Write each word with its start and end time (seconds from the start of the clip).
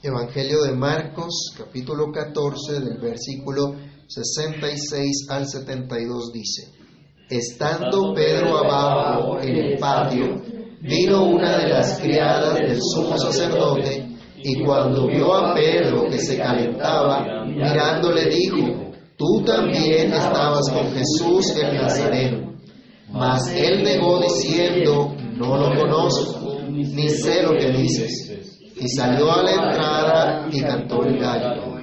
Evangelio 0.00 0.62
de 0.62 0.74
Marcos, 0.74 1.52
capítulo 1.58 2.12
14, 2.12 2.78
del 2.78 2.98
versículo 2.98 3.74
66 4.06 5.26
al 5.28 5.48
72 5.48 6.32
dice, 6.32 6.68
Estando 7.28 8.14
Pedro 8.14 8.58
abajo 8.58 9.40
en 9.40 9.56
el 9.56 9.78
patio, 9.78 10.40
vino 10.82 11.24
una 11.24 11.58
de 11.58 11.68
las 11.70 11.98
criadas 11.98 12.60
del 12.60 12.78
sumo 12.80 13.18
sacerdote, 13.18 14.06
y 14.36 14.62
cuando 14.62 15.08
vio 15.08 15.34
a 15.34 15.52
Pedro 15.52 16.08
que 16.08 16.20
se 16.20 16.38
calentaba, 16.38 17.44
mirándole 17.44 18.26
dijo, 18.26 18.92
Tú 19.16 19.42
también 19.44 20.12
estabas 20.12 20.70
con 20.70 20.92
Jesús 20.92 21.56
el 21.56 21.74
Nazareno. 21.74 22.52
Mas 23.10 23.52
él 23.52 23.82
negó 23.82 24.20
diciendo, 24.20 25.12
No 25.34 25.56
lo 25.56 25.76
conozco, 25.76 26.60
ni 26.68 27.08
sé 27.08 27.42
lo 27.42 27.50
que 27.58 27.72
dices 27.72 28.27
y 28.80 28.88
salió 28.88 29.32
a 29.32 29.42
la 29.42 29.52
entrada 29.52 30.48
y 30.50 30.60
cantó 30.60 31.04
el 31.04 31.18
gallo. 31.18 31.78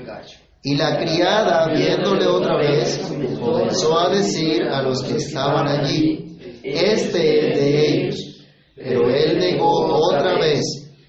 Y 0.64 0.76
la 0.76 0.98
criada, 0.98 1.68
viéndole 1.76 2.26
otra 2.26 2.58
vez, 2.58 3.00
comenzó 3.40 4.00
a 4.00 4.10
decir 4.10 4.64
a 4.64 4.82
los 4.82 5.04
que 5.04 5.18
estaban 5.18 5.68
allí, 5.68 6.38
este 6.64 7.50
es 7.50 7.60
de 7.60 7.88
ellos. 7.88 8.16
Pero 8.76 9.10
él 9.10 9.38
negó 9.38 9.96
otra 10.10 10.40
vez, 10.40 10.64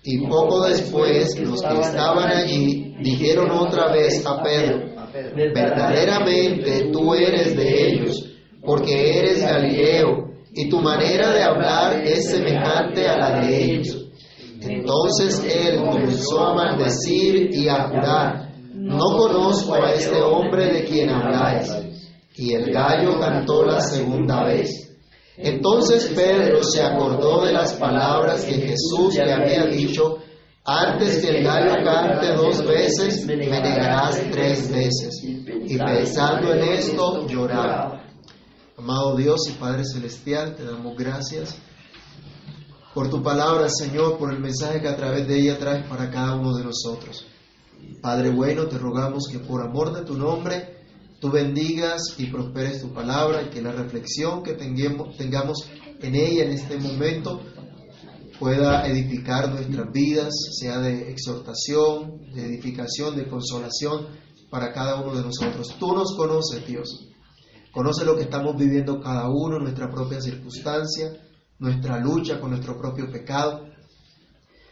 y 0.05 0.27
poco 0.27 0.67
después 0.67 1.39
los 1.41 1.63
que 1.63 1.81
estaban 1.81 2.31
allí 2.31 2.95
dijeron 3.01 3.51
otra 3.51 3.91
vez 3.93 4.25
a 4.27 4.43
Pedro, 4.43 4.91
verdaderamente 5.35 6.91
tú 6.93 7.15
eres 7.15 7.57
de 7.57 7.89
ellos, 7.89 8.31
porque 8.63 9.19
eres 9.19 9.41
Galileo, 9.41 10.33
y 10.53 10.69
tu 10.69 10.81
manera 10.81 11.33
de 11.33 11.43
hablar 11.43 12.03
es 12.05 12.31
semejante 12.31 13.09
a 13.09 13.17
la 13.17 13.41
de 13.41 13.65
ellos. 13.65 13.96
Entonces 14.69 15.43
él 15.45 15.85
comenzó 15.85 16.47
a 16.47 16.55
maldecir 16.55 17.51
y 17.55 17.69
a 17.69 17.89
jurar, 17.89 18.53
no 18.75 19.17
conozco 19.17 19.75
a 19.75 19.93
este 19.93 20.21
hombre 20.21 20.73
de 20.73 20.85
quien 20.85 21.11
habláis. 21.11 21.73
Y 22.37 22.53
el 22.55 22.73
gallo 22.73 23.19
cantó 23.19 23.65
la 23.65 23.81
segunda 23.81 24.45
vez. 24.45 24.95
Entonces 25.37 26.13
Pedro 26.15 26.63
se 26.63 26.83
acordó 26.83 27.45
de 27.45 27.53
las 27.53 27.75
palabras 27.75 28.45
que 28.45 28.55
Jesús 28.55 29.15
le 29.15 29.33
había 29.33 29.67
dicho, 29.67 30.19
antes 30.65 31.19
que 31.19 31.29
el 31.29 31.45
gallo 31.45 31.85
cante 31.85 32.33
dos 32.33 32.67
veces, 32.67 33.25
me 33.25 33.37
negarás 33.37 34.21
tres 34.31 34.71
veces. 34.71 35.23
Y 35.23 35.79
pensando 35.79 36.53
en 36.55 36.65
esto, 36.65 37.27
lloraba. 37.27 38.03
Amado 38.77 39.17
Dios 39.17 39.41
y 39.49 39.53
Padre 39.53 39.85
Celestial, 39.85 40.55
te 40.55 40.65
damos 40.65 40.97
gracias 40.97 41.57
por 42.97 43.11
tu 43.11 43.23
palabra, 43.23 43.69
Señor, 43.69 44.17
por 44.17 44.33
el 44.33 44.41
mensaje 44.41 44.81
que 44.81 44.89
a 44.89 44.97
través 44.97 45.29
de 45.29 45.39
ella 45.39 45.59
traes 45.59 45.87
para 45.87 46.11
cada 46.11 46.35
uno 46.35 46.57
de 46.57 46.65
nosotros. 46.65 47.27
Padre 48.01 48.31
bueno, 48.31 48.69
te 48.69 48.79
rogamos 48.79 49.29
que 49.31 49.39
por 49.39 49.61
amor 49.61 49.95
de 49.95 50.03
tu 50.03 50.17
nombre, 50.17 50.79
tú 51.21 51.31
bendigas 51.31 52.01
y 52.17 52.31
prosperes 52.31 52.81
tu 52.81 52.95
palabra 52.95 53.43
y 53.43 53.51
que 53.51 53.61
la 53.61 53.73
reflexión 53.73 54.43
que 54.43 54.55
tengamos 54.55 55.69
en 56.01 56.15
ella 56.15 56.45
en 56.45 56.53
este 56.53 56.79
momento 56.79 57.43
pueda 58.41 58.87
edificar 58.87 59.51
nuestras 59.51 59.93
vidas, 59.93 60.33
sea 60.59 60.79
de 60.79 61.11
exhortación, 61.11 62.33
de 62.35 62.47
edificación, 62.47 63.15
de 63.15 63.29
consolación 63.29 64.07
para 64.51 64.73
cada 64.73 65.03
uno 65.03 65.15
de 65.15 65.23
nosotros. 65.23 65.77
Tú 65.79 65.93
nos 65.93 66.17
conoces, 66.17 66.67
Dios. 66.67 67.11
Conoce 67.75 68.07
lo 68.07 68.17
que 68.17 68.23
estamos 68.23 68.57
viviendo 68.57 69.03
cada 69.03 69.29
uno, 69.29 69.59
nuestra 69.59 69.91
propia 69.91 70.19
circunstancia 70.19 71.26
nuestra 71.59 71.99
lucha 71.99 72.41
con 72.41 72.51
nuestro 72.51 72.77
propio 72.79 73.11
pecado. 73.11 73.67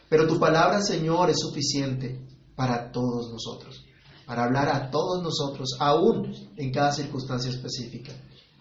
Pero 0.08 0.26
tu 0.26 0.38
palabra, 0.38 0.80
Señor, 0.80 1.30
es 1.30 1.40
suficiente 1.40 2.26
para 2.54 2.90
todos 2.92 3.30
nosotros, 3.32 3.84
para 4.26 4.44
hablar 4.44 4.68
a 4.68 4.90
todos 4.90 5.22
nosotros, 5.22 5.76
aún 5.80 6.32
en 6.56 6.72
cada 6.72 6.92
circunstancia 6.92 7.50
específica. 7.50 8.12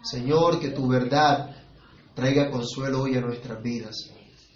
Señor, 0.02 0.58
que 0.58 0.70
tu 0.70 0.88
verdad 0.88 1.54
traiga 2.14 2.50
consuelo 2.50 3.02
hoy 3.02 3.16
a 3.16 3.20
nuestras 3.20 3.62
vidas, 3.62 4.10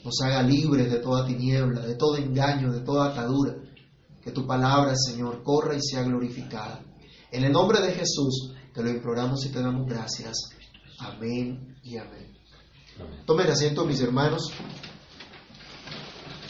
nos 0.04 0.20
haga 0.22 0.42
libres 0.42 0.90
de 0.90 0.98
toda 0.98 1.26
tiniebla, 1.26 1.80
de 1.82 1.96
todo 1.96 2.16
engaño, 2.16 2.72
de 2.72 2.80
toda 2.80 3.10
atadura. 3.10 3.56
Que 4.22 4.30
tu 4.30 4.46
palabra, 4.46 4.94
Señor, 4.94 5.42
corra 5.42 5.74
y 5.74 5.80
sea 5.82 6.02
glorificada. 6.02 6.82
En 7.30 7.44
el 7.44 7.52
nombre 7.52 7.80
de 7.80 7.92
Jesús 7.92 8.54
te 8.72 8.82
lo 8.82 8.90
imploramos 8.90 9.44
y 9.46 9.50
te 9.50 9.60
damos 9.60 9.86
gracias. 9.86 10.50
Amén 10.98 11.76
y 11.82 11.96
amén. 11.96 12.37
Tomen 13.26 13.48
asiento, 13.48 13.84
mis 13.84 14.00
hermanos. 14.00 14.50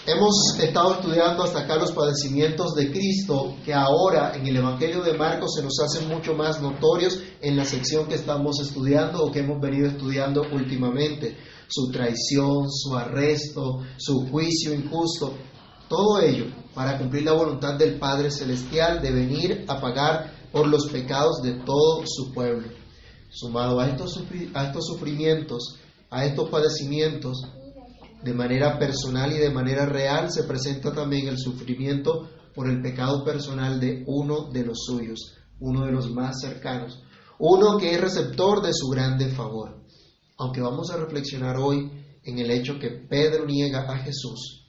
Hemos 0.07 0.59
estado 0.59 0.95
estudiando 0.95 1.43
hasta 1.43 1.61
acá 1.61 1.77
los 1.77 1.93
padecimientos 1.93 2.75
de 2.75 2.91
Cristo 2.91 3.57
que 3.63 3.75
ahora 3.75 4.35
en 4.35 4.47
el 4.47 4.57
Evangelio 4.57 5.03
de 5.03 5.13
Marcos 5.13 5.55
se 5.55 5.63
nos 5.63 5.79
hacen 5.81 6.09
mucho 6.09 6.35
más 6.35 6.63
notorios 6.63 7.21
en 7.43 7.57
la 7.57 7.67
sección 7.67 8.07
que 8.07 8.15
estamos 8.15 8.59
estudiando 8.61 9.23
o 9.23 9.31
que 9.31 9.41
hemos 9.41 9.61
venido 9.61 9.89
estudiando 9.89 10.47
últimamente. 10.51 11.37
Su 11.69 11.91
traición, 11.91 12.71
su 12.71 12.97
arresto, 12.97 13.81
su 13.99 14.27
juicio 14.31 14.73
injusto, 14.73 15.35
todo 15.89 16.21
ello 16.23 16.47
para 16.75 16.97
cumplir 16.97 17.25
la 17.25 17.33
voluntad 17.33 17.75
del 17.75 17.99
Padre 17.99 18.31
Celestial 18.31 19.03
de 19.03 19.11
venir 19.11 19.65
a 19.69 19.79
pagar 19.79 20.33
por 20.51 20.67
los 20.67 20.87
pecados 20.87 21.43
de 21.43 21.53
todo 21.65 22.05
su 22.07 22.33
pueblo. 22.33 22.69
Sumado 23.31 23.79
a 23.79 23.89
estos, 23.89 24.23
a 24.55 24.65
estos 24.65 24.87
sufrimientos, 24.87 25.77
a 26.11 26.25
estos 26.25 26.49
padecimientos 26.51 27.43
de 28.23 28.35
manera 28.35 28.79
personal 28.79 29.33
y 29.33 29.39
de 29.39 29.51
manera 29.51 29.87
real 29.87 30.31
se 30.31 30.45
presenta 30.45 30.93
también 30.93 31.29
el 31.29 31.39
sufrimiento 31.39 32.29
por 32.55 32.69
el 32.69 32.83
pecado 32.83 33.25
personal 33.25 33.79
de 33.79 34.03
uno 34.07 34.51
de 34.51 34.65
los 34.65 34.79
suyos, 34.85 35.37
uno 35.61 35.85
de 35.85 35.93
los 35.93 36.11
más 36.11 36.41
cercanos, 36.41 37.03
uno 37.39 37.79
que 37.79 37.95
es 37.95 38.01
receptor 38.01 38.63
de 38.63 38.73
su 38.73 38.89
grande 38.89 39.29
favor. 39.29 39.85
Aunque 40.39 40.61
vamos 40.61 40.91
a 40.91 40.97
reflexionar 40.97 41.57
hoy 41.57 41.91
en 42.25 42.39
el 42.39 42.51
hecho 42.51 42.79
que 42.79 42.91
Pedro 42.91 43.47
niega 43.47 43.83
a 43.89 43.99
Jesús, 43.99 44.67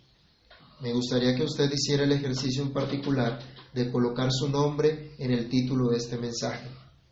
me 0.82 0.94
gustaría 0.94 1.36
que 1.36 1.44
usted 1.44 1.70
hiciera 1.72 2.04
el 2.04 2.12
ejercicio 2.12 2.64
en 2.64 2.72
particular 2.72 3.40
de 3.74 3.92
colocar 3.92 4.30
su 4.32 4.48
nombre 4.48 5.12
en 5.18 5.32
el 5.32 5.50
título 5.50 5.90
de 5.90 5.98
este 5.98 6.18
mensaje, 6.18 6.70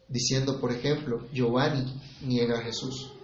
diciendo, 0.08 0.60
por 0.60 0.72
ejemplo, 0.72 1.28
Giovanni 1.34 1.86
niega 2.22 2.60
a 2.60 2.64
Jesús. 2.64 3.17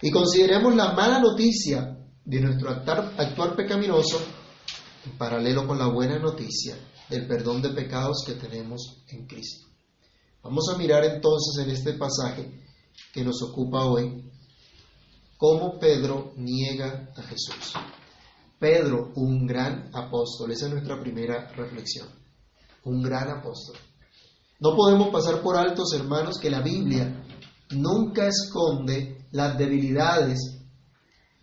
Y 0.00 0.10
consideremos 0.10 0.74
la 0.76 0.92
mala 0.92 1.18
noticia 1.18 1.98
de 2.24 2.40
nuestro 2.40 2.70
actuar, 2.70 3.56
pecaminoso 3.56 4.20
en 5.04 5.18
paralelo 5.18 5.66
con 5.66 5.78
la 5.78 5.88
buena 5.88 6.18
noticia 6.18 6.76
del 7.08 7.26
perdón 7.26 7.62
de 7.62 7.70
pecados 7.70 8.22
que 8.26 8.34
tenemos 8.34 9.02
en 9.08 9.26
Cristo. 9.26 9.66
Vamos 10.42 10.68
a 10.72 10.76
mirar 10.78 11.04
entonces 11.04 11.64
en 11.64 11.70
este 11.70 11.94
pasaje 11.94 12.64
que 13.12 13.24
nos 13.24 13.42
ocupa 13.42 13.86
hoy 13.86 14.30
cómo 15.36 15.78
Pedro 15.78 16.32
niega 16.36 17.10
a 17.16 17.22
Jesús. 17.22 17.72
Pedro, 18.58 19.12
un 19.16 19.46
gran 19.46 19.90
apóstol, 19.94 20.50
esa 20.52 20.66
es 20.66 20.72
nuestra 20.72 21.00
primera 21.00 21.48
reflexión, 21.52 22.08
un 22.84 23.02
gran 23.02 23.30
apóstol. 23.30 23.76
No 24.60 24.74
podemos 24.76 25.10
pasar 25.10 25.40
por 25.42 25.56
altos, 25.56 25.92
hermanos, 25.94 26.38
que 26.38 26.50
la 26.50 26.60
Biblia 26.60 27.24
nunca 27.70 28.26
esconde 28.26 29.17
las 29.30 29.58
debilidades 29.58 30.38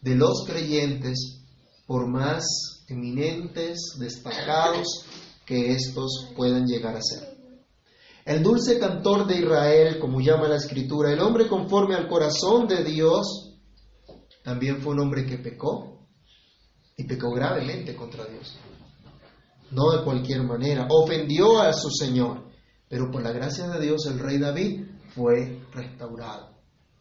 de 0.02 0.16
los 0.16 0.46
creyentes, 0.46 1.42
por 1.86 2.08
más 2.08 2.44
eminentes, 2.88 3.96
destacados 4.00 5.06
que 5.46 5.72
estos 5.72 6.32
puedan 6.36 6.66
llegar 6.66 6.96
a 6.96 7.02
ser. 7.02 7.36
El 8.26 8.42
dulce 8.42 8.80
cantor 8.80 9.28
de 9.28 9.40
Israel, 9.40 10.00
como 10.00 10.20
llama 10.20 10.48
la 10.48 10.56
escritura, 10.56 11.12
el 11.12 11.20
hombre 11.20 11.48
conforme 11.48 11.96
al 11.96 12.08
corazón 12.08 12.68
de 12.68 12.84
Dios, 12.84 13.56
también 14.44 14.82
fue 14.82 14.94
un 14.94 15.02
hombre 15.02 15.26
que 15.26 15.38
pecó 15.38 16.08
y 16.98 17.04
pecó 17.04 17.32
gravemente 17.32 17.96
contra 17.96 18.26
Dios. 18.26 18.58
No 19.72 19.92
de 19.92 20.04
cualquier 20.04 20.44
manera, 20.44 20.88
ofendió 20.90 21.60
a 21.60 21.74
su 21.74 21.90
Señor, 21.90 22.46
pero 22.88 23.12
por 23.12 23.22
la 23.22 23.32
gracia 23.32 23.68
de 23.68 23.80
Dios 23.80 24.06
el 24.08 24.20
rey 24.20 24.40
David 24.40 24.86
fue 25.14 25.62
restaurado 25.74 26.55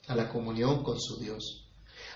a 0.08 0.16
la 0.16 0.28
comunión 0.28 0.82
con 0.82 1.00
su 1.00 1.18
Dios. 1.18 1.64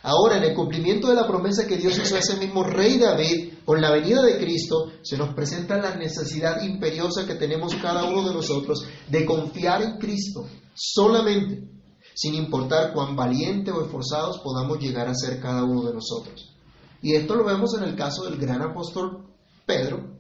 Ahora, 0.03 0.37
en 0.37 0.45
el 0.45 0.55
cumplimiento 0.55 1.09
de 1.09 1.17
la 1.17 1.27
promesa 1.27 1.67
que 1.67 1.77
Dios 1.77 1.99
hizo 1.99 2.15
a 2.15 2.21
ese 2.21 2.37
mismo 2.37 2.63
rey 2.63 2.99
David, 2.99 3.55
con 3.65 3.81
la 3.81 3.91
venida 3.91 4.23
de 4.23 4.39
Cristo, 4.39 4.93
se 5.03 5.19
nos 5.19 5.35
presenta 5.35 5.77
la 5.79 5.97
necesidad 5.97 6.63
imperiosa 6.63 7.27
que 7.27 7.35
tenemos 7.35 7.75
cada 7.77 8.05
uno 8.05 8.27
de 8.29 8.35
nosotros 8.35 8.87
de 9.09 9.27
confiar 9.27 9.83
en 9.83 9.99
Cristo 9.99 10.47
solamente, 10.75 11.69
sin 12.15 12.35
importar 12.35 12.93
cuán 12.93 13.17
valiente 13.17 13.73
o 13.73 13.83
esforzados 13.83 14.39
podamos 14.39 14.79
llegar 14.79 15.09
a 15.09 15.15
ser 15.15 15.41
cada 15.41 15.65
uno 15.65 15.83
de 15.83 15.95
nosotros. 15.95 16.55
Y 17.03 17.15
esto 17.15 17.35
lo 17.35 17.45
vemos 17.45 17.75
en 17.77 17.85
el 17.85 17.97
caso 17.97 18.25
del 18.25 18.39
gran 18.39 18.63
apóstol 18.63 19.27
Pedro, 19.67 20.17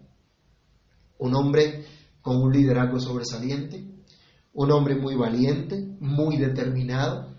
un 1.18 1.34
hombre 1.34 1.86
con 2.20 2.36
un 2.36 2.52
liderazgo 2.52 3.00
sobresaliente, 3.00 3.84
un 4.52 4.70
hombre 4.72 4.96
muy 4.96 5.14
valiente, 5.14 5.96
muy 6.00 6.36
determinado, 6.36 7.37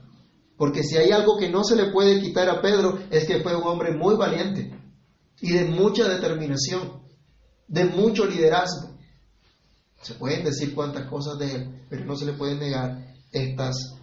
porque 0.59 0.83
si 0.83 0.97
hay 0.97 1.11
algo 1.11 1.37
que 1.37 1.49
no 1.49 1.63
se 1.63 1.77
le 1.77 1.85
puede 1.85 2.19
quitar 2.19 2.49
a 2.49 2.61
Pedro 2.61 2.99
es 3.09 3.25
que 3.25 3.41
fue 3.41 3.55
un 3.55 3.63
hombre 3.63 3.95
muy 3.95 4.17
valiente 4.17 4.69
y 5.39 5.53
de 5.53 5.63
mucha 5.63 6.07
determinación. 6.07 6.99
de 7.69 7.85
mucho 7.85 8.25
liderazgo. 8.25 8.97
Se 10.01 10.15
pueden 10.15 10.43
decir 10.43 10.73
cuantas 10.75 11.07
cosas 11.07 11.37
de 11.37 11.55
él, 11.55 11.85
pero 11.89 12.03
no 12.03 12.15
se 12.15 12.25
le 12.25 12.33
pueden 12.33 12.59
negar 12.59 13.15
estas 13.31 13.95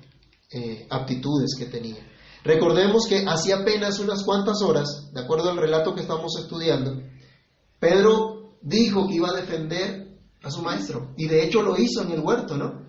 eh, 0.50 0.86
aptitudes 0.88 1.56
que 1.58 1.66
tenía. 1.66 1.96
Recordemos 2.42 3.06
que 3.06 3.24
hacía 3.26 3.56
apenas 3.56 3.98
unas 3.98 4.22
cuantas 4.22 4.62
horas, 4.62 5.10
de 5.12 5.20
acuerdo 5.20 5.50
al 5.50 5.58
relato 5.58 5.94
que 5.94 6.02
estamos 6.02 6.38
estudiando, 6.40 7.02
Pedro 7.80 8.56
dijo 8.62 9.06
que 9.08 9.16
iba 9.16 9.28
a 9.28 9.40
defender 9.40 10.16
a 10.42 10.50
su 10.50 10.62
maestro, 10.62 11.12
y 11.16 11.26
de 11.26 11.44
hecho 11.44 11.60
lo 11.60 11.76
hizo 11.76 12.02
en 12.02 12.12
el 12.12 12.20
huerto, 12.20 12.56
¿no? 12.56 12.86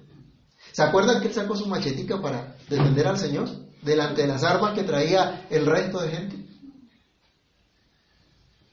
¿Se 0.72 0.84
acuerdan 0.84 1.20
que 1.20 1.30
él 1.30 1.34
sacó 1.34 1.56
su 1.56 1.66
machetica 1.66 2.22
para 2.22 2.57
defender 2.70 3.08
al 3.08 3.18
Señor 3.18 3.50
delante 3.82 4.22
de 4.22 4.28
las 4.28 4.44
armas 4.44 4.74
que 4.74 4.84
traía 4.84 5.48
el 5.50 5.66
resto 5.66 6.02
de 6.02 6.10
gente? 6.10 6.48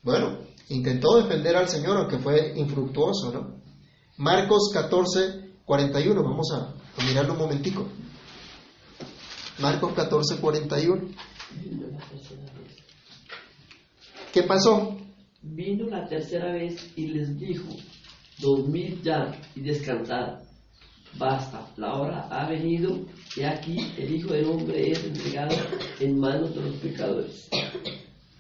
Bueno, 0.03 0.39
intentó 0.69 1.17
defender 1.17 1.57
al 1.57 1.69
Señor, 1.69 1.97
aunque 1.97 2.19
fue 2.19 2.53
infructuoso, 2.57 3.33
¿no? 3.33 3.55
Marcos 4.19 4.71
14, 4.73 5.55
41, 5.65 6.23
vamos 6.23 6.53
a, 6.53 6.75
mirarlo 7.05 7.33
un 7.33 7.39
momentico. 7.39 7.89
Marcos 9.59 9.93
14, 9.95 10.37
41. 10.37 11.09
¿Qué 14.33 14.43
pasó? 14.43 14.97
Vino 15.43 15.89
la 15.89 16.07
tercera 16.07 16.53
vez 16.53 16.93
y 16.97 17.09
les 17.09 17.39
dijo, 17.39 17.69
dormid 18.39 19.03
ya 19.03 19.37
y 19.55 19.61
descansad. 19.61 20.44
Basta, 21.17 21.73
la 21.77 21.95
hora 21.95 22.29
ha 22.31 22.49
venido 22.49 23.07
y 23.37 23.43
aquí 23.43 23.93
el 23.97 24.15
Hijo 24.15 24.33
del 24.33 24.47
Hombre 24.47 24.91
es 24.91 25.05
entregado 25.05 25.55
en 26.01 26.19
manos 26.19 26.55
de 26.55 26.63
los 26.63 26.75
pecadores. 26.77 27.49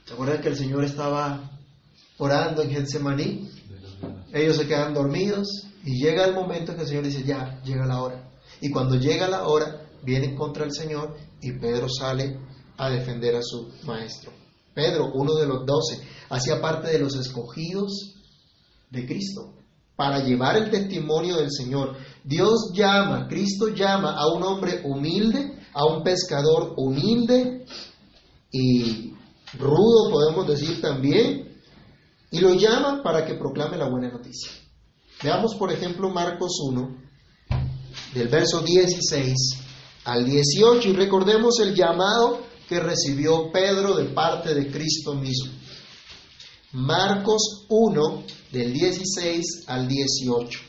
¿Se 0.05 0.12
acuerdan 0.12 0.41
que 0.41 0.49
el 0.49 0.56
Señor 0.56 0.85
estaba 0.85 1.50
orando 2.19 2.62
en 2.62 2.71
Getsemaní? 2.71 3.49
Ellos 4.32 4.56
se 4.56 4.67
quedan 4.67 4.93
dormidos 4.93 5.69
y 5.85 6.03
llega 6.03 6.25
el 6.25 6.35
momento 6.35 6.73
en 6.73 6.79
que 6.79 6.82
el 6.82 6.88
Señor 6.88 7.05
dice, 7.05 7.23
ya, 7.23 7.62
llega 7.62 7.87
la 7.87 8.03
hora. 8.03 8.31
Y 8.61 8.71
cuando 8.71 8.97
llega 8.97 9.29
la 9.29 9.47
hora, 9.47 9.87
vienen 10.03 10.35
contra 10.35 10.65
el 10.65 10.73
Señor 10.73 11.17
y 11.41 11.53
Pedro 11.53 11.87
sale 11.88 12.38
a 12.76 12.91
defender 12.91 13.37
a 13.37 13.43
su 13.43 13.73
maestro. 13.85 14.32
Pedro, 14.75 15.12
uno 15.15 15.35
de 15.35 15.47
los 15.47 15.65
doce, 15.65 16.03
hacía 16.29 16.61
parte 16.61 16.88
de 16.88 16.99
los 16.99 17.15
escogidos 17.15 18.17
de 18.91 19.06
Cristo 19.06 19.63
para 19.96 20.20
llevar 20.20 20.56
el 20.56 20.70
testimonio 20.70 21.37
del 21.37 21.50
Señor. 21.50 21.96
Dios 22.25 22.73
llama, 22.75 23.29
Cristo 23.29 23.69
llama 23.69 24.17
a 24.17 24.26
un 24.29 24.43
hombre 24.43 24.82
humilde, 24.85 25.58
a 25.73 25.85
un 25.87 26.02
pescador 26.02 26.75
humilde 26.76 27.64
y 28.50 29.12
rudo, 29.58 30.11
podemos 30.11 30.46
decir 30.46 30.81
también, 30.81 31.61
y 32.31 32.41
lo 32.41 32.55
llama 32.55 33.02
para 33.02 33.25
que 33.25 33.35
proclame 33.35 33.76
la 33.76 33.88
buena 33.88 34.11
noticia. 34.11 34.50
Veamos, 35.23 35.55
por 35.55 35.73
ejemplo, 35.73 36.11
Marcos 36.11 36.58
1, 36.69 36.97
del 38.14 38.29
verso 38.29 38.61
16 38.61 39.35
al 40.05 40.25
18, 40.25 40.88
y 40.88 40.93
recordemos 40.93 41.61
el 41.61 41.75
llamado 41.75 42.43
que 42.69 42.81
recibió 42.81 43.50
Pedro 43.52 43.94
de 43.94 44.06
parte 44.06 44.55
de 44.55 44.70
Cristo 44.70 45.14
mismo. 45.14 45.52
Marcos 46.73 47.67
1, 47.69 48.23
del 48.55 48.73
16 48.73 49.65
al 49.67 49.89
18. 49.89 50.61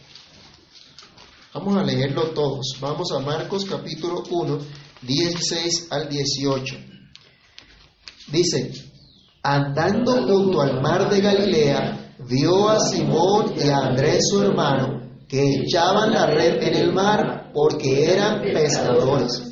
Vamos 1.53 1.77
a 1.77 1.83
leerlo 1.83 2.31
todos. 2.31 2.75
Vamos 2.81 3.11
a 3.11 3.19
Marcos 3.19 3.63
capítulo 3.63 4.23
1, 4.27 4.57
16 5.03 5.87
al 5.91 6.09
18. 6.09 6.75
Dice, 8.31 8.71
andando 9.43 10.13
junto 10.23 10.61
al 10.61 10.81
mar 10.81 11.07
de 11.11 11.21
Galilea, 11.21 12.15
vio 12.27 12.69
a 12.69 12.79
Simón 12.79 13.53
y 13.55 13.69
a 13.69 13.77
Andrés 13.77 14.23
su 14.31 14.41
hermano, 14.41 15.19
que 15.27 15.61
echaban 15.61 16.11
la 16.11 16.25
red 16.25 16.63
en 16.63 16.75
el 16.75 16.91
mar 16.91 17.51
porque 17.53 18.11
eran 18.11 18.41
pescadores. 18.41 19.43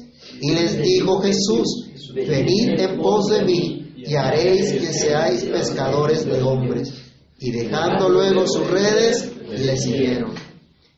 Y 0.41 0.53
les 0.53 0.81
dijo 0.81 1.21
Jesús, 1.21 1.85
venid 2.15 2.79
en 2.79 2.99
pos 2.99 3.27
de 3.27 3.43
mí 3.43 3.93
y 3.95 4.15
haréis 4.15 4.71
que 4.73 4.91
seáis 4.91 5.43
pescadores 5.43 6.25
de 6.25 6.41
hombres. 6.41 7.02
Y 7.39 7.51
dejando 7.51 8.09
luego 8.09 8.47
sus 8.47 8.67
redes, 8.69 9.31
le 9.49 9.77
siguieron. 9.77 10.33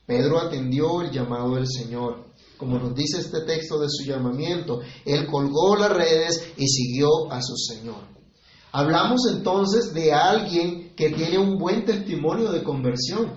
Pedro 0.06 0.38
atendió 0.40 1.02
el 1.02 1.10
llamado 1.10 1.56
del 1.56 1.66
Señor. 1.66 2.26
Como 2.56 2.78
nos 2.78 2.94
dice 2.94 3.18
este 3.18 3.40
texto 3.42 3.78
de 3.78 3.88
su 3.90 4.04
llamamiento, 4.04 4.80
él 5.04 5.26
colgó 5.26 5.76
las 5.76 5.90
redes 5.90 6.52
y 6.56 6.66
siguió 6.66 7.30
a 7.30 7.42
su 7.42 7.56
Señor. 7.56 8.16
Hablamos 8.72 9.22
entonces 9.30 9.92
de 9.92 10.12
alguien 10.12 10.94
que 10.94 11.10
tiene 11.10 11.38
un 11.38 11.58
buen 11.58 11.84
testimonio 11.84 12.52
de 12.52 12.62
conversión, 12.62 13.32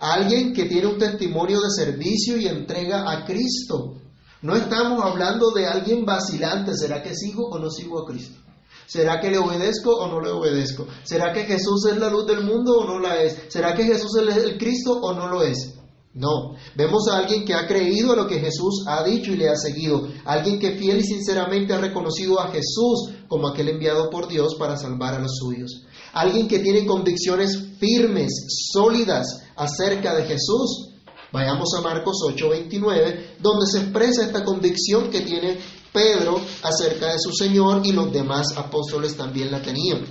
alguien 0.00 0.52
que 0.52 0.64
tiene 0.64 0.86
un 0.86 0.98
testimonio 0.98 1.60
de 1.60 1.70
servicio 1.70 2.36
y 2.36 2.46
entrega 2.46 3.10
a 3.10 3.24
Cristo. 3.24 3.96
No 4.42 4.54
estamos 4.54 5.02
hablando 5.04 5.50
de 5.50 5.66
alguien 5.66 6.04
vacilante, 6.04 6.76
¿será 6.76 7.02
que 7.02 7.14
sigo 7.14 7.48
o 7.48 7.58
no 7.58 7.70
sigo 7.70 8.00
a 8.00 8.06
Cristo? 8.06 8.40
¿Será 8.88 9.20
que 9.20 9.30
le 9.30 9.36
obedezco 9.36 9.94
o 9.94 10.08
no 10.08 10.18
le 10.18 10.30
obedezco? 10.30 10.86
¿Será 11.04 11.30
que 11.30 11.44
Jesús 11.44 11.84
es 11.90 11.98
la 11.98 12.08
luz 12.08 12.26
del 12.26 12.42
mundo 12.42 12.78
o 12.78 12.86
no 12.86 12.98
la 12.98 13.22
es? 13.22 13.36
¿Será 13.48 13.74
que 13.74 13.84
Jesús 13.84 14.16
es 14.16 14.36
el 14.38 14.56
Cristo 14.56 14.98
o 15.02 15.12
no 15.12 15.28
lo 15.28 15.42
es? 15.42 15.74
No, 16.14 16.54
vemos 16.74 17.06
a 17.06 17.18
alguien 17.18 17.44
que 17.44 17.52
ha 17.52 17.68
creído 17.68 18.12
a 18.12 18.16
lo 18.16 18.26
que 18.26 18.40
Jesús 18.40 18.84
ha 18.88 19.04
dicho 19.04 19.30
y 19.30 19.36
le 19.36 19.50
ha 19.50 19.56
seguido, 19.56 20.08
alguien 20.24 20.58
que 20.58 20.72
fiel 20.72 21.00
y 21.00 21.04
sinceramente 21.04 21.74
ha 21.74 21.80
reconocido 21.80 22.40
a 22.40 22.50
Jesús 22.50 23.10
como 23.28 23.46
aquel 23.46 23.68
enviado 23.68 24.08
por 24.08 24.26
Dios 24.26 24.54
para 24.54 24.78
salvar 24.78 25.14
a 25.14 25.18
los 25.20 25.36
suyos, 25.36 25.84
alguien 26.14 26.48
que 26.48 26.60
tiene 26.60 26.86
convicciones 26.86 27.58
firmes, 27.78 28.32
sólidas 28.72 29.42
acerca 29.54 30.14
de 30.14 30.24
Jesús. 30.24 30.88
Vayamos 31.30 31.68
a 31.76 31.82
Marcos 31.82 32.16
8:29, 32.24 33.36
donde 33.38 33.66
se 33.66 33.80
expresa 33.80 34.24
esta 34.24 34.44
convicción 34.44 35.10
que 35.10 35.20
tiene 35.20 35.58
Pedro 35.98 36.40
acerca 36.62 37.10
de 37.10 37.18
su 37.18 37.32
Señor 37.32 37.84
y 37.84 37.90
los 37.90 38.12
demás 38.12 38.56
apóstoles 38.56 39.16
también 39.16 39.50
la 39.50 39.60
tenían. 39.60 40.06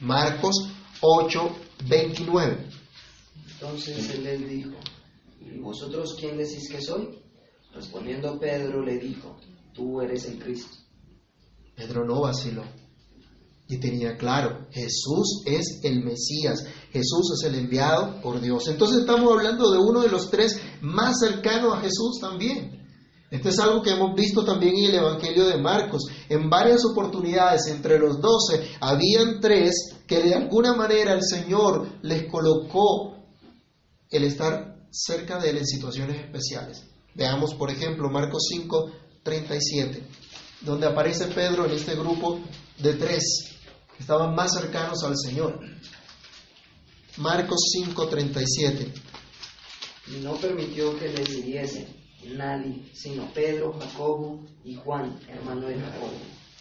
Marcos 0.00 0.68
8:29. 1.00 2.56
Entonces 3.52 4.10
él 4.10 4.24
les 4.24 4.50
dijo, 4.50 4.74
¿y 5.40 5.58
vosotros 5.58 6.16
quién 6.18 6.36
decís 6.38 6.68
que 6.68 6.82
soy? 6.82 7.20
Respondiendo 7.72 8.36
Pedro 8.40 8.82
le 8.82 8.98
dijo, 8.98 9.36
tú 9.72 10.00
eres 10.00 10.24
el 10.24 10.42
Cristo. 10.42 10.76
Pedro 11.76 12.04
no 12.04 12.22
vaciló 12.22 12.64
y 13.68 13.78
tenía 13.78 14.16
claro, 14.16 14.66
Jesús 14.72 15.44
es 15.46 15.80
el 15.84 16.02
Mesías, 16.02 16.64
Jesús 16.90 17.38
es 17.38 17.48
el 17.48 17.54
enviado 17.54 18.20
por 18.20 18.40
Dios. 18.40 18.66
Entonces 18.66 19.02
estamos 19.02 19.32
hablando 19.32 19.70
de 19.70 19.78
uno 19.78 20.00
de 20.00 20.08
los 20.08 20.30
tres 20.30 20.60
más 20.80 21.20
cercanos 21.20 21.74
a 21.74 21.80
Jesús 21.80 22.18
también. 22.20 22.81
Esto 23.32 23.48
es 23.48 23.58
algo 23.60 23.82
que 23.82 23.92
hemos 23.92 24.14
visto 24.14 24.44
también 24.44 24.76
en 24.76 24.90
el 24.90 24.94
Evangelio 24.96 25.46
de 25.46 25.56
Marcos. 25.56 26.02
En 26.28 26.50
varias 26.50 26.84
oportunidades, 26.84 27.66
entre 27.68 27.98
los 27.98 28.20
doce, 28.20 28.62
habían 28.78 29.40
tres 29.40 29.96
que 30.06 30.22
de 30.22 30.34
alguna 30.34 30.74
manera 30.74 31.14
el 31.14 31.22
Señor 31.22 31.88
les 32.02 32.30
colocó 32.30 33.16
el 34.10 34.24
estar 34.24 34.76
cerca 34.90 35.38
de 35.38 35.48
Él 35.48 35.56
en 35.56 35.66
situaciones 35.66 36.20
especiales. 36.20 36.84
Veamos, 37.14 37.54
por 37.54 37.70
ejemplo, 37.70 38.10
Marcos 38.10 38.48
5, 38.50 38.92
37, 39.22 40.06
donde 40.60 40.86
aparece 40.86 41.28
Pedro 41.28 41.64
en 41.64 41.72
este 41.72 41.94
grupo 41.94 42.38
de 42.80 42.92
tres 42.96 43.56
que 43.96 44.02
estaban 44.02 44.34
más 44.34 44.52
cercanos 44.52 45.02
al 45.04 45.16
Señor. 45.16 45.58
Marcos 47.16 47.60
5, 47.82 48.08
37. 48.08 48.92
Y 50.08 50.20
no 50.22 50.34
permitió 50.34 50.98
que 50.98 51.08
le 51.08 51.24
siguiesen 51.24 52.01
nadie, 52.30 52.90
sino 52.94 53.32
Pedro, 53.32 53.72
Jacobo 53.78 54.44
y 54.64 54.74
Juan, 54.74 55.18
hermano 55.28 55.66
de 55.66 55.78
Jacobo. 55.78 56.12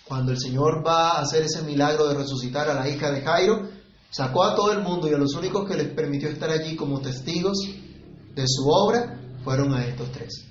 Cuando 0.06 0.32
el 0.32 0.40
Señor 0.40 0.86
va 0.86 1.12
a 1.12 1.22
hacer 1.22 1.44
ese 1.44 1.62
milagro 1.62 2.08
de 2.08 2.16
resucitar 2.16 2.70
a 2.70 2.74
la 2.74 2.90
hija 2.90 3.12
de 3.12 3.22
Jairo, 3.22 3.70
sacó 4.10 4.44
a 4.44 4.56
todo 4.56 4.74
el 4.74 4.82
mundo 4.82 5.10
y 5.10 5.14
a 5.14 5.18
los 5.18 5.36
únicos 5.36 5.68
que 5.68 5.78
les 5.78 5.88
permitió 5.88 6.30
estar 6.30 6.50
allí 6.50 6.76
como 6.76 7.00
testigos 7.00 7.58
de 8.36 8.44
su 8.46 8.68
obra 8.68 9.20
fueron 9.44 9.74
a 9.74 9.86
estos 9.86 10.12
tres. 10.12 10.46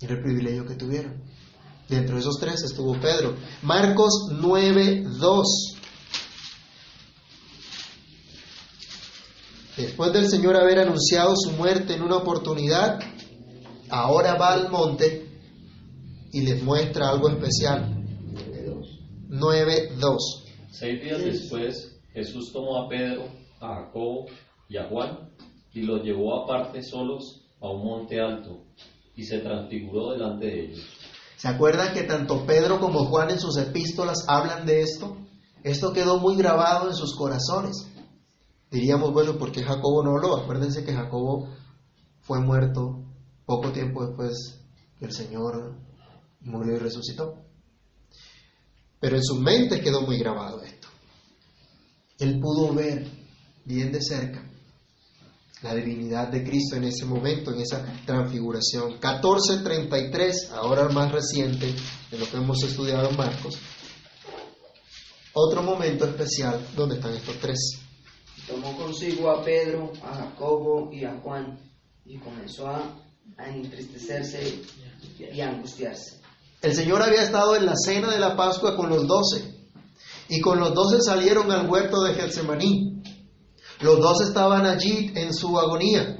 Era 0.00 0.14
el 0.14 0.22
privilegio 0.22 0.66
que 0.66 0.74
tuvieron. 0.74 1.22
Dentro 1.88 2.14
de 2.14 2.20
esos 2.20 2.38
tres 2.40 2.62
estuvo 2.62 2.98
Pedro. 2.98 3.36
Marcos 3.62 4.28
9, 4.30 5.04
2. 5.18 5.76
Después 9.76 10.12
del 10.12 10.28
Señor 10.28 10.56
haber 10.56 10.80
anunciado 10.80 11.34
su 11.36 11.50
muerte 11.52 11.94
en 11.94 12.02
una 12.02 12.16
oportunidad, 12.16 13.00
ahora 13.92 14.36
va 14.36 14.54
al 14.54 14.70
monte 14.70 15.28
y 16.32 16.40
les 16.40 16.62
muestra 16.62 17.10
algo 17.10 17.28
especial. 17.28 17.94
9.2. 19.28 20.16
Seis 20.70 21.02
días 21.02 21.22
después, 21.22 22.00
Jesús 22.12 22.52
tomó 22.52 22.78
a 22.78 22.88
Pedro, 22.88 23.24
a 23.60 23.74
Jacobo 23.74 24.26
y 24.68 24.78
a 24.78 24.88
Juan 24.88 25.30
y 25.74 25.82
los 25.82 26.02
llevó 26.02 26.42
aparte 26.42 26.82
solos 26.82 27.42
a 27.60 27.68
un 27.68 27.84
monte 27.84 28.18
alto 28.18 28.64
y 29.14 29.24
se 29.24 29.38
transfiguró 29.38 30.12
delante 30.12 30.46
de 30.46 30.64
ellos. 30.64 30.80
¿Se 31.36 31.48
acuerdan 31.48 31.92
que 31.92 32.02
tanto 32.04 32.46
Pedro 32.46 32.80
como 32.80 33.04
Juan 33.06 33.30
en 33.30 33.40
sus 33.40 33.58
epístolas 33.58 34.24
hablan 34.26 34.64
de 34.64 34.82
esto? 34.82 35.18
Esto 35.64 35.92
quedó 35.92 36.18
muy 36.18 36.36
grabado 36.36 36.88
en 36.88 36.94
sus 36.94 37.14
corazones. 37.14 37.88
Diríamos, 38.70 39.12
bueno, 39.12 39.36
¿por 39.36 39.52
qué 39.52 39.62
Jacobo 39.62 40.02
no 40.02 40.16
lo? 40.18 40.36
Acuérdense 40.36 40.84
que 40.84 40.94
Jacobo 40.94 41.48
fue 42.20 42.40
muerto 42.40 43.11
poco 43.44 43.72
tiempo 43.72 44.06
después 44.06 44.60
el 45.00 45.12
Señor 45.12 45.74
murió 46.40 46.76
y 46.76 46.78
resucitó. 46.78 47.44
Pero 49.00 49.16
en 49.16 49.24
su 49.24 49.36
mente 49.36 49.80
quedó 49.80 50.02
muy 50.02 50.18
grabado 50.18 50.62
esto. 50.62 50.88
Él 52.18 52.38
pudo 52.40 52.72
ver 52.72 53.06
bien 53.64 53.90
de 53.90 54.00
cerca 54.00 54.48
la 55.62 55.74
divinidad 55.74 56.28
de 56.28 56.42
Cristo 56.42 56.76
en 56.76 56.84
ese 56.84 57.04
momento, 57.04 57.52
en 57.52 57.60
esa 57.60 57.84
transfiguración. 58.04 58.92
1433, 58.92 60.50
ahora 60.52 60.88
más 60.88 61.12
reciente 61.12 61.72
de 62.10 62.18
lo 62.18 62.28
que 62.28 62.36
hemos 62.36 62.62
estudiado 62.64 63.08
en 63.10 63.16
Marcos. 63.16 63.58
Otro 65.34 65.62
momento 65.62 66.04
especial 66.04 66.66
donde 66.76 66.96
están 66.96 67.14
estos 67.14 67.36
tres. 67.38 67.58
Tomó 68.46 68.76
consigo 68.76 69.30
a 69.30 69.42
Pedro, 69.42 69.92
a 70.02 70.14
Jacobo 70.14 70.90
y 70.92 71.04
a 71.04 71.14
Juan 71.22 71.58
y 72.04 72.18
comenzó 72.18 72.66
a, 72.66 72.82
a 73.36 73.48
entristecerse 73.48 74.62
y 75.18 75.40
a 75.40 75.48
angustiarse. 75.48 76.20
El 76.60 76.74
Señor 76.74 77.02
había 77.02 77.22
estado 77.22 77.56
en 77.56 77.66
la 77.66 77.74
cena 77.76 78.10
de 78.10 78.20
la 78.20 78.36
Pascua 78.36 78.76
con 78.76 78.88
los 78.88 79.06
doce 79.06 79.52
y 80.28 80.40
con 80.40 80.60
los 80.60 80.72
doce 80.74 81.00
salieron 81.02 81.50
al 81.50 81.68
huerto 81.68 82.02
de 82.02 82.14
Getsemaní. 82.14 83.02
Los 83.80 83.98
dos 83.98 84.20
estaban 84.20 84.64
allí 84.64 85.12
en 85.16 85.34
su 85.34 85.58
agonía, 85.58 86.18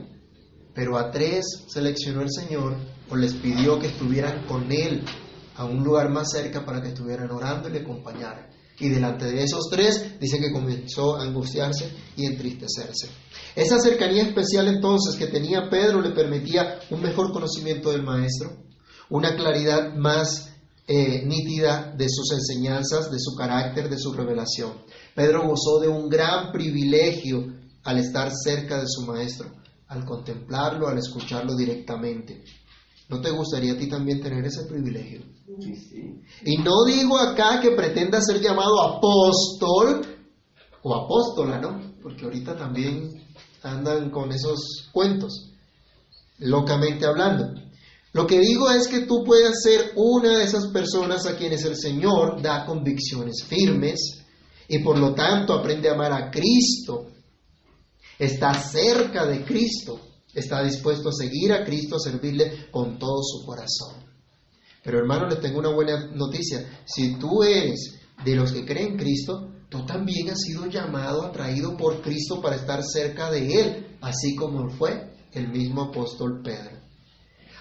pero 0.74 0.98
a 0.98 1.10
tres 1.10 1.64
seleccionó 1.68 2.22
el 2.22 2.30
Señor 2.30 2.76
o 3.08 3.16
les 3.16 3.34
pidió 3.34 3.78
que 3.78 3.86
estuvieran 3.86 4.44
con 4.46 4.72
Él 4.72 5.04
a 5.54 5.64
un 5.64 5.84
lugar 5.84 6.10
más 6.10 6.30
cerca 6.32 6.64
para 6.64 6.82
que 6.82 6.88
estuvieran 6.88 7.30
orando 7.30 7.68
y 7.68 7.72
le 7.72 7.80
acompañaran. 7.80 8.51
Y 8.82 8.88
delante 8.88 9.26
de 9.26 9.44
esos 9.44 9.68
tres 9.70 10.18
dice 10.18 10.40
que 10.40 10.50
comenzó 10.50 11.14
a 11.14 11.22
angustiarse 11.22 11.88
y 12.16 12.26
entristecerse. 12.26 13.10
Esa 13.54 13.78
cercanía 13.78 14.24
especial 14.24 14.66
entonces 14.66 15.14
que 15.14 15.28
tenía 15.28 15.70
Pedro 15.70 16.00
le 16.00 16.10
permitía 16.10 16.80
un 16.90 17.00
mejor 17.00 17.32
conocimiento 17.32 17.92
del 17.92 18.02
Maestro, 18.02 18.56
una 19.08 19.36
claridad 19.36 19.94
más 19.94 20.50
eh, 20.88 21.22
nítida 21.24 21.94
de 21.96 22.08
sus 22.08 22.32
enseñanzas, 22.32 23.08
de 23.12 23.20
su 23.20 23.36
carácter, 23.36 23.88
de 23.88 23.98
su 23.98 24.12
revelación. 24.14 24.72
Pedro 25.14 25.46
gozó 25.46 25.78
de 25.78 25.86
un 25.86 26.08
gran 26.08 26.50
privilegio 26.50 27.54
al 27.84 27.98
estar 27.98 28.32
cerca 28.34 28.80
de 28.80 28.88
su 28.88 29.02
Maestro, 29.02 29.48
al 29.86 30.04
contemplarlo, 30.04 30.88
al 30.88 30.98
escucharlo 30.98 31.54
directamente. 31.54 32.42
¿No 33.08 33.20
te 33.20 33.30
gustaría 33.30 33.74
a 33.74 33.76
ti 33.76 33.88
también 33.88 34.20
tener 34.20 34.44
ese 34.44 34.64
privilegio? 34.64 35.22
Sí, 35.60 35.74
sí. 35.76 36.20
Y 36.44 36.56
no 36.58 36.84
digo 36.86 37.18
acá 37.18 37.60
que 37.60 37.72
pretenda 37.72 38.20
ser 38.20 38.40
llamado 38.40 38.80
apóstol 38.82 40.06
o 40.82 40.94
apóstola, 40.94 41.60
¿no? 41.60 41.94
Porque 42.02 42.24
ahorita 42.24 42.56
también 42.56 43.10
andan 43.62 44.10
con 44.10 44.32
esos 44.32 44.88
cuentos, 44.92 45.50
locamente 46.38 47.06
hablando. 47.06 47.60
Lo 48.12 48.26
que 48.26 48.40
digo 48.40 48.70
es 48.70 48.88
que 48.88 49.00
tú 49.00 49.24
puedes 49.24 49.62
ser 49.62 49.92
una 49.96 50.38
de 50.38 50.44
esas 50.44 50.66
personas 50.68 51.26
a 51.26 51.36
quienes 51.36 51.64
el 51.64 51.76
Señor 51.76 52.42
da 52.42 52.66
convicciones 52.66 53.44
firmes 53.46 54.22
y 54.68 54.78
por 54.80 54.98
lo 54.98 55.14
tanto 55.14 55.54
aprende 55.54 55.88
a 55.88 55.94
amar 55.94 56.12
a 56.12 56.30
Cristo, 56.30 57.06
está 58.18 58.52
cerca 58.54 59.26
de 59.26 59.44
Cristo, 59.44 60.00
está 60.34 60.62
dispuesto 60.62 61.10
a 61.10 61.12
seguir 61.12 61.52
a 61.52 61.64
Cristo, 61.64 61.96
a 61.96 62.00
servirle 62.00 62.70
con 62.70 62.98
todo 62.98 63.22
su 63.22 63.44
corazón. 63.44 64.02
Pero 64.82 64.98
hermano, 64.98 65.28
les 65.28 65.40
tengo 65.40 65.60
una 65.60 65.72
buena 65.72 66.06
noticia. 66.14 66.82
Si 66.84 67.18
tú 67.18 67.42
eres 67.42 68.00
de 68.24 68.34
los 68.34 68.52
que 68.52 68.64
creen 68.64 68.92
en 68.92 68.98
Cristo, 68.98 69.52
tú 69.68 69.84
también 69.86 70.30
has 70.30 70.40
sido 70.40 70.66
llamado, 70.66 71.22
atraído 71.22 71.76
por 71.76 72.02
Cristo 72.02 72.40
para 72.40 72.56
estar 72.56 72.82
cerca 72.82 73.30
de 73.30 73.60
Él, 73.60 73.96
así 74.00 74.34
como 74.34 74.68
fue 74.70 75.12
el 75.32 75.48
mismo 75.48 75.82
apóstol 75.82 76.42
Pedro. 76.42 76.82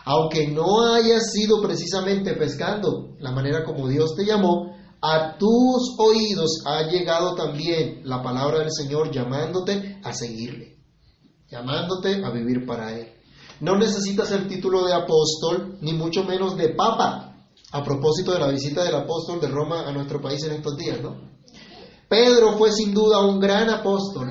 Aunque 0.04 0.48
no 0.48 0.94
hayas 0.94 1.32
sido 1.32 1.62
precisamente 1.62 2.34
pescando 2.34 3.16
la 3.20 3.32
manera 3.32 3.64
como 3.64 3.88
Dios 3.88 4.16
te 4.16 4.26
llamó, 4.26 4.76
a 5.02 5.38
tus 5.38 5.96
oídos 5.98 6.62
ha 6.66 6.84
llegado 6.90 7.36
también 7.36 8.02
la 8.04 8.22
palabra 8.22 8.60
del 8.60 8.72
Señor 8.72 9.12
llamándote 9.12 10.00
a 10.04 10.14
seguirle, 10.14 10.71
llamándote 11.52 12.24
a 12.24 12.32
vivir 12.32 12.66
para 12.66 12.98
Él. 12.98 13.14
No 13.60 13.78
necesitas 13.78 14.32
el 14.32 14.48
título 14.48 14.86
de 14.86 14.94
apóstol, 14.94 15.78
ni 15.82 15.94
mucho 15.94 16.24
menos 16.24 16.58
de 16.58 16.70
papa, 16.70 17.36
a 17.72 17.84
propósito 17.84 18.34
de 18.34 18.40
la 18.40 18.48
visita 18.48 18.84
del 18.84 18.96
apóstol 18.96 19.40
de 19.40 19.48
Roma 19.48 19.88
a 19.88 19.92
nuestro 19.92 20.20
país 20.22 20.44
en 20.44 20.54
estos 20.54 20.76
días, 20.78 21.02
¿no? 21.02 21.30
Pedro 22.10 22.58
fue 22.58 22.72
sin 22.72 22.94
duda 22.94 23.26
un 23.26 23.40
gran 23.40 23.70
apóstol, 23.70 24.28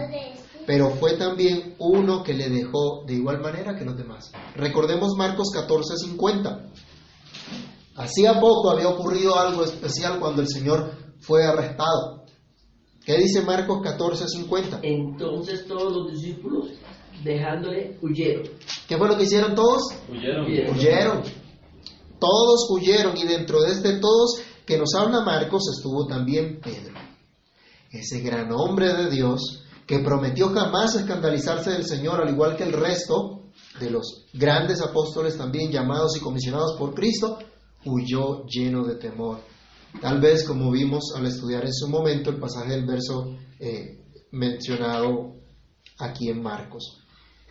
pero 0.66 0.90
fue 0.90 1.16
también 1.16 1.76
uno 1.78 2.22
que 2.22 2.34
le 2.34 2.50
dejó 2.50 3.04
de 3.06 3.14
igual 3.14 3.40
manera 3.40 3.74
que 3.74 3.84
los 3.84 3.96
demás. 3.96 4.30
Recordemos 4.54 5.14
Marcos 5.16 5.48
14:50. 5.54 6.70
Hacía 7.96 8.38
poco 8.40 8.70
había 8.70 8.88
ocurrido 8.88 9.38
algo 9.38 9.64
especial 9.64 10.20
cuando 10.20 10.42
el 10.42 10.48
Señor 10.48 10.92
fue 11.20 11.44
arrestado. 11.44 12.24
¿Qué 13.04 13.16
dice 13.16 13.42
Marcos 13.42 13.78
14:50? 13.82 14.80
Entonces 14.82 15.66
todos 15.66 15.92
los 15.92 16.12
discípulos, 16.12 16.68
dejándole, 17.22 17.98
huyeron. 18.02 18.48
¿Qué 18.88 18.96
fue 18.96 19.08
lo 19.08 19.16
que 19.16 19.24
hicieron 19.24 19.54
todos? 19.54 19.82
Huyeron. 20.10 20.46
Huyeron. 20.46 20.76
Huyeron. 20.76 21.22
Todos 22.18 22.68
huyeron 22.70 23.16
y 23.16 23.24
dentro 23.24 23.62
de 23.62 23.72
este 23.72 23.98
todos 23.98 24.42
que 24.66 24.76
nos 24.76 24.94
habla 24.94 25.22
Marcos 25.22 25.62
estuvo 25.76 26.06
también 26.06 26.60
Pedro. 26.60 26.94
Ese 27.90 28.20
gran 28.20 28.52
hombre 28.52 28.92
de 28.94 29.10
Dios 29.10 29.64
que 29.86 29.98
prometió 29.98 30.50
jamás 30.50 30.94
escandalizarse 30.94 31.70
del 31.70 31.84
Señor, 31.84 32.20
al 32.20 32.32
igual 32.32 32.56
que 32.56 32.64
el 32.64 32.72
resto 32.72 33.50
de 33.80 33.90
los 33.90 34.26
grandes 34.32 34.80
apóstoles 34.80 35.36
también 35.36 35.72
llamados 35.72 36.16
y 36.16 36.20
comisionados 36.20 36.76
por 36.78 36.94
Cristo, 36.94 37.38
huyó 37.84 38.44
lleno 38.46 38.84
de 38.84 38.96
temor. 38.96 39.40
Tal 40.00 40.20
vez 40.20 40.44
como 40.44 40.70
vimos 40.70 41.12
al 41.16 41.26
estudiar 41.26 41.64
en 41.64 41.72
su 41.72 41.88
momento 41.88 42.30
el 42.30 42.38
pasaje 42.38 42.70
del 42.72 42.86
verso 42.86 43.36
eh, 43.58 44.04
mencionado 44.30 45.34
aquí 45.98 46.28
en 46.28 46.42
Marcos. 46.42 46.99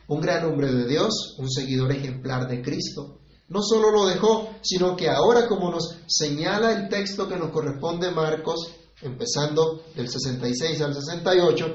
Un 0.09 0.21
gran 0.21 0.45
hombre 0.45 0.71
de 0.71 0.87
Dios, 0.87 1.35
un 1.37 1.49
seguidor 1.49 1.91
ejemplar 1.91 2.47
de 2.47 2.61
Cristo, 2.61 3.19
no 3.47 3.61
solo 3.63 3.91
lo 3.91 4.05
dejó, 4.05 4.49
sino 4.61 4.95
que 4.95 5.09
ahora 5.09 5.47
como 5.47 5.71
nos 5.71 5.95
señala 6.07 6.71
el 6.73 6.89
texto 6.89 7.27
que 7.27 7.37
nos 7.37 7.51
corresponde 7.51 8.11
Marcos, 8.11 8.71
empezando 9.01 9.83
del 9.95 10.09
66 10.09 10.81
al 10.81 10.93
68, 10.93 11.65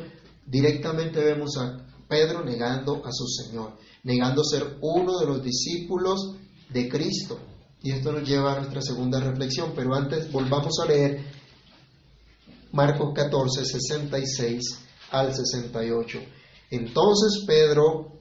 directamente 0.46 1.24
vemos 1.24 1.56
a 1.56 1.84
Pedro 2.08 2.44
negando 2.44 3.02
a 3.04 3.10
su 3.10 3.26
Señor, 3.26 3.76
negando 4.04 4.44
ser 4.44 4.78
uno 4.82 5.18
de 5.18 5.26
los 5.26 5.42
discípulos 5.42 6.34
de 6.70 6.88
Cristo. 6.88 7.38
Y 7.82 7.90
esto 7.90 8.12
nos 8.12 8.28
lleva 8.28 8.54
a 8.54 8.58
nuestra 8.58 8.80
segunda 8.80 9.20
reflexión, 9.20 9.72
pero 9.74 9.94
antes 9.94 10.30
volvamos 10.30 10.78
a 10.80 10.86
leer 10.86 11.24
Marcos 12.72 13.12
14, 13.14 13.64
66 13.64 14.78
al 15.10 15.34
68. 15.34 16.18
Entonces 16.70 17.44
Pedro, 17.46 18.13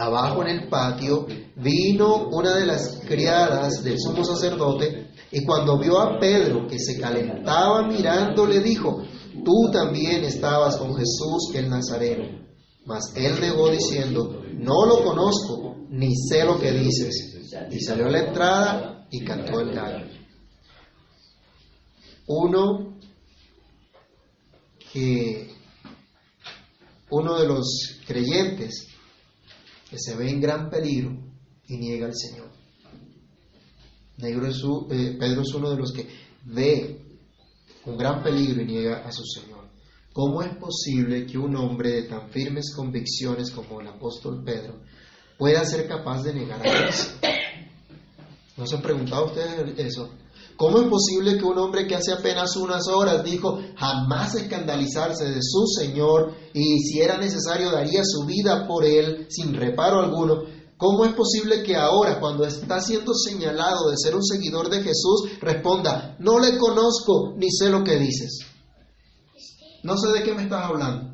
abajo 0.00 0.42
en 0.42 0.48
el 0.48 0.68
patio, 0.68 1.26
vino 1.56 2.28
una 2.28 2.56
de 2.56 2.66
las 2.66 3.00
criadas 3.06 3.84
del 3.84 3.98
sumo 3.98 4.24
sacerdote 4.24 5.10
y 5.30 5.44
cuando 5.44 5.78
vio 5.78 6.00
a 6.00 6.18
Pedro 6.18 6.66
que 6.66 6.78
se 6.78 6.98
calentaba 6.98 7.86
mirando, 7.86 8.46
le 8.46 8.60
dijo, 8.60 9.02
tú 9.44 9.70
también 9.70 10.24
estabas 10.24 10.76
con 10.76 10.96
Jesús 10.96 11.54
el 11.54 11.68
Nazareno. 11.68 12.40
Mas 12.86 13.12
él 13.14 13.38
negó 13.40 13.70
diciendo, 13.70 14.42
no 14.54 14.86
lo 14.86 15.04
conozco, 15.04 15.76
ni 15.90 16.16
sé 16.16 16.44
lo 16.44 16.58
que 16.58 16.72
dices. 16.72 17.52
Y 17.70 17.80
salió 17.80 18.06
a 18.06 18.10
la 18.10 18.20
entrada 18.20 19.06
y 19.10 19.22
cantó 19.22 19.60
el 19.60 19.72
gallo. 19.72 20.06
Uno 22.26 22.96
que 24.92 25.50
uno 27.10 27.38
de 27.38 27.46
los 27.46 28.00
creyentes 28.06 28.88
que 29.90 29.98
se 29.98 30.14
ve 30.16 30.30
en 30.30 30.40
gran 30.40 30.70
peligro 30.70 31.10
y 31.66 31.76
niega 31.76 32.06
al 32.06 32.14
Señor. 32.14 32.48
Eh, 34.22 35.16
Pedro 35.18 35.42
es 35.42 35.54
uno 35.54 35.70
de 35.70 35.76
los 35.76 35.92
que 35.92 36.06
ve 36.44 37.00
un 37.86 37.96
gran 37.96 38.22
peligro 38.22 38.62
y 38.62 38.66
niega 38.66 39.06
a 39.06 39.10
su 39.10 39.24
Señor. 39.24 39.68
¿Cómo 40.12 40.42
es 40.42 40.54
posible 40.56 41.26
que 41.26 41.38
un 41.38 41.56
hombre 41.56 41.90
de 41.90 42.02
tan 42.04 42.30
firmes 42.30 42.72
convicciones 42.74 43.50
como 43.50 43.80
el 43.80 43.88
apóstol 43.88 44.42
Pedro 44.44 44.80
pueda 45.38 45.64
ser 45.64 45.88
capaz 45.88 46.22
de 46.22 46.34
negar 46.34 46.60
a 46.60 46.86
Cristo? 46.86 47.26
¿No 48.56 48.66
se 48.66 48.76
han 48.76 48.82
preguntado 48.82 49.26
ustedes 49.26 49.78
eso? 49.78 50.10
¿Cómo 50.60 50.78
es 50.78 50.88
posible 50.88 51.38
que 51.38 51.44
un 51.46 51.56
hombre 51.56 51.86
que 51.86 51.94
hace 51.94 52.12
apenas 52.12 52.54
unas 52.54 52.86
horas 52.86 53.24
dijo 53.24 53.58
jamás 53.76 54.34
escandalizarse 54.34 55.24
de 55.30 55.40
su 55.40 55.64
Señor 55.66 56.34
y 56.52 56.80
si 56.80 57.00
era 57.00 57.16
necesario 57.16 57.70
daría 57.70 58.02
su 58.04 58.26
vida 58.26 58.66
por 58.68 58.84
él 58.84 59.26
sin 59.30 59.54
reparo 59.54 60.00
alguno? 60.00 60.42
¿Cómo 60.76 61.06
es 61.06 61.14
posible 61.14 61.62
que 61.62 61.76
ahora, 61.76 62.20
cuando 62.20 62.44
está 62.44 62.78
siendo 62.82 63.14
señalado 63.14 63.88
de 63.88 63.96
ser 63.96 64.14
un 64.14 64.22
seguidor 64.22 64.68
de 64.68 64.82
Jesús, 64.82 65.30
responda, 65.40 66.14
no 66.18 66.38
le 66.38 66.58
conozco 66.58 67.32
ni 67.38 67.50
sé 67.50 67.70
lo 67.70 67.82
que 67.82 67.96
dices? 67.96 68.40
No 69.82 69.96
sé 69.96 70.08
de 70.08 70.22
qué 70.22 70.34
me 70.34 70.42
estás 70.42 70.66
hablando. 70.66 71.09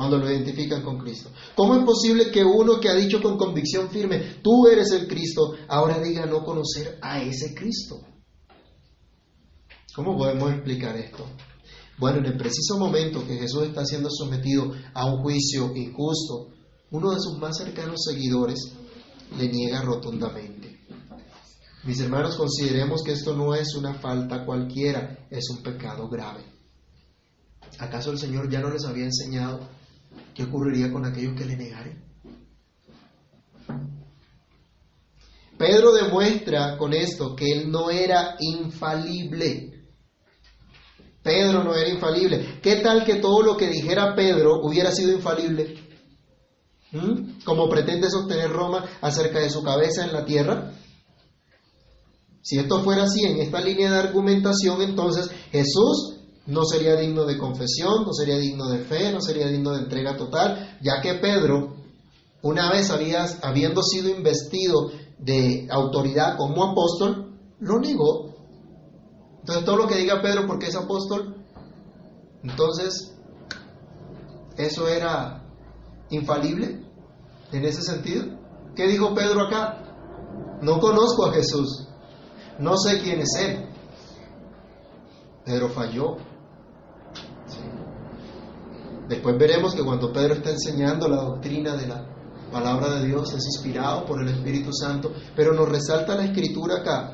Cuando 0.00 0.16
lo 0.16 0.30
identifican 0.30 0.80
con 0.80 0.96
Cristo. 0.96 1.28
¿Cómo 1.54 1.74
es 1.74 1.84
posible 1.84 2.30
que 2.30 2.42
uno 2.42 2.80
que 2.80 2.88
ha 2.88 2.94
dicho 2.94 3.20
con 3.20 3.36
convicción 3.36 3.90
firme, 3.90 4.36
tú 4.42 4.66
eres 4.66 4.92
el 4.92 5.06
Cristo, 5.06 5.52
ahora 5.68 6.00
diga 6.00 6.24
no 6.24 6.42
conocer 6.42 6.98
a 7.02 7.20
ese 7.20 7.54
Cristo? 7.54 8.00
¿Cómo 9.94 10.16
podemos 10.16 10.52
explicar 10.54 10.96
esto? 10.96 11.26
Bueno, 11.98 12.20
en 12.20 12.24
el 12.24 12.38
preciso 12.38 12.78
momento 12.78 13.26
que 13.26 13.36
Jesús 13.36 13.64
está 13.64 13.84
siendo 13.84 14.08
sometido 14.08 14.72
a 14.94 15.04
un 15.04 15.20
juicio 15.20 15.70
injusto, 15.76 16.48
uno 16.92 17.10
de 17.10 17.20
sus 17.20 17.36
más 17.36 17.58
cercanos 17.58 18.02
seguidores 18.02 18.72
le 19.36 19.48
niega 19.50 19.82
rotundamente. 19.82 20.80
Mis 21.84 22.00
hermanos, 22.00 22.36
consideremos 22.36 23.02
que 23.02 23.12
esto 23.12 23.36
no 23.36 23.54
es 23.54 23.74
una 23.74 23.92
falta 23.92 24.46
cualquiera, 24.46 25.26
es 25.28 25.50
un 25.50 25.62
pecado 25.62 26.08
grave. 26.08 26.42
¿Acaso 27.78 28.12
el 28.12 28.18
Señor 28.18 28.50
ya 28.50 28.60
no 28.60 28.70
les 28.70 28.86
había 28.86 29.04
enseñado 29.04 29.60
qué 30.34 30.44
ocurriría 30.44 30.92
con 30.92 31.04
aquellos 31.04 31.34
que 31.36 31.44
le 31.44 31.56
negaren? 31.56 32.04
Pedro 35.60 35.92
demuestra 35.92 36.78
con 36.78 36.94
esto 36.94 37.36
que 37.36 37.52
él 37.52 37.70
no 37.70 37.90
era 37.90 38.36
infalible. 38.40 39.70
Pedro 41.22 41.62
no 41.62 41.74
era 41.74 41.90
infalible. 41.90 42.60
¿Qué 42.62 42.76
tal 42.76 43.04
que 43.04 43.16
todo 43.16 43.42
lo 43.42 43.56
que 43.58 43.68
dijera 43.68 44.14
Pedro 44.14 44.60
hubiera 44.62 44.90
sido 44.90 45.12
infalible? 45.12 45.74
¿Mm? 46.92 47.42
Como 47.44 47.68
pretende 47.68 48.08
sostener 48.08 48.50
Roma 48.50 48.86
acerca 49.02 49.38
de 49.38 49.50
su 49.50 49.62
cabeza 49.62 50.04
en 50.04 50.14
la 50.14 50.24
tierra. 50.24 50.72
Si 52.42 52.58
esto 52.58 52.82
fuera 52.82 53.02
así 53.02 53.24
en 53.24 53.40
esta 53.40 53.60
línea 53.60 53.92
de 53.92 53.98
argumentación, 53.98 54.80
entonces 54.80 55.30
Jesús 55.52 56.19
no 56.46 56.64
sería 56.64 56.96
digno 56.96 57.24
de 57.24 57.38
confesión, 57.38 58.04
no 58.04 58.12
sería 58.12 58.36
digno 58.36 58.68
de 58.68 58.78
fe, 58.78 59.12
no 59.12 59.20
sería 59.20 59.46
digno 59.46 59.72
de 59.72 59.82
entrega 59.82 60.16
total, 60.16 60.78
ya 60.80 61.00
que 61.00 61.14
Pedro, 61.14 61.76
una 62.42 62.70
vez 62.70 62.90
habiendo 62.90 63.82
sido 63.82 64.08
investido 64.08 64.90
de 65.18 65.68
autoridad 65.70 66.36
como 66.36 66.64
apóstol, 66.64 67.38
lo 67.60 67.78
negó. 67.78 68.34
Entonces 69.40 69.64
todo 69.64 69.76
lo 69.76 69.86
que 69.86 69.96
diga 69.96 70.22
Pedro 70.22 70.46
porque 70.46 70.66
es 70.66 70.76
apóstol, 70.76 71.36
entonces, 72.42 73.14
¿eso 74.56 74.88
era 74.88 75.44
infalible 76.10 76.82
en 77.52 77.64
ese 77.64 77.82
sentido? 77.82 78.24
¿Qué 78.74 78.86
dijo 78.86 79.14
Pedro 79.14 79.42
acá? 79.42 80.58
No 80.62 80.80
conozco 80.80 81.26
a 81.26 81.32
Jesús, 81.32 81.86
no 82.58 82.76
sé 82.76 83.00
quién 83.00 83.20
es 83.20 83.34
Él. 83.38 83.66
Pedro 85.44 85.68
falló. 85.68 86.29
Después 89.10 89.36
veremos 89.36 89.74
que 89.74 89.82
cuando 89.82 90.12
Pedro 90.12 90.34
está 90.34 90.50
enseñando 90.50 91.08
la 91.08 91.16
doctrina 91.16 91.74
de 91.74 91.88
la 91.88 92.06
palabra 92.52 92.94
de 92.94 93.08
Dios 93.08 93.34
es 93.34 93.44
inspirado 93.44 94.06
por 94.06 94.22
el 94.22 94.28
Espíritu 94.28 94.72
Santo, 94.72 95.12
pero 95.34 95.52
nos 95.52 95.68
resalta 95.68 96.14
la 96.14 96.26
escritura 96.26 96.76
acá 96.76 97.12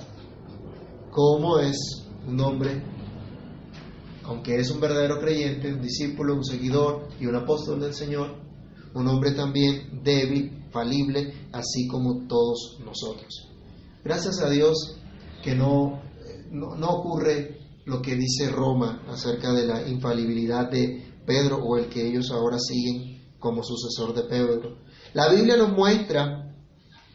cómo 1.11 1.59
es 1.59 2.07
un 2.29 2.39
hombre, 2.41 2.83
aunque 4.25 4.57
es 4.57 4.71
un 4.71 4.79
verdadero 4.79 5.19
creyente, 5.19 5.73
un 5.73 5.81
discípulo, 5.81 6.35
un 6.35 6.45
seguidor 6.45 7.09
y 7.19 7.25
un 7.25 7.35
apóstol 7.35 7.81
del 7.81 7.95
Señor, 7.95 8.43
un 8.93 9.09
hombre 9.09 9.33
también 9.33 10.03
débil, 10.05 10.67
falible, 10.71 11.49
así 11.51 11.89
como 11.89 12.27
todos 12.27 12.79
nosotros. 12.85 13.49
Gracias 14.05 14.43
a 14.43 14.51
Dios 14.51 14.99
que 15.43 15.55
no, 15.55 16.03
no, 16.51 16.77
no 16.77 16.89
ocurre 16.91 17.59
lo 17.87 18.03
que 18.03 18.17
dice 18.17 18.51
Roma 18.51 19.03
acerca 19.09 19.55
de 19.55 19.65
la 19.65 19.89
infalibilidad 19.89 20.71
de 20.71 21.16
Pedro 21.27 21.57
o 21.57 21.77
el 21.77 21.89
que 21.89 22.07
ellos 22.07 22.31
ahora 22.31 22.59
siguen 22.59 23.35
como 23.39 23.63
sucesor 23.63 24.15
de 24.15 24.23
Pedro. 24.23 24.79
La 25.13 25.29
Biblia 25.29 25.57
nos 25.57 25.73
muestra 25.73 26.55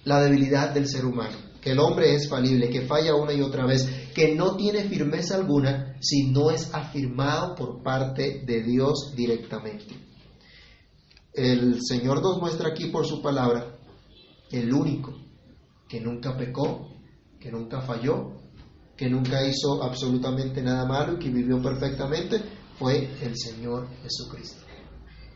la 0.03 0.22
debilidad 0.22 0.74
del 0.74 0.88
ser 0.88 1.06
humano, 1.06 1.38
que 1.62 1.72
el 1.72 1.79
hombre 1.79 2.14
es 2.16 2.29
falible, 2.29 2.70
que 2.70 2.81
falla 2.81 3.16
una 3.16 3.33
y 3.33 3.42
otra 3.42 3.66
vez, 3.66 3.88
que 4.14 4.36
no 4.36 4.55
tiene 4.55 4.83
firmeza 4.83 5.36
alguna 5.36 5.96
si 6.01 6.31
no 6.31 6.51
es 6.51 6.74
afirmado 6.74 7.55
por 7.55 7.81
parte 7.81 8.44
de 8.46 8.64
Dios 8.64 9.14
directamente. 9.16 9.96
El 11.33 11.81
Señor 11.81 12.22
nos 12.22 12.40
muestra 12.40 12.70
aquí 12.70 12.88
por 12.88 13.05
su 13.05 13.22
palabra 13.22 13.77
el 14.51 14.74
único 14.74 15.14
que 15.88 16.01
nunca 16.01 16.36
pecó, 16.36 16.90
que 17.40 17.51
nunca 17.51 17.81
falló, 17.81 18.42
que 18.98 19.09
nunca 19.09 19.46
hizo 19.46 19.81
absolutamente 19.81 20.62
nada 20.62 20.86
malo 20.86 21.14
y 21.14 21.20
que 21.20 21.29
vivió 21.29 21.62
perfectamente, 21.62 22.42
fue 22.81 23.07
el 23.22 23.37
Señor 23.37 23.87
Jesucristo. 24.01 24.65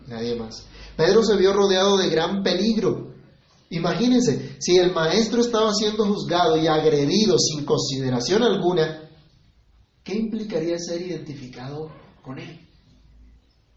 Nadie 0.08 0.36
más. 0.36 0.65
Pedro 0.97 1.23
se 1.23 1.38
vio 1.38 1.53
rodeado 1.53 1.95
de 1.95 2.10
gran 2.10 2.41
peligro. 2.41 3.13
Imagínense, 3.69 4.58
si 4.60 4.77
el 4.77 4.91
maestro 4.93 5.41
estaba 5.41 5.71
siendo 5.73 6.05
juzgado 6.05 6.58
y 6.58 6.65
agredido 6.65 7.38
sin 7.38 7.63
consideración 7.63 8.41
alguna, 8.41 9.10
¿qué 10.03 10.15
implicaría 10.15 10.77
ser 10.79 11.01
identificado 11.03 11.91
con 12.23 12.39
él? 12.39 12.60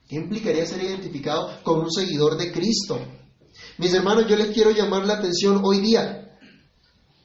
¿Qué 0.09 0.17
implicaría 0.17 0.65
ser 0.65 0.83
identificado 0.83 1.63
con 1.63 1.81
un 1.81 1.93
seguidor 1.93 2.39
de 2.39 2.51
Cristo? 2.51 2.99
Mis 3.77 3.93
hermanos, 3.93 4.27
yo 4.29 4.37
les 4.37 4.49
quiero 4.49 4.71
llamar 4.71 5.07
la 5.07 5.15
atención 5.15 5.61
hoy 5.63 5.81
día. 5.81 6.39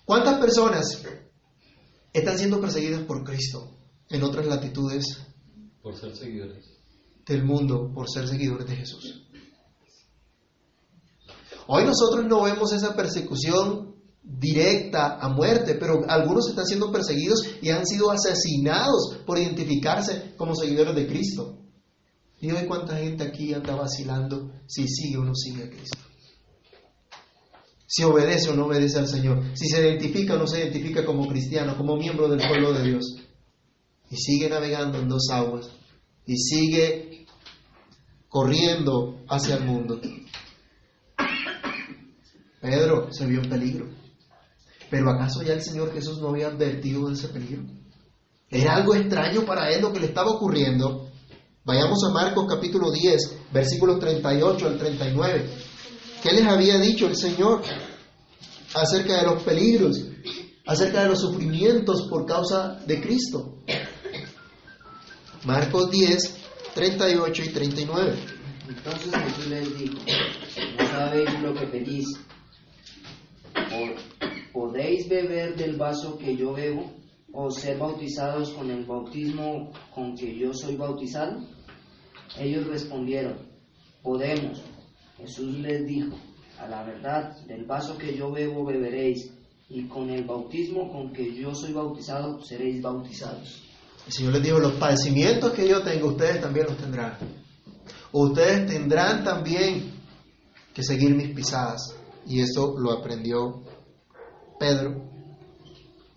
¿Cuántas 0.04 0.40
personas 0.40 1.02
están 2.12 2.38
siendo 2.38 2.60
perseguidas 2.60 3.04
por 3.04 3.24
Cristo 3.24 3.70
en 4.10 4.24
otras 4.24 4.46
latitudes 4.46 5.33
por 5.84 5.98
ser 5.98 6.16
seguidores 6.16 6.66
del 7.28 7.44
mundo, 7.44 7.92
por 7.94 8.10
ser 8.10 8.28
seguidores 8.28 8.66
de 8.68 8.76
Jesús? 8.76 9.28
Hoy 11.68 11.84
nosotros 11.86 12.26
no 12.26 12.44
vemos 12.44 12.74
esa 12.74 12.96
persecución 12.96 13.94
directa 14.24 15.20
a 15.20 15.30
muerte, 15.30 15.76
pero 15.76 16.02
algunos 16.08 16.48
están 16.50 16.66
siendo 16.66 16.92
perseguidos 16.92 17.46
y 17.62 17.70
han 17.70 17.86
sido 17.86 18.10
asesinados 18.10 19.18
por 19.26 19.38
identificarse 19.38 20.34
como 20.38 20.56
seguidores 20.56 20.96
de 20.96 21.08
Cristo. 21.08 21.60
Y 22.40 22.52
hoy 22.52 22.66
cuánta 22.66 22.98
gente 22.98 23.24
aquí 23.24 23.54
anda 23.54 23.76
vacilando 23.76 24.52
si 24.68 24.88
sigue 24.88 25.18
o 25.18 25.24
no 25.24 25.36
sigue 25.36 25.64
a 25.64 25.70
Cristo. 25.70 25.98
Si 27.88 28.04
obedece 28.04 28.50
o 28.50 28.56
no 28.56 28.66
obedece 28.66 29.00
al 29.00 29.08
Señor. 29.08 29.44
Si 29.54 29.68
se 29.68 29.80
identifica 29.80 30.34
o 30.34 30.38
no 30.38 30.48
se 30.48 30.60
identifica 30.60 31.06
como 31.06 31.28
cristiano, 31.28 31.78
como 31.78 31.96
miembro 31.96 32.28
del 32.28 32.46
pueblo 32.46 32.74
de 32.74 32.84
Dios. 32.84 33.18
Y 34.14 34.18
sigue 34.18 34.48
navegando 34.48 35.00
en 35.00 35.10
dos 35.10 35.28
aguas. 35.32 35.72
Y 36.28 36.38
sigue 36.38 37.26
corriendo 38.30 39.24
hacia 39.28 39.56
el 39.56 39.66
mundo. 39.66 40.00
Pedro 42.62 43.12
se 43.12 43.26
vio 43.26 43.42
en 43.42 43.50
peligro. 43.50 43.88
Pero 44.92 45.10
¿acaso 45.10 45.42
ya 45.42 45.54
el 45.54 45.64
Señor 45.64 45.92
Jesús 45.92 46.20
no 46.22 46.30
había 46.30 46.50
advertido 46.50 47.08
de 47.08 47.16
ese 47.16 47.30
peligro? 47.30 47.64
Era 48.52 48.76
algo 48.76 48.94
extraño 48.94 49.46
para 49.48 49.72
él 49.72 49.82
lo 49.82 49.92
que 49.92 50.00
le 50.00 50.06
estaba 50.06 50.30
ocurriendo. 50.30 51.10
Vayamos 51.66 51.98
a 52.08 52.14
Marcos 52.14 52.46
capítulo 52.48 52.92
10, 52.92 53.52
versículos 53.52 54.00
38 54.00 54.68
al 54.68 54.78
39. 54.78 55.50
¿Qué 56.22 56.34
les 56.34 56.46
había 56.46 56.78
dicho 56.78 57.08
el 57.08 57.16
Señor 57.16 57.64
acerca 58.76 59.18
de 59.18 59.24
los 59.24 59.42
peligros, 59.42 60.06
acerca 60.68 61.02
de 61.02 61.10
los 61.10 61.22
sufrimientos 61.22 62.08
por 62.08 62.28
causa 62.28 62.80
de 62.86 63.02
Cristo? 63.02 63.58
Marcos 65.46 65.92
10, 65.92 66.38
38 66.74 67.44
y 67.44 67.50
39. 67.50 68.16
Entonces 68.70 69.14
Jesús 69.14 69.48
les 69.48 69.78
dijo, 69.78 69.98
no 70.80 70.88
sabéis 70.88 71.42
lo 71.42 71.54
que 71.54 71.68
pedís. 71.68 72.08
¿Podéis 74.54 75.10
beber 75.10 75.58
del 75.58 75.76
vaso 75.76 76.18
que 76.18 76.38
yo 76.38 76.54
bebo 76.54 76.94
o 77.34 77.52
ser 77.52 77.78
bautizados 77.78 78.52
con 78.52 78.72
el 78.72 78.86
bautismo 78.86 79.74
con 79.94 80.16
que 80.16 80.34
yo 80.34 80.54
soy 80.54 80.78
bautizado? 80.78 81.46
Ellos 82.40 82.66
respondieron, 82.68 83.38
podemos. 84.02 84.62
Jesús 85.18 85.58
les 85.60 85.86
dijo, 85.86 86.16
a 86.58 86.68
la 86.70 86.84
verdad, 86.84 87.36
del 87.48 87.66
vaso 87.66 87.98
que 87.98 88.16
yo 88.16 88.32
bebo 88.32 88.64
beberéis, 88.64 89.34
y 89.68 89.88
con 89.88 90.10
el 90.10 90.24
bautismo 90.24 90.90
con 90.90 91.12
que 91.12 91.36
yo 91.36 91.54
soy 91.54 91.74
bautizado 91.74 92.40
seréis 92.42 92.82
bautizados. 92.82 93.63
El 94.06 94.12
Señor 94.12 94.34
les 94.34 94.44
dijo, 94.44 94.60
los 94.60 94.74
padecimientos 94.74 95.54
que 95.54 95.68
yo 95.68 95.82
tengo, 95.82 96.10
ustedes 96.10 96.42
también 96.42 96.68
los 96.68 96.78
tendrán. 96.78 97.18
Ustedes 98.12 98.68
tendrán 98.68 99.24
también 99.24 99.94
que 100.74 100.84
seguir 100.84 101.16
mis 101.16 101.34
pisadas. 101.34 101.96
Y 102.26 102.42
eso 102.42 102.76
lo 102.78 102.92
aprendió 102.92 103.64
Pedro, 104.60 105.10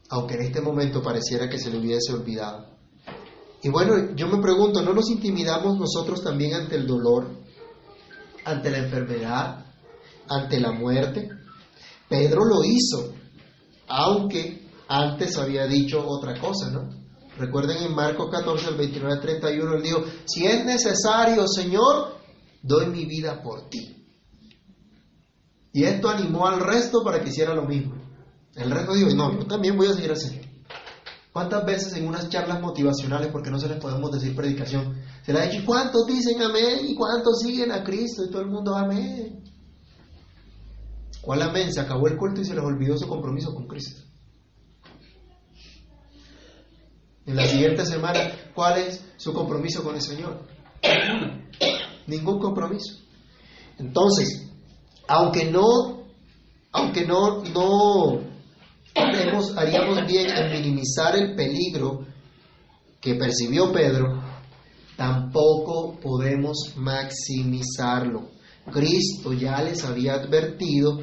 aunque 0.08 0.34
en 0.34 0.42
este 0.42 0.60
momento 0.60 1.02
pareciera 1.02 1.48
que 1.48 1.58
se 1.58 1.70
le 1.70 1.78
hubiese 1.78 2.12
olvidado. 2.12 2.76
Y 3.62 3.68
bueno, 3.68 4.14
yo 4.14 4.28
me 4.28 4.40
pregunto, 4.40 4.82
¿no 4.82 4.92
nos 4.92 5.10
intimidamos 5.10 5.78
nosotros 5.78 6.22
también 6.22 6.54
ante 6.54 6.76
el 6.76 6.86
dolor, 6.86 7.28
ante 8.44 8.70
la 8.70 8.78
enfermedad, 8.78 9.64
ante 10.28 10.60
la 10.60 10.72
muerte? 10.72 11.28
Pedro 12.08 12.44
lo 12.44 12.62
hizo, 12.62 13.14
aunque 13.88 14.68
antes 14.86 15.36
había 15.36 15.66
dicho 15.66 16.06
otra 16.06 16.38
cosa, 16.38 16.70
¿no? 16.70 17.05
Recuerden 17.38 17.82
en 17.82 17.94
Marcos 17.94 18.30
14, 18.30 18.70
el 18.70 18.76
29 18.76 19.14
al 19.14 19.20
31, 19.20 19.74
él 19.74 19.82
dijo, 19.82 20.04
si 20.24 20.46
es 20.46 20.64
necesario, 20.64 21.46
Señor, 21.46 22.16
doy 22.62 22.86
mi 22.86 23.04
vida 23.04 23.42
por 23.42 23.68
ti. 23.68 24.06
Y 25.72 25.84
esto 25.84 26.08
animó 26.08 26.46
al 26.46 26.60
resto 26.60 27.02
para 27.04 27.20
que 27.20 27.28
hiciera 27.28 27.54
lo 27.54 27.66
mismo. 27.66 27.94
El 28.54 28.70
resto 28.70 28.94
dijo, 28.94 29.10
no, 29.14 29.38
yo 29.38 29.46
también 29.46 29.76
voy 29.76 29.88
a 29.88 29.92
seguir 29.92 30.10
al 30.10 30.16
Señor. 30.16 30.46
¿Cuántas 31.30 31.66
veces 31.66 31.92
en 31.92 32.08
unas 32.08 32.30
charlas 32.30 32.62
motivacionales, 32.62 33.28
porque 33.30 33.50
no 33.50 33.58
se 33.58 33.68
les 33.68 33.78
podemos 33.78 34.10
decir 34.10 34.34
predicación, 34.34 35.02
se 35.22 35.34
le 35.34 35.40
ha 35.40 35.46
dicho, 35.46 35.62
¿cuántos 35.66 36.06
dicen 36.06 36.40
amén? 36.40 36.86
¿Y 36.88 36.94
cuántos 36.94 37.40
siguen 37.40 37.72
a 37.72 37.84
Cristo? 37.84 38.24
Y 38.24 38.30
todo 38.30 38.40
el 38.40 38.48
mundo, 38.48 38.74
amén. 38.74 39.44
¿Cuál 41.20 41.42
amén? 41.42 41.70
Se 41.70 41.80
acabó 41.80 42.08
el 42.08 42.16
culto 42.16 42.40
y 42.40 42.46
se 42.46 42.54
les 42.54 42.64
olvidó 42.64 42.96
su 42.96 43.06
compromiso 43.06 43.52
con 43.52 43.66
Cristo. 43.66 44.05
En 47.26 47.34
la 47.34 47.44
siguiente 47.44 47.84
semana, 47.84 48.20
¿cuál 48.54 48.78
es 48.78 49.04
su 49.16 49.32
compromiso 49.32 49.82
con 49.82 49.96
el 49.96 50.00
Señor? 50.00 50.46
Ningún 52.06 52.38
compromiso. 52.38 52.94
Entonces, 53.78 54.48
aunque 55.08 55.46
no, 55.46 56.04
aunque 56.70 57.04
no, 57.04 57.42
no 57.42 58.20
haríamos 59.56 60.06
bien 60.06 60.30
en 60.30 60.52
minimizar 60.52 61.16
el 61.16 61.34
peligro 61.34 62.06
que 63.00 63.16
percibió 63.16 63.72
Pedro, 63.72 64.22
tampoco 64.96 65.98
podemos 66.00 66.74
maximizarlo. 66.76 68.30
Cristo 68.72 69.32
ya 69.32 69.62
les 69.62 69.84
había 69.84 70.14
advertido 70.14 71.00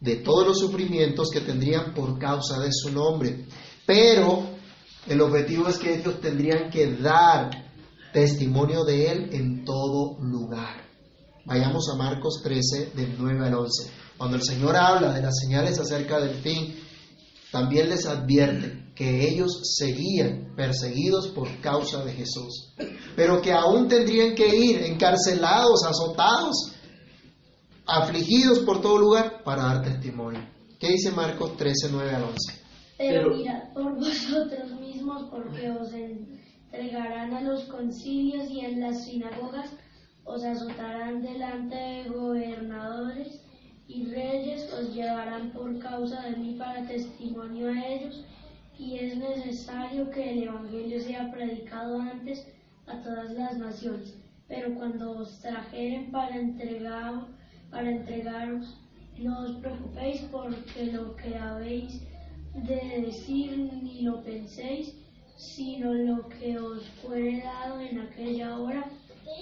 de 0.00 0.16
todos 0.16 0.46
los 0.46 0.58
sufrimientos 0.60 1.28
que 1.30 1.40
tendrían 1.40 1.92
por 1.92 2.18
causa 2.20 2.60
de 2.60 2.70
su 2.70 2.92
nombre. 2.92 3.46
Pero 3.84 4.55
el 5.08 5.20
objetivo 5.20 5.68
es 5.68 5.78
que 5.78 5.94
ellos 5.94 6.20
tendrían 6.20 6.70
que 6.70 6.96
dar 6.96 7.50
testimonio 8.12 8.84
de 8.84 9.10
Él 9.10 9.28
en 9.32 9.64
todo 9.64 10.18
lugar. 10.20 10.84
Vayamos 11.44 11.88
a 11.92 11.96
Marcos 11.96 12.40
13, 12.42 12.92
del 12.94 13.14
9 13.18 13.46
al 13.46 13.54
11. 13.54 13.90
Cuando 14.16 14.36
el 14.36 14.42
Señor 14.42 14.76
habla 14.76 15.12
de 15.12 15.22
las 15.22 15.34
señales 15.38 15.78
acerca 15.78 16.18
del 16.18 16.34
fin, 16.36 16.74
también 17.52 17.88
les 17.88 18.06
advierte 18.06 18.86
que 18.94 19.28
ellos 19.28 19.60
seguían 19.76 20.54
perseguidos 20.56 21.28
por 21.28 21.60
causa 21.60 22.02
de 22.04 22.12
Jesús, 22.12 22.72
pero 23.14 23.40
que 23.42 23.52
aún 23.52 23.88
tendrían 23.88 24.34
que 24.34 24.56
ir 24.56 24.82
encarcelados, 24.84 25.84
azotados, 25.84 26.72
afligidos 27.86 28.60
por 28.60 28.80
todo 28.80 28.98
lugar 28.98 29.42
para 29.44 29.64
dar 29.64 29.82
testimonio. 29.82 30.40
¿Qué 30.80 30.88
dice 30.88 31.12
Marcos 31.12 31.56
13, 31.56 31.88
9 31.92 32.14
al 32.14 32.24
11? 32.24 32.36
Pero, 32.98 33.36
mirad 33.36 33.72
por 33.74 33.94
vosotros 33.94 34.70
mismos, 35.06 35.28
porque 35.30 35.70
os 35.70 35.92
entregarán 35.92 37.32
a 37.32 37.40
los 37.42 37.64
concilios 37.64 38.50
y 38.50 38.60
en 38.60 38.80
las 38.80 39.04
sinagogas 39.04 39.70
os 40.24 40.42
azotarán 40.42 41.22
delante 41.22 41.76
de 41.76 42.08
gobernadores 42.08 43.40
y 43.86 44.06
reyes 44.06 44.72
os 44.72 44.92
llevarán 44.92 45.50
por 45.50 45.78
causa 45.78 46.22
de 46.22 46.36
mí 46.36 46.56
para 46.58 46.86
testimonio 46.88 47.68
a 47.68 47.86
ellos, 47.86 48.24
y 48.76 48.96
es 48.98 49.16
necesario 49.16 50.10
que 50.10 50.32
el 50.32 50.42
Evangelio 50.42 51.00
sea 51.00 51.30
predicado 51.30 52.00
antes 52.00 52.46
a 52.88 53.00
todas 53.00 53.30
las 53.30 53.56
naciones. 53.58 54.18
Pero 54.48 54.74
cuando 54.74 55.12
os 55.12 55.38
trajeren 55.38 56.10
para, 56.10 56.36
entregar, 56.36 57.26
para 57.70 57.90
entregaros, 57.90 58.76
no 59.18 59.44
os 59.44 59.52
preocupéis 59.52 60.20
porque 60.32 60.92
lo 60.92 61.14
que 61.16 61.36
habéis 61.36 62.02
de 62.64 63.02
decir 63.06 63.58
ni 63.82 64.02
lo 64.02 64.22
penséis, 64.22 64.94
sino 65.36 65.92
lo 65.92 66.28
que 66.28 66.58
os 66.58 66.82
fuere 67.02 67.42
dado 67.42 67.80
en 67.80 68.00
aquella 68.00 68.58
hora, 68.58 68.90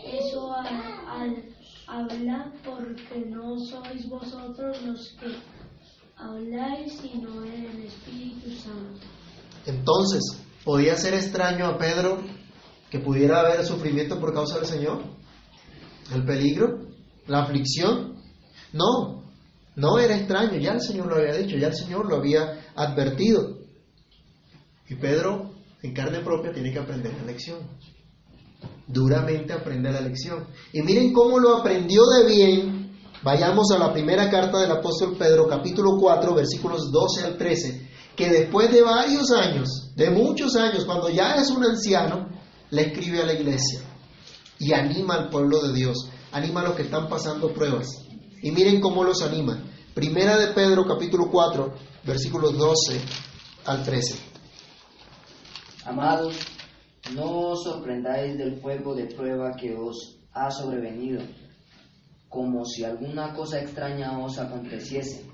eso 0.04 0.52
al 0.52 1.44
Hablad 1.86 2.46
porque 2.64 3.26
no 3.28 3.58
sois 3.58 4.08
vosotros 4.08 4.82
los 4.82 5.14
que 5.20 5.36
habláis, 6.16 6.92
sino 6.94 7.44
el 7.44 7.84
Espíritu 7.84 8.50
Santo. 8.50 9.06
Entonces, 9.66 10.42
¿podía 10.64 10.96
ser 10.96 11.14
extraño 11.14 11.66
a 11.66 11.78
Pedro 11.78 12.22
que 12.90 13.00
pudiera 13.00 13.40
haber 13.40 13.64
sufrimiento 13.64 14.18
por 14.18 14.32
causa 14.32 14.56
del 14.56 14.66
Señor? 14.66 15.02
¿El 16.14 16.24
peligro? 16.24 16.88
¿La 17.26 17.42
aflicción? 17.42 18.16
No, 18.72 19.24
no 19.76 19.98
era 19.98 20.16
extraño, 20.16 20.58
ya 20.58 20.72
el 20.72 20.80
Señor 20.80 21.06
lo 21.06 21.16
había 21.16 21.34
dicho, 21.34 21.56
ya 21.56 21.68
el 21.68 21.74
Señor 21.74 22.06
lo 22.08 22.16
había 22.16 22.63
advertido. 22.74 23.58
Y 24.88 24.96
Pedro, 24.96 25.52
en 25.82 25.94
carne 25.94 26.20
propia, 26.20 26.52
tiene 26.52 26.72
que 26.72 26.78
aprender 26.78 27.12
la 27.14 27.24
lección 27.24 27.58
duramente 28.86 29.52
aprende 29.52 29.90
la 29.92 30.00
lección. 30.00 30.46
Y 30.72 30.82
miren 30.82 31.12
cómo 31.12 31.38
lo 31.38 31.56
aprendió 31.56 32.02
de 32.06 32.28
bien. 32.28 32.98
Vayamos 33.22 33.70
a 33.70 33.78
la 33.78 33.92
primera 33.92 34.30
carta 34.30 34.60
del 34.60 34.70
apóstol 34.70 35.16
Pedro, 35.18 35.48
capítulo 35.48 35.96
4, 35.98 36.34
versículos 36.34 36.90
12 36.92 37.24
al 37.24 37.38
13, 37.38 37.90
que 38.14 38.28
después 38.28 38.70
de 38.70 38.82
varios 38.82 39.30
años, 39.30 39.92
de 39.96 40.10
muchos 40.10 40.56
años, 40.56 40.84
cuando 40.84 41.08
ya 41.08 41.36
es 41.36 41.50
un 41.50 41.64
anciano, 41.64 42.28
le 42.70 42.82
escribe 42.82 43.22
a 43.22 43.26
la 43.26 43.32
iglesia 43.32 43.80
y 44.58 44.72
anima 44.72 45.14
al 45.14 45.30
pueblo 45.30 45.62
de 45.62 45.72
Dios, 45.72 46.10
anima 46.32 46.60
a 46.60 46.64
los 46.64 46.74
que 46.74 46.82
están 46.82 47.08
pasando 47.08 47.54
pruebas. 47.54 47.86
Y 48.42 48.50
miren 48.50 48.80
cómo 48.80 49.04
los 49.04 49.22
anima. 49.22 49.64
Primera 49.94 50.36
de 50.36 50.48
Pedro, 50.48 50.84
capítulo 50.86 51.30
4, 51.30 51.74
versículos 52.04 52.56
12 52.56 53.00
al 53.64 53.82
13. 53.82 54.18
Amados, 55.86 56.36
no 57.14 57.50
os 57.50 57.64
sorprendáis 57.64 58.36
del 58.36 58.60
fuego 58.60 58.94
de 58.94 59.06
prueba 59.06 59.52
que 59.56 59.74
os 59.74 60.18
ha 60.32 60.50
sobrevenido, 60.50 61.22
como 62.28 62.64
si 62.64 62.84
alguna 62.84 63.32
cosa 63.32 63.60
extraña 63.60 64.18
os 64.18 64.38
aconteciese, 64.38 65.24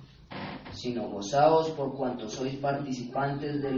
sino 0.73 1.09
gozaos 1.09 1.71
por 1.71 1.97
cuanto 1.97 2.29
sois 2.29 2.55
participantes 2.57 3.63
de, 3.63 3.71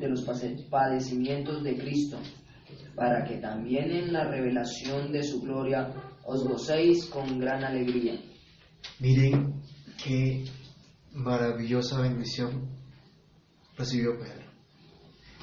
de 0.00 0.08
los 0.08 0.24
padecimientos 0.70 1.62
de 1.62 1.76
Cristo, 1.76 2.18
para 2.94 3.24
que 3.24 3.36
también 3.36 3.90
en 3.90 4.12
la 4.12 4.24
revelación 4.24 5.12
de 5.12 5.22
su 5.22 5.40
gloria 5.40 5.92
os 6.24 6.44
gocéis 6.44 7.06
con 7.06 7.38
gran 7.38 7.64
alegría. 7.64 8.20
Miren 9.00 9.62
qué 10.02 10.44
maravillosa 11.18 12.00
bendición 12.00 12.68
recibió 13.76 14.18
Pedro. 14.18 14.48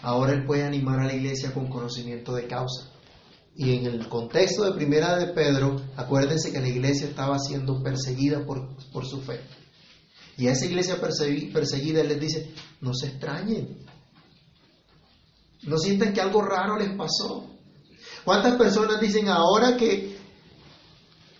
Ahora 0.01 0.33
él 0.33 0.45
puede 0.45 0.63
animar 0.63 0.99
a 0.99 1.05
la 1.05 1.13
iglesia 1.13 1.53
con 1.53 1.67
conocimiento 1.67 2.33
de 2.33 2.47
causa. 2.47 2.91
Y 3.55 3.73
en 3.75 3.85
el 3.85 4.09
contexto 4.09 4.65
de 4.65 4.73
Primera 4.73 5.17
de 5.17 5.27
Pedro, 5.27 5.81
acuérdense 5.95 6.51
que 6.51 6.59
la 6.59 6.67
iglesia 6.67 7.07
estaba 7.07 7.39
siendo 7.39 7.81
perseguida 7.81 8.45
por, 8.45 8.75
por 8.91 9.05
su 9.05 9.21
fe. 9.21 9.39
Y 10.37 10.47
a 10.47 10.51
esa 10.51 10.65
iglesia 10.65 10.99
perseguida 10.99 12.01
él 12.01 12.09
les 12.09 12.19
dice, 12.19 12.51
no 12.81 12.93
se 12.93 13.07
extrañen, 13.07 13.85
no 15.63 15.77
sientan 15.77 16.13
que 16.13 16.21
algo 16.21 16.41
raro 16.41 16.77
les 16.77 16.95
pasó. 16.97 17.49
¿Cuántas 18.25 18.55
personas 18.55 18.99
dicen 18.99 19.29
ahora 19.29 19.77
que 19.77 20.14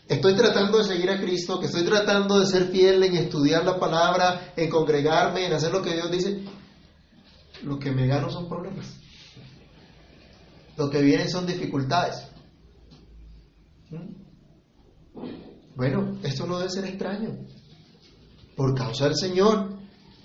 estoy 0.07 0.35
tratando 0.35 0.77
de 0.79 0.83
seguir 0.83 1.09
a 1.09 1.19
Cristo, 1.19 1.59
que 1.59 1.67
estoy 1.67 1.83
tratando 1.83 2.39
de 2.39 2.45
ser 2.45 2.65
fiel 2.69 3.03
en 3.03 3.15
estudiar 3.15 3.65
la 3.65 3.79
palabra, 3.79 4.53
en 4.55 4.69
congregarme, 4.69 5.45
en 5.45 5.53
hacer 5.53 5.71
lo 5.71 5.81
que 5.81 5.93
Dios 5.93 6.11
dice, 6.11 6.43
lo 7.63 7.79
que 7.79 7.91
me 7.91 8.07
gano 8.07 8.29
son 8.29 8.47
problemas. 8.47 8.97
Lo 10.77 10.89
que 10.89 11.01
vienen 11.01 11.29
son 11.29 11.45
dificultades. 11.45 12.27
¿Mm? 13.89 14.25
Bueno, 15.75 16.17
esto 16.23 16.45
no 16.45 16.57
debe 16.57 16.69
ser 16.69 16.85
extraño. 16.85 17.37
Por 18.55 18.75
causa 18.75 19.05
del 19.05 19.15
Señor 19.15 19.77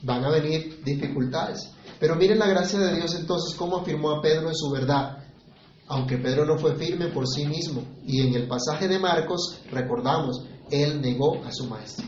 van 0.03 0.25
a 0.25 0.31
venir 0.31 0.83
dificultades. 0.85 1.73
Pero 1.99 2.17
miren 2.17 2.39
la 2.39 2.49
gracia 2.49 2.79
de 2.79 2.97
Dios 2.97 3.15
entonces, 3.15 3.57
cómo 3.57 3.79
afirmó 3.79 4.11
a 4.11 4.23
Pedro 4.23 4.49
en 4.49 4.55
su 4.55 4.71
verdad. 4.71 5.20
Aunque 5.91 6.19
Pedro 6.19 6.47
no 6.47 6.57
fue 6.57 6.77
firme 6.77 7.09
por 7.09 7.27
sí 7.27 7.45
mismo. 7.47 7.83
Y 8.07 8.21
en 8.21 8.33
el 8.35 8.47
pasaje 8.47 8.87
de 8.87 9.01
Marcos, 9.01 9.61
recordamos, 9.73 10.45
él 10.71 11.01
negó 11.01 11.43
a 11.45 11.51
su 11.51 11.67
maestro. 11.67 12.07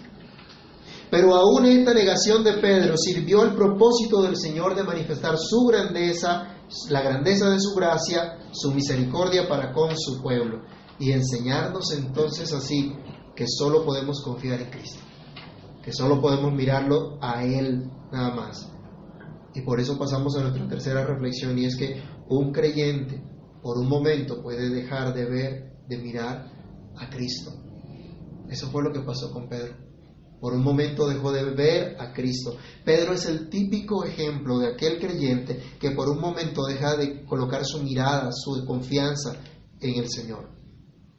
Pero 1.10 1.34
aún 1.34 1.66
esta 1.66 1.92
negación 1.92 2.44
de 2.44 2.54
Pedro 2.54 2.96
sirvió 2.96 3.42
al 3.42 3.56
propósito 3.56 4.22
del 4.22 4.36
Señor 4.36 4.76
de 4.76 4.84
manifestar 4.84 5.36
su 5.36 5.66
grandeza, 5.66 6.54
la 6.90 7.02
grandeza 7.02 7.50
de 7.50 7.58
su 7.58 7.74
gracia, 7.74 8.38
su 8.52 8.72
misericordia 8.72 9.48
para 9.48 9.72
con 9.72 9.90
su 9.98 10.22
pueblo, 10.22 10.62
y 11.00 11.10
enseñarnos 11.10 11.92
entonces 11.92 12.52
así 12.52 12.92
que 13.34 13.46
solo 13.48 13.84
podemos 13.84 14.22
confiar 14.22 14.60
en 14.60 14.70
Cristo, 14.70 15.00
que 15.82 15.92
solo 15.92 16.20
podemos 16.20 16.52
mirarlo 16.52 17.18
a 17.20 17.44
Él 17.44 17.90
nada 18.12 18.32
más. 18.34 18.72
Y 19.54 19.62
por 19.62 19.80
eso 19.80 19.98
pasamos 19.98 20.36
a 20.36 20.42
nuestra 20.42 20.68
tercera 20.68 21.04
reflexión, 21.04 21.58
y 21.58 21.66
es 21.66 21.76
que 21.76 22.00
un 22.28 22.52
creyente 22.52 23.31
por 23.62 23.78
un 23.78 23.88
momento 23.88 24.42
puede 24.42 24.68
dejar 24.68 25.14
de 25.14 25.24
ver, 25.24 25.72
de 25.88 25.98
mirar 25.98 26.50
a 26.96 27.08
Cristo. 27.08 27.52
Eso 28.50 28.68
fue 28.70 28.82
lo 28.82 28.92
que 28.92 29.00
pasó 29.00 29.32
con 29.32 29.48
Pedro. 29.48 29.74
Por 30.40 30.54
un 30.54 30.62
momento 30.62 31.06
dejó 31.06 31.30
de 31.30 31.44
ver 31.54 31.96
a 32.00 32.12
Cristo. 32.12 32.56
Pedro 32.84 33.14
es 33.14 33.26
el 33.26 33.48
típico 33.48 34.04
ejemplo 34.04 34.58
de 34.58 34.72
aquel 34.72 34.98
creyente 34.98 35.62
que 35.78 35.92
por 35.92 36.08
un 36.08 36.20
momento 36.20 36.64
deja 36.64 36.96
de 36.96 37.24
colocar 37.24 37.64
su 37.64 37.80
mirada, 37.80 38.30
su 38.32 38.64
confianza 38.66 39.36
en 39.80 40.02
el 40.02 40.10
Señor. 40.10 40.50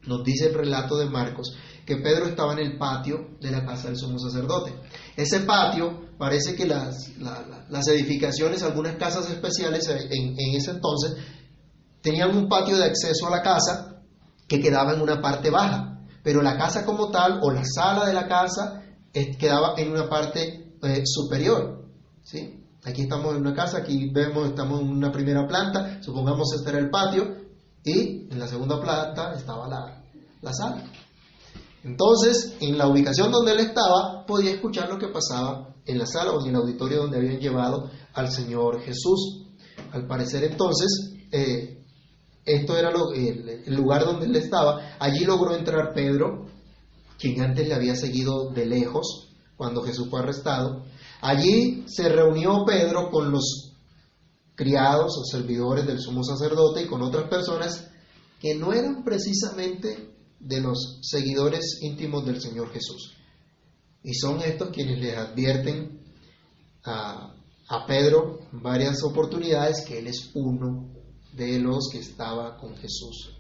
nos 0.05 0.23
dice 0.25 0.47
el 0.47 0.53
relato 0.53 0.97
de 0.97 1.05
Marcos 1.05 1.55
que 1.85 1.97
Pedro 1.97 2.27
estaba 2.27 2.53
en 2.53 2.59
el 2.59 2.77
patio 2.77 3.37
de 3.39 3.51
la 3.51 3.65
casa 3.65 3.87
del 3.87 3.97
sumo 3.97 4.19
sacerdote. 4.19 4.73
Ese 5.15 5.41
patio, 5.41 6.17
parece 6.17 6.55
que 6.55 6.65
las, 6.65 7.09
edificaciones, 7.87 8.63
algunas 8.63 8.95
casas 8.95 9.29
especiales 9.29 9.87
en 9.87 10.55
ese 10.55 10.71
entonces, 10.71 11.15
tenían 12.03 12.37
un 12.37 12.47
patio 12.47 12.77
de 12.77 12.85
acceso 12.85 13.27
a 13.27 13.31
la 13.31 13.41
casa 13.41 14.01
que 14.47 14.61
quedaba 14.61 14.93
en 14.93 15.01
una 15.01 15.21
parte 15.21 15.49
baja, 15.49 16.05
pero 16.21 16.43
la 16.43 16.57
casa 16.57 16.85
como 16.85 17.09
tal 17.09 17.39
o 17.41 17.49
la 17.49 17.63
sala 17.65 18.05
de 18.05 18.13
la 18.13 18.27
casa 18.27 18.83
quedaba 19.39 19.75
en 19.77 19.91
una 19.91 20.07
parte 20.09 20.75
eh, 20.83 21.03
superior. 21.05 21.85
¿sí? 22.21 22.61
Aquí 22.83 23.03
estamos 23.03 23.33
en 23.33 23.41
una 23.41 23.55
casa, 23.55 23.77
aquí 23.77 24.11
vemos, 24.11 24.49
estamos 24.49 24.81
en 24.81 24.89
una 24.89 25.11
primera 25.11 25.47
planta, 25.47 26.03
supongamos 26.03 26.53
este 26.53 26.69
era 26.69 26.79
el 26.79 26.89
patio, 26.89 27.43
y 27.85 28.27
en 28.29 28.37
la 28.37 28.47
segunda 28.47 28.79
planta 28.81 29.33
estaba 29.33 29.67
la, 29.67 30.03
la 30.41 30.53
sala. 30.53 30.83
Entonces, 31.83 32.55
en 32.59 32.77
la 32.77 32.87
ubicación 32.87 33.31
donde 33.31 33.53
él 33.53 33.59
estaba, 33.59 34.25
podía 34.25 34.51
escuchar 34.51 34.89
lo 34.89 34.97
que 34.97 35.07
pasaba 35.07 35.75
en 35.85 35.97
la 35.97 36.05
sala 36.05 36.31
o 36.31 36.41
en 36.41 36.49
el 36.49 36.55
auditorio 36.55 36.99
donde 36.99 37.17
habían 37.17 37.39
llevado 37.39 37.89
al 38.13 38.31
Señor 38.31 38.81
Jesús. 38.81 39.47
Al 39.91 40.07
parecer 40.07 40.45
entonces, 40.45 41.13
eh, 41.31 41.82
esto 42.45 42.77
era 42.77 42.91
el, 43.15 43.75
lugar 43.75 44.05
donde 44.05 44.25
él 44.25 44.35
estaba. 44.35 44.95
Allí 44.99 45.25
logró 45.25 45.55
entrar 45.55 45.93
Pedro, 45.93 46.47
quien 47.17 47.41
antes 47.41 47.67
le 47.67 47.73
había 47.73 47.95
seguido 47.95 48.49
de 48.49 48.65
lejos 48.65 49.29
cuando 49.55 49.81
Jesús 49.81 50.09
fue 50.09 50.19
arrestado. 50.19 50.83
Allí 51.21 51.85
se 51.87 52.09
reunió 52.09 52.65
Pedro 52.65 53.09
con 53.09 53.31
los 53.31 53.73
criados 54.55 55.17
o 55.17 55.23
servidores 55.25 55.87
del 55.87 55.99
sumo 55.99 56.23
sacerdote 56.23 56.83
y 56.83 56.87
con 56.87 57.01
otras 57.01 57.29
personas 57.29 57.89
que 58.39 58.55
no 58.55 58.73
eran 58.73 59.03
precisamente 59.03 60.13
de 60.39 60.61
los 60.61 60.99
seguidores 61.01 61.79
íntimos 61.81 62.25
del 62.25 62.41
Señor 62.41 62.71
Jesús. 62.71 63.15
Y 64.03 64.13
son 64.15 64.41
estos 64.41 64.69
quienes 64.69 64.99
le 64.99 65.15
advierten 65.15 66.01
a, 66.83 67.29
Pedro 67.87 68.39
varias 68.51 69.01
oportunidades 69.03 69.83
que 69.87 69.97
él 69.97 70.05
es 70.05 70.29
uno 70.35 70.92
de 71.35 71.59
los 71.59 71.89
que 71.91 71.99
estaba 71.99 72.57
con 72.57 72.75
Jesús. 72.75 73.35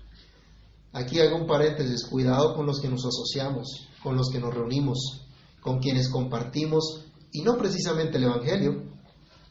Aquí 0.91 1.19
hago 1.19 1.37
un 1.37 1.47
paréntesis, 1.47 2.05
cuidado 2.05 2.55
con 2.55 2.65
los 2.65 2.79
que 2.79 2.87
nos 2.87 3.03
asociamos, 3.05 3.87
con 4.01 4.15
los 4.15 4.29
que 4.29 4.39
nos 4.39 4.53
reunimos, 4.53 5.25
con 5.59 5.79
quienes 5.79 6.09
compartimos, 6.09 7.05
y 7.31 7.41
no 7.41 7.57
precisamente 7.57 8.17
el 8.17 8.25
Evangelio, 8.25 8.83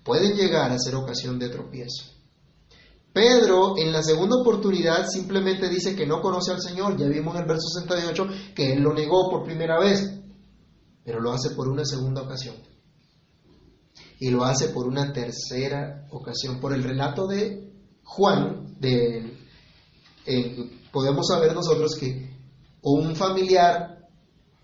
pueden 0.05 0.37
llegar 0.37 0.71
a 0.71 0.79
ser 0.79 0.95
ocasión 0.95 1.39
de 1.39 1.49
tropiezo. 1.49 2.13
Pedro 3.13 3.77
en 3.77 3.93
la 3.93 4.03
segunda 4.03 4.37
oportunidad 4.37 5.07
simplemente 5.07 5.69
dice 5.69 5.95
que 5.95 6.07
no 6.07 6.23
conoce 6.23 6.53
al 6.53 6.63
Señor. 6.63 6.97
Ya 6.97 7.07
vimos 7.09 7.35
en 7.35 7.43
el 7.43 7.49
verso 7.49 7.69
68 7.69 8.27
que 8.55 8.73
él 8.73 8.83
lo 8.83 8.95
negó 8.95 9.29
por 9.29 9.45
primera 9.45 9.79
vez, 9.79 10.19
pero 11.05 11.21
lo 11.21 11.33
hace 11.33 11.51
por 11.51 11.69
una 11.69 11.85
segunda 11.85 12.23
ocasión. 12.23 12.57
Y 14.19 14.31
lo 14.31 14.45
hace 14.45 14.69
por 14.69 14.87
una 14.87 15.13
tercera 15.13 16.07
ocasión. 16.11 16.59
Por 16.59 16.73
el 16.73 16.85
relato 16.85 17.27
de 17.27 17.72
Juan, 18.05 18.77
de, 18.79 19.37
podemos 20.91 21.27
saber 21.27 21.55
nosotros 21.55 21.97
que 21.97 22.31
un 22.83 23.15
familiar 23.17 24.09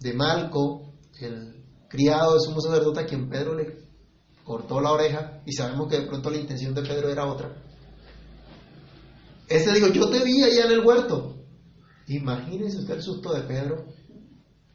de 0.01 0.13
Malco, 0.13 0.93
el 1.21 1.65
criado 1.89 2.35
de 2.35 2.41
sumo 2.41 2.61
sacerdote 2.61 3.01
a 3.01 3.07
quien 3.07 3.29
Pedro 3.29 3.55
le 3.55 3.89
cortó 4.45 4.81
la 4.81 4.93
oreja, 4.93 5.43
y 5.47 5.53
sabemos 5.53 5.89
que 5.89 6.01
de 6.01 6.07
pronto 6.07 6.31
la 6.31 6.39
intención 6.39 6.75
de 6.75 6.83
Pedro 6.83 7.11
era 7.11 7.27
otra 7.27 7.69
este 9.49 9.73
dijo, 9.73 9.89
yo 9.89 10.11
te 10.11 10.23
vi 10.25 10.43
allá 10.43 10.67
en 10.67 10.73
el 10.73 10.85
huerto. 10.85 11.37
Imagínese 12.07 12.79
usted 12.79 12.97
el 12.97 13.03
susto 13.03 13.33
de 13.33 13.43
Pedro 13.43 13.87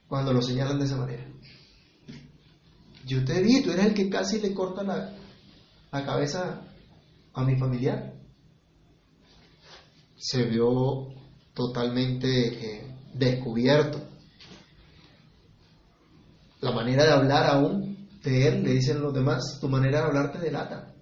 cuando 0.07 0.33
lo 0.33 0.41
señalan 0.41 0.79
de 0.79 0.85
esa 0.85 0.97
manera. 0.97 1.25
Yo 3.05 3.23
te 3.23 3.41
vi, 3.41 3.61
tú 3.61 3.71
eres 3.71 3.87
el 3.87 3.93
que 3.93 4.09
casi 4.09 4.39
le 4.39 4.53
corta 4.53 4.83
la, 4.83 5.13
cabeza 6.05 6.61
a 7.33 7.43
mi 7.43 7.57
familiar. 7.57 8.13
Se 10.25 10.45
vio 10.45 11.09
totalmente 11.53 12.27
eh, 12.29 12.95
descubierto. 13.13 13.99
La 16.61 16.71
manera 16.71 17.03
de 17.03 17.11
hablar 17.11 17.49
aún 17.49 18.07
de 18.23 18.47
él, 18.47 18.63
le 18.63 18.71
dicen 18.71 19.01
los 19.01 19.13
demás, 19.13 19.57
tu 19.59 19.67
manera 19.67 19.99
de 19.99 20.05
hablar 20.05 20.31
te 20.31 20.39
delata. 20.39 20.93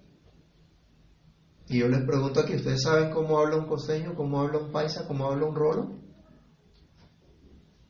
Y 1.68 1.78
yo 1.78 1.86
les 1.86 2.04
pregunto 2.04 2.40
aquí, 2.40 2.56
¿ustedes 2.56 2.82
saben 2.82 3.12
cómo 3.12 3.38
habla 3.38 3.58
un 3.58 3.68
costeño, 3.68 4.16
cómo 4.16 4.40
habla 4.40 4.58
un 4.58 4.72
paisa, 4.72 5.06
cómo 5.06 5.26
habla 5.26 5.46
un 5.46 5.54
rolo? 5.54 6.00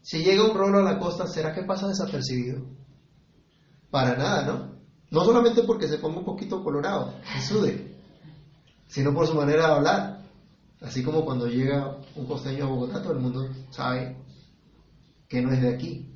Si 0.02 0.22
llega 0.22 0.44
un 0.44 0.54
rolo 0.54 0.80
a 0.80 0.82
la 0.82 0.98
costa, 0.98 1.26
¿será 1.26 1.54
que 1.54 1.62
pasa 1.62 1.88
desapercibido? 1.88 2.60
Para 3.90 4.18
nada, 4.18 4.44
¿no? 4.44 4.72
No 5.10 5.24
solamente 5.24 5.62
porque 5.62 5.88
se 5.88 5.96
ponga 5.96 6.18
un 6.18 6.26
poquito 6.26 6.62
colorado, 6.62 7.14
se 7.24 7.40
sude, 7.40 7.96
sino 8.86 9.14
por 9.14 9.26
su 9.26 9.34
manera 9.34 9.68
de 9.68 9.72
hablar. 9.72 10.21
Así 10.82 11.02
como 11.02 11.24
cuando 11.24 11.46
llega 11.46 11.98
un 12.16 12.26
costeño 12.26 12.64
a 12.64 12.68
Bogotá, 12.68 13.02
todo 13.02 13.12
el 13.12 13.20
mundo 13.20 13.48
sabe 13.70 14.16
que 15.28 15.40
no 15.40 15.52
es 15.52 15.62
de 15.62 15.74
aquí. 15.74 16.08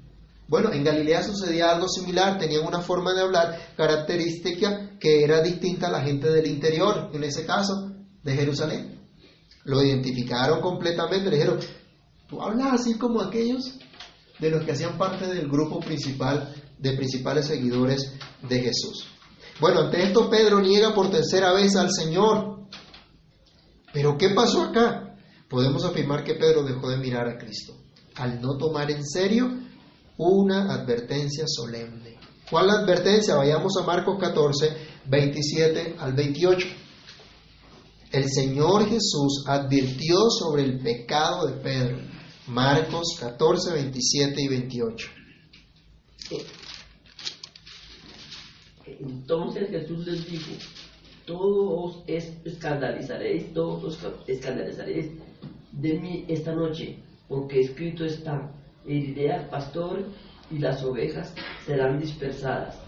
Bueno, 0.49 0.73
en 0.73 0.85
Galilea 0.85 1.23
sucedía 1.23 1.71
algo 1.71 1.89
similar, 1.89 2.39
tenían 2.39 2.65
una 2.65 2.81
forma 2.81 3.13
de 3.15 3.23
hablar 3.23 3.75
característica 3.77 4.97
que 4.99 5.25
era 5.25 5.43
distinta 5.43 5.89
a 5.89 5.91
la 5.91 6.03
gente 6.03 6.31
del 6.31 6.47
interior, 6.47 7.11
en 7.13 7.25
ese 7.25 7.45
caso, 7.45 7.93
de 8.23 8.37
Jerusalén. 8.37 9.01
Lo 9.65 9.83
identificaron 9.83 10.61
completamente, 10.61 11.31
le 11.31 11.37
dijeron, 11.37 11.59
tú 12.29 12.41
hablas 12.41 12.81
así 12.81 12.95
como 12.97 13.21
aquellos 13.21 13.79
de 14.39 14.51
los 14.51 14.65
que 14.65 14.73
hacían 14.73 14.99
parte 14.99 15.27
del 15.27 15.49
grupo 15.49 15.81
principal 15.81 16.55
de 16.79 16.93
principales 16.93 17.47
seguidores 17.47 18.13
de 18.49 18.61
Jesús. 18.61 19.09
Bueno, 19.61 19.81
ante 19.81 20.03
esto 20.03 20.29
Pedro 20.29 20.61
niega 20.61 20.95
por 20.95 21.11
tercera 21.11 21.53
vez 21.53 21.75
al 21.77 21.91
Señor. 21.91 22.67
Pero 23.97 24.19
¿qué 24.19 24.29
pasó 24.35 24.61
acá? 24.61 25.17
Podemos 25.49 25.83
afirmar 25.83 26.23
que 26.23 26.35
Pedro 26.35 26.63
dejó 26.65 26.91
de 26.91 26.99
mirar 26.99 27.27
a 27.29 27.39
Cristo 27.39 27.75
al 28.17 28.43
no 28.43 28.59
tomar 28.59 28.91
en 28.91 29.03
serio 29.03 29.51
una 30.19 30.71
advertencia 30.71 31.45
solemne. 31.47 32.19
¿Cuál 32.51 32.69
advertencia? 32.69 33.37
Vayamos 33.37 33.73
a 33.81 33.87
Marcos 33.87 34.19
14, 34.21 34.71
27 35.07 35.97
al 35.99 36.13
28. 36.13 36.67
El 38.13 38.31
Señor 38.31 38.87
Jesús 38.87 39.45
advirtió 39.47 40.29
sobre 40.29 40.65
el 40.65 40.79
pecado 40.81 41.47
de 41.47 41.55
Pedro. 41.55 41.97
Marcos 42.49 43.17
14, 43.19 43.73
27 43.73 44.43
y 44.43 44.49
28. 44.49 45.09
Entonces 49.01 49.71
Jesús 49.71 50.07
les 50.07 50.31
dijo, 50.31 50.53
todos 51.27 52.03
escandalizaréis, 52.07 53.53
todos 53.53 53.85
os 53.85 54.13
escandalizaréis 54.27 55.11
de 55.73 55.99
mí 55.99 56.25
esta 56.29 56.55
noche, 56.55 57.03
porque 57.29 57.61
escrito 57.61 58.05
está, 58.05 58.51
heriré 58.87 59.33
al 59.33 59.49
pastor 59.49 60.05
y 60.51 60.59
las 60.59 60.83
ovejas 60.83 61.35
serán 61.67 61.99
dispersadas. 61.99 62.79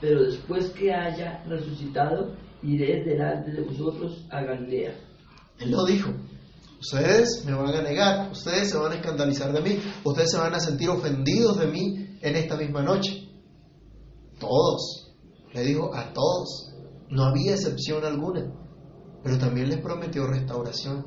Pero 0.00 0.24
después 0.24 0.70
que 0.70 0.92
haya 0.92 1.42
resucitado, 1.48 2.34
iré 2.62 3.02
delante 3.02 3.50
de 3.50 3.62
vosotros 3.62 4.26
a 4.30 4.42
Galilea. 4.42 4.94
Él 5.58 5.70
lo 5.70 5.84
dijo. 5.86 6.12
Ustedes 6.78 7.42
me 7.46 7.54
van 7.54 7.74
a 7.74 7.82
negar, 7.82 8.30
ustedes 8.30 8.70
se 8.70 8.76
van 8.76 8.92
a 8.92 8.96
escandalizar 8.96 9.50
de 9.50 9.62
mí, 9.62 9.78
ustedes 10.04 10.30
se 10.30 10.36
van 10.36 10.54
a 10.54 10.60
sentir 10.60 10.90
ofendidos 10.90 11.58
de 11.58 11.66
mí 11.68 12.18
en 12.20 12.36
esta 12.36 12.56
misma 12.56 12.82
noche. 12.82 13.26
Todos, 14.38 15.14
le 15.54 15.62
dijo 15.62 15.92
a 15.94 16.12
todos, 16.12 16.75
no 17.10 17.24
había 17.24 17.54
excepción 17.54 18.04
alguna, 18.04 18.52
pero 19.22 19.38
también 19.38 19.68
les 19.68 19.78
prometió 19.78 20.26
restauración 20.26 21.04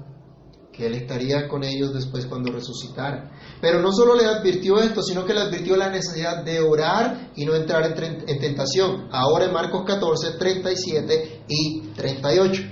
que 0.72 0.88
Él 0.88 0.94
estaría 0.96 1.48
con 1.48 1.64
ellos 1.64 1.94
después 1.94 2.26
cuando 2.26 2.52
resucitara. 2.52 3.32
Pero 3.60 3.82
no 3.82 3.92
solo 3.92 4.16
le 4.16 4.26
advirtió 4.26 4.80
esto, 4.80 5.04
sino 5.04 5.26
que 5.26 5.34
le 5.34 5.42
advirtió 5.42 5.76
la 5.76 5.90
necesidad 5.90 6.44
de 6.44 6.62
orar 6.62 7.32
y 7.36 7.46
no 7.46 7.54
entrar 7.56 7.84
en, 7.86 8.40
tentación. 8.40 9.10
Ahora 9.12 9.46
en 9.46 9.54
Marcos 9.54 9.84
14, 9.86 10.38
37 10.38 11.44
y 11.48 11.82
38. 11.96 12.64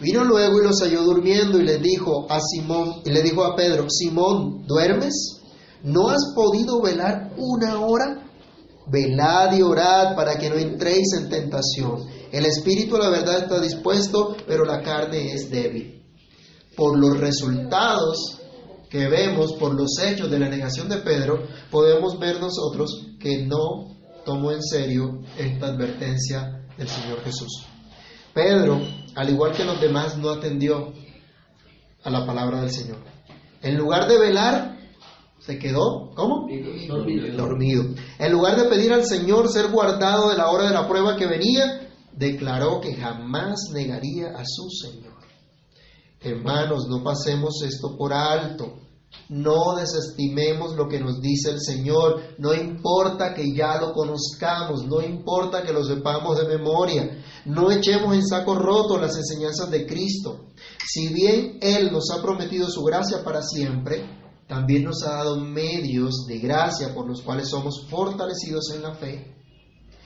Vino 0.00 0.24
luego 0.24 0.60
y 0.60 0.64
los 0.64 0.80
halló 0.82 1.02
durmiendo 1.02 1.58
y 1.58 1.64
le 1.64 1.78
dijo 1.78 2.26
a 2.30 2.38
Simón, 2.40 3.00
y 3.04 3.10
le 3.10 3.22
dijo 3.22 3.44
a 3.44 3.56
Pedro, 3.56 3.86
Simón, 3.88 4.64
¿duermes? 4.66 5.40
¿No 5.82 6.08
has 6.08 6.32
podido 6.34 6.80
velar 6.80 7.32
una 7.36 7.80
hora? 7.80 8.23
Velad 8.86 9.56
y 9.56 9.62
orad 9.62 10.14
para 10.14 10.36
que 10.38 10.50
no 10.50 10.56
entréis 10.56 11.12
en 11.18 11.28
tentación. 11.28 12.06
El 12.30 12.46
espíritu, 12.46 12.96
la 12.96 13.08
verdad, 13.08 13.38
está 13.38 13.60
dispuesto, 13.60 14.36
pero 14.46 14.64
la 14.64 14.82
carne 14.82 15.32
es 15.32 15.50
débil 15.50 15.94
por 16.76 16.98
los 16.98 17.18
resultados 17.18 18.40
que 18.90 19.08
vemos, 19.08 19.54
por 19.54 19.74
los 19.74 19.98
hechos 19.98 20.30
de 20.30 20.38
la 20.38 20.48
negación 20.48 20.88
de 20.88 20.98
Pedro, 20.98 21.46
podemos 21.70 22.18
ver 22.18 22.40
nosotros 22.40 23.08
que 23.18 23.44
no 23.44 23.96
tomó 24.24 24.52
en 24.52 24.62
serio 24.62 25.20
esta 25.36 25.66
advertencia 25.66 26.66
del 26.76 26.88
Señor 26.88 27.22
Jesús. 27.24 27.66
Pedro, 28.32 28.80
al 29.14 29.30
igual 29.30 29.52
que 29.52 29.64
los 29.64 29.80
demás, 29.80 30.16
no 30.16 30.30
atendió 30.30 30.92
a 32.02 32.10
la 32.10 32.26
palabra 32.26 32.60
del 32.60 32.70
Señor. 32.70 32.98
En 33.62 33.76
lugar 33.76 34.08
de 34.08 34.18
velar, 34.18 34.73
se 35.44 35.58
quedó, 35.58 36.10
¿cómo? 36.14 36.46
Dormido. 36.88 37.36
Dormido. 37.36 37.84
En 38.18 38.32
lugar 38.32 38.56
de 38.56 38.68
pedir 38.68 38.92
al 38.92 39.04
Señor 39.04 39.50
ser 39.50 39.70
guardado 39.70 40.30
de 40.30 40.38
la 40.38 40.48
hora 40.50 40.68
de 40.68 40.72
la 40.72 40.88
prueba 40.88 41.16
que 41.16 41.26
venía, 41.26 41.90
declaró 42.12 42.80
que 42.80 42.94
jamás 42.94 43.70
negaría 43.72 44.28
a 44.28 44.42
su 44.46 44.70
Señor. 44.70 45.12
Hermanos, 46.20 46.86
no 46.88 47.02
pasemos 47.02 47.62
esto 47.62 47.94
por 47.98 48.14
alto. 48.14 48.78
No 49.28 49.76
desestimemos 49.76 50.74
lo 50.76 50.88
que 50.88 50.98
nos 50.98 51.20
dice 51.20 51.50
el 51.50 51.60
Señor. 51.60 52.22
No 52.38 52.54
importa 52.54 53.34
que 53.34 53.54
ya 53.54 53.78
lo 53.78 53.92
conozcamos, 53.92 54.86
no 54.86 55.02
importa 55.02 55.62
que 55.62 55.74
lo 55.74 55.84
sepamos 55.84 56.38
de 56.38 56.56
memoria. 56.56 57.22
No 57.44 57.70
echemos 57.70 58.14
en 58.14 58.26
saco 58.26 58.54
roto 58.54 58.98
las 58.98 59.14
enseñanzas 59.14 59.70
de 59.70 59.86
Cristo. 59.86 60.46
Si 60.86 61.12
bien 61.12 61.58
Él 61.60 61.92
nos 61.92 62.10
ha 62.10 62.22
prometido 62.22 62.66
su 62.70 62.82
gracia 62.82 63.22
para 63.22 63.42
siempre, 63.42 64.23
también 64.46 64.84
nos 64.84 65.02
ha 65.02 65.14
dado 65.14 65.40
medios 65.40 66.26
de 66.26 66.38
gracia 66.38 66.94
por 66.94 67.08
los 67.08 67.22
cuales 67.22 67.48
somos 67.48 67.86
fortalecidos 67.88 68.70
en 68.74 68.82
la 68.82 68.94
fe 68.94 69.34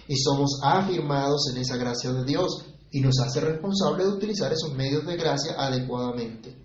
y 0.07 0.16
somos 0.16 0.61
afirmados 0.62 1.51
en 1.53 1.61
esa 1.61 1.77
gracia 1.77 2.12
de 2.12 2.24
Dios 2.24 2.66
y 2.90 3.01
nos 3.01 3.18
hace 3.20 3.40
responsable 3.40 4.05
de 4.05 4.11
utilizar 4.11 4.53
esos 4.53 4.74
medios 4.74 5.05
de 5.07 5.16
gracia 5.16 5.55
adecuadamente. 5.59 6.57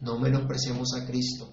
No 0.00 0.18
menospreciemos 0.18 0.94
a 0.94 1.06
Cristo, 1.06 1.48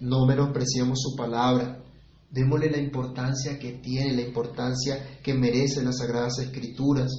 no 0.00 0.26
menospreciemos 0.26 1.00
su 1.00 1.16
palabra, 1.16 1.82
démosle 2.30 2.70
la 2.70 2.78
importancia 2.78 3.58
que 3.58 3.74
tiene, 3.74 4.14
la 4.14 4.22
importancia 4.22 5.20
que 5.22 5.34
merece 5.34 5.82
las 5.82 5.98
Sagradas 5.98 6.38
Escrituras, 6.38 7.10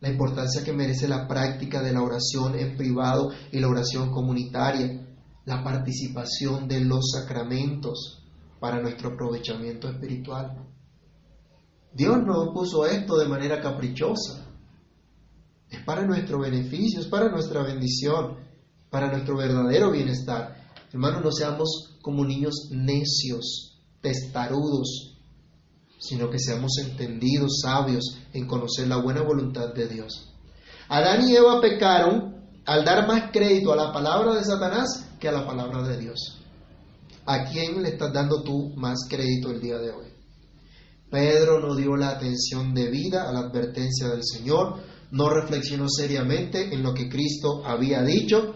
la 0.00 0.10
importancia 0.10 0.62
que 0.62 0.72
merece 0.72 1.08
la 1.08 1.26
práctica 1.26 1.82
de 1.82 1.92
la 1.92 2.02
oración 2.02 2.58
en 2.58 2.76
privado 2.76 3.30
y 3.52 3.60
la 3.60 3.68
oración 3.68 4.10
comunitaria, 4.10 5.09
la 5.50 5.64
participación 5.64 6.68
de 6.68 6.80
los 6.80 7.10
sacramentos 7.10 8.22
para 8.60 8.80
nuestro 8.80 9.10
aprovechamiento 9.10 9.88
espiritual. 9.88 10.56
Dios 11.92 12.18
no 12.24 12.52
puso 12.52 12.86
esto 12.86 13.18
de 13.18 13.26
manera 13.26 13.60
caprichosa. 13.60 14.46
Es 15.68 15.82
para 15.84 16.06
nuestro 16.06 16.38
beneficio, 16.38 17.00
es 17.00 17.06
para 17.06 17.30
nuestra 17.30 17.64
bendición, 17.64 18.36
para 18.90 19.10
nuestro 19.10 19.36
verdadero 19.36 19.90
bienestar. 19.90 20.56
Hermanos, 20.92 21.24
no 21.24 21.32
seamos 21.32 21.98
como 22.00 22.24
niños 22.24 22.68
necios, 22.70 23.80
testarudos, 24.00 25.18
sino 25.98 26.30
que 26.30 26.38
seamos 26.38 26.78
entendidos, 26.78 27.60
sabios 27.62 28.18
en 28.32 28.46
conocer 28.46 28.86
la 28.86 28.96
buena 28.98 29.22
voluntad 29.22 29.74
de 29.74 29.88
Dios. 29.88 30.32
Adán 30.88 31.28
y 31.28 31.34
Eva 31.34 31.60
pecaron 31.60 32.39
al 32.66 32.84
dar 32.84 33.06
más 33.06 33.30
crédito 33.32 33.72
a 33.72 33.76
la 33.76 33.92
palabra 33.92 34.34
de 34.34 34.44
Satanás 34.44 35.08
que 35.18 35.28
a 35.28 35.32
la 35.32 35.46
palabra 35.46 35.82
de 35.86 35.98
Dios. 35.98 36.38
¿A 37.26 37.44
quién 37.44 37.82
le 37.82 37.90
estás 37.90 38.12
dando 38.12 38.42
tú 38.42 38.72
más 38.76 39.06
crédito 39.08 39.50
el 39.50 39.60
día 39.60 39.78
de 39.78 39.90
hoy? 39.90 40.06
Pedro 41.10 41.60
no 41.60 41.74
dio 41.74 41.96
la 41.96 42.10
atención 42.10 42.72
debida 42.72 43.28
a 43.28 43.32
la 43.32 43.40
advertencia 43.40 44.08
del 44.08 44.24
Señor, 44.24 44.80
no 45.10 45.28
reflexionó 45.28 45.88
seriamente 45.88 46.72
en 46.72 46.82
lo 46.82 46.94
que 46.94 47.08
Cristo 47.08 47.62
había 47.64 48.02
dicho 48.02 48.54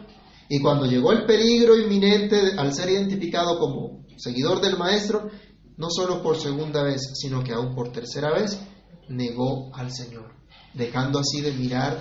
y 0.49 0.61
cuando 0.61 0.87
llegó 0.87 1.13
el 1.13 1.25
peligro 1.25 1.77
inminente 1.77 2.53
al 2.57 2.73
ser 2.73 2.91
identificado 2.91 3.59
como 3.59 4.05
seguidor 4.17 4.61
del 4.61 4.79
Maestro, 4.79 5.29
no 5.77 5.89
solo 5.91 6.23
por 6.23 6.37
segunda 6.39 6.83
vez, 6.83 7.01
sino 7.15 7.43
que 7.43 7.53
aún 7.53 7.75
por 7.75 7.91
tercera 7.91 8.33
vez, 8.33 8.61
negó 9.09 9.75
al 9.75 9.93
Señor, 9.93 10.33
dejando 10.75 11.19
así 11.19 11.41
de 11.41 11.53
mirar 11.53 12.01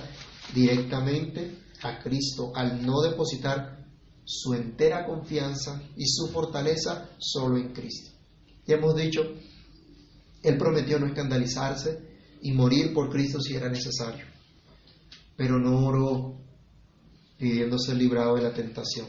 directamente 0.53 1.62
a 1.83 1.99
Cristo 1.99 2.51
al 2.55 2.85
no 2.85 3.01
depositar 3.01 3.85
su 4.25 4.53
entera 4.53 5.05
confianza 5.05 5.81
y 5.97 6.05
su 6.07 6.27
fortaleza 6.29 7.09
solo 7.17 7.57
en 7.57 7.73
Cristo. 7.73 8.11
Ya 8.65 8.75
hemos 8.75 8.95
dicho, 8.95 9.21
Él 10.41 10.57
prometió 10.57 10.97
no 10.99 11.07
escandalizarse 11.07 11.99
y 12.41 12.51
morir 12.53 12.93
por 12.93 13.09
Cristo 13.09 13.41
si 13.41 13.55
era 13.55 13.69
necesario, 13.69 14.25
pero 15.35 15.59
no 15.59 15.85
oró 15.85 16.37
pidiéndose 17.37 17.93
librado 17.95 18.35
de 18.35 18.43
la 18.43 18.53
tentación. 18.53 19.07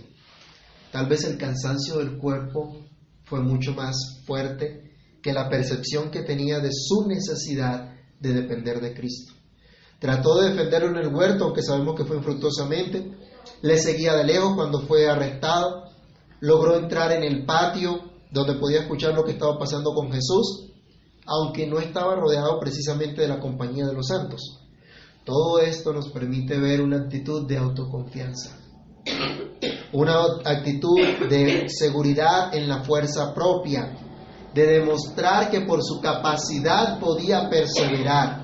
Tal 0.90 1.06
vez 1.06 1.24
el 1.24 1.38
cansancio 1.38 1.98
del 1.98 2.18
cuerpo 2.18 2.84
fue 3.24 3.40
mucho 3.40 3.72
más 3.74 3.96
fuerte 4.26 4.92
que 5.22 5.32
la 5.32 5.48
percepción 5.48 6.10
que 6.10 6.22
tenía 6.22 6.58
de 6.58 6.70
su 6.72 7.06
necesidad 7.06 7.94
de 8.20 8.32
depender 8.32 8.80
de 8.80 8.94
Cristo. 8.94 9.34
Trató 9.98 10.40
de 10.40 10.50
defenderlo 10.50 10.88
en 10.90 11.07
el 11.07 11.14
huerto, 11.14 11.44
aunque 11.44 11.62
sabemos 11.62 11.94
que 11.96 12.04
fue 12.04 12.16
infructuosamente. 12.16 13.16
Le 13.62 13.78
seguía 13.78 14.14
de 14.14 14.24
lejos 14.24 14.54
cuando 14.54 14.80
fue 14.80 15.09
arrestado. 15.09 15.85
Logró 16.40 16.76
entrar 16.76 17.12
en 17.12 17.22
el 17.22 17.44
patio 17.44 18.14
donde 18.30 18.54
podía 18.54 18.80
escuchar 18.80 19.14
lo 19.14 19.24
que 19.24 19.30
estaba 19.30 19.57
pasando 19.59 19.94
con 19.94 20.11
Jesús, 20.11 20.72
aunque 21.24 21.66
no 21.66 21.78
estaba 21.78 22.16
rodeado 22.16 22.59
precisamente 22.59 23.22
de 23.22 23.28
la 23.28 23.38
compañía 23.38 23.87
de 23.87 23.94
los 23.94 24.09
santos. 24.09 24.61
Todo 25.24 25.61
esto 25.61 25.92
nos 25.92 26.11
permite 26.11 26.59
ver 26.59 26.83
una 26.83 26.98
actitud 26.98 27.46
de 27.46 27.57
autoconfianza, 27.57 28.59
una 29.92 30.20
actitud 30.44 30.98
de 31.30 31.66
seguridad 31.68 32.54
en 32.54 32.68
la 32.68 32.83
fuerza 32.83 33.33
propia, 33.33 33.96
de 34.52 34.66
demostrar 34.66 35.50
que 35.50 35.62
por 35.62 35.83
su 35.83 36.00
capacidad 36.00 36.98
podía 36.98 37.48
perseverar. 37.48 38.43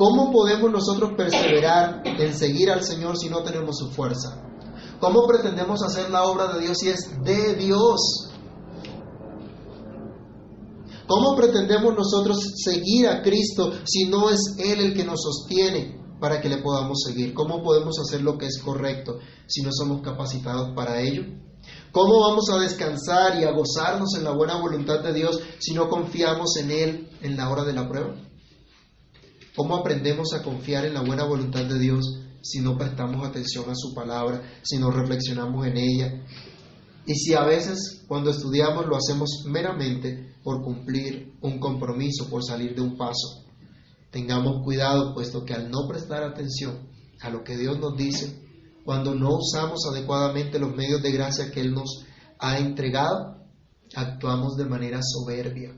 ¿Cómo 0.00 0.32
podemos 0.32 0.72
nosotros 0.72 1.10
perseverar 1.14 2.00
en 2.06 2.34
seguir 2.34 2.70
al 2.70 2.82
Señor 2.82 3.18
si 3.18 3.28
no 3.28 3.42
tenemos 3.42 3.76
su 3.76 3.90
fuerza? 3.90 4.42
¿Cómo 4.98 5.26
pretendemos 5.26 5.82
hacer 5.82 6.08
la 6.08 6.24
obra 6.24 6.54
de 6.54 6.60
Dios 6.60 6.78
si 6.78 6.88
es 6.88 7.22
de 7.22 7.54
Dios? 7.56 8.30
¿Cómo 11.06 11.36
pretendemos 11.36 11.94
nosotros 11.94 12.38
seguir 12.64 13.08
a 13.08 13.20
Cristo 13.20 13.72
si 13.84 14.06
no 14.06 14.30
es 14.30 14.40
Él 14.56 14.80
el 14.80 14.94
que 14.94 15.04
nos 15.04 15.20
sostiene 15.20 16.00
para 16.18 16.40
que 16.40 16.48
le 16.48 16.62
podamos 16.62 17.02
seguir? 17.06 17.34
¿Cómo 17.34 17.62
podemos 17.62 17.98
hacer 17.98 18.22
lo 18.22 18.38
que 18.38 18.46
es 18.46 18.58
correcto 18.58 19.18
si 19.48 19.60
no 19.60 19.68
somos 19.70 20.00
capacitados 20.00 20.70
para 20.74 21.02
ello? 21.02 21.24
¿Cómo 21.92 22.20
vamos 22.26 22.48
a 22.48 22.58
descansar 22.58 23.38
y 23.38 23.44
a 23.44 23.52
gozarnos 23.52 24.14
en 24.16 24.24
la 24.24 24.30
buena 24.30 24.58
voluntad 24.62 25.00
de 25.00 25.12
Dios 25.12 25.40
si 25.58 25.74
no 25.74 25.90
confiamos 25.90 26.56
en 26.56 26.70
Él 26.70 27.10
en 27.20 27.36
la 27.36 27.50
hora 27.50 27.64
de 27.64 27.74
la 27.74 27.86
prueba? 27.86 28.29
¿Cómo 29.56 29.76
aprendemos 29.76 30.32
a 30.32 30.42
confiar 30.42 30.84
en 30.84 30.94
la 30.94 31.02
buena 31.02 31.24
voluntad 31.24 31.64
de 31.64 31.78
Dios 31.78 32.20
si 32.40 32.60
no 32.60 32.78
prestamos 32.78 33.26
atención 33.26 33.68
a 33.68 33.74
su 33.74 33.94
palabra, 33.94 34.42
si 34.62 34.78
no 34.78 34.90
reflexionamos 34.90 35.66
en 35.66 35.76
ella? 35.76 36.24
Y 37.06 37.14
si 37.14 37.34
a 37.34 37.44
veces 37.44 38.04
cuando 38.06 38.30
estudiamos 38.30 38.86
lo 38.86 38.96
hacemos 38.96 39.44
meramente 39.46 40.36
por 40.44 40.62
cumplir 40.62 41.34
un 41.40 41.58
compromiso, 41.58 42.28
por 42.28 42.44
salir 42.44 42.74
de 42.74 42.80
un 42.80 42.96
paso. 42.96 43.44
Tengamos 44.10 44.62
cuidado, 44.64 45.14
puesto 45.14 45.44
que 45.44 45.54
al 45.54 45.70
no 45.70 45.86
prestar 45.88 46.22
atención 46.22 46.88
a 47.20 47.30
lo 47.30 47.44
que 47.44 47.56
Dios 47.56 47.78
nos 47.78 47.96
dice, 47.96 48.40
cuando 48.84 49.14
no 49.14 49.36
usamos 49.36 49.80
adecuadamente 49.90 50.58
los 50.58 50.74
medios 50.74 51.02
de 51.02 51.12
gracia 51.12 51.50
que 51.50 51.60
Él 51.60 51.72
nos 51.72 52.04
ha 52.38 52.58
entregado, 52.58 53.36
actuamos 53.94 54.56
de 54.56 54.64
manera 54.64 55.00
soberbia. 55.02 55.74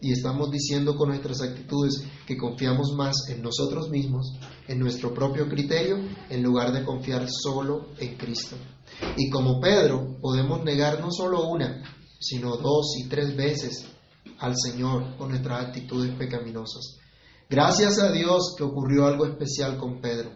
Y 0.00 0.12
estamos 0.12 0.50
diciendo 0.50 0.94
con 0.96 1.08
nuestras 1.08 1.40
actitudes 1.40 2.04
que 2.26 2.36
confiamos 2.36 2.92
más 2.96 3.14
en 3.28 3.42
nosotros 3.42 3.88
mismos, 3.88 4.38
en 4.68 4.78
nuestro 4.78 5.14
propio 5.14 5.48
criterio, 5.48 5.96
en 6.28 6.42
lugar 6.42 6.72
de 6.72 6.84
confiar 6.84 7.26
solo 7.30 7.88
en 7.98 8.16
Cristo. 8.16 8.56
Y 9.16 9.30
como 9.30 9.60
Pedro, 9.60 10.18
podemos 10.20 10.62
negar 10.64 11.00
no 11.00 11.10
solo 11.10 11.48
una, 11.48 11.82
sino 12.20 12.56
dos 12.56 12.94
y 12.98 13.08
tres 13.08 13.36
veces 13.36 13.86
al 14.38 14.54
Señor 14.56 15.16
con 15.16 15.30
nuestras 15.30 15.66
actitudes 15.66 16.14
pecaminosas. 16.16 16.98
Gracias 17.48 17.98
a 17.98 18.10
Dios 18.10 18.54
que 18.56 18.64
ocurrió 18.64 19.06
algo 19.06 19.24
especial 19.24 19.78
con 19.78 20.00
Pedro. 20.00 20.30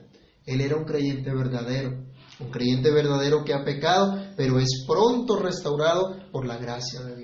Él 0.47 0.61
era 0.61 0.77
un 0.77 0.85
creyente 0.85 1.35
verdadero, 1.35 1.91
un 2.39 2.51
creyente 2.51 2.91
verdadero 2.91 3.45
que 3.45 3.53
ha 3.53 3.65
pecado, 3.65 4.17
pero 4.37 4.59
es 4.59 4.85
pronto 4.87 5.37
restaurado 5.37 6.17
por 6.33 6.47
la 6.47 6.57
gracia 6.57 7.03
de 7.03 7.17
Dios. 7.17 7.20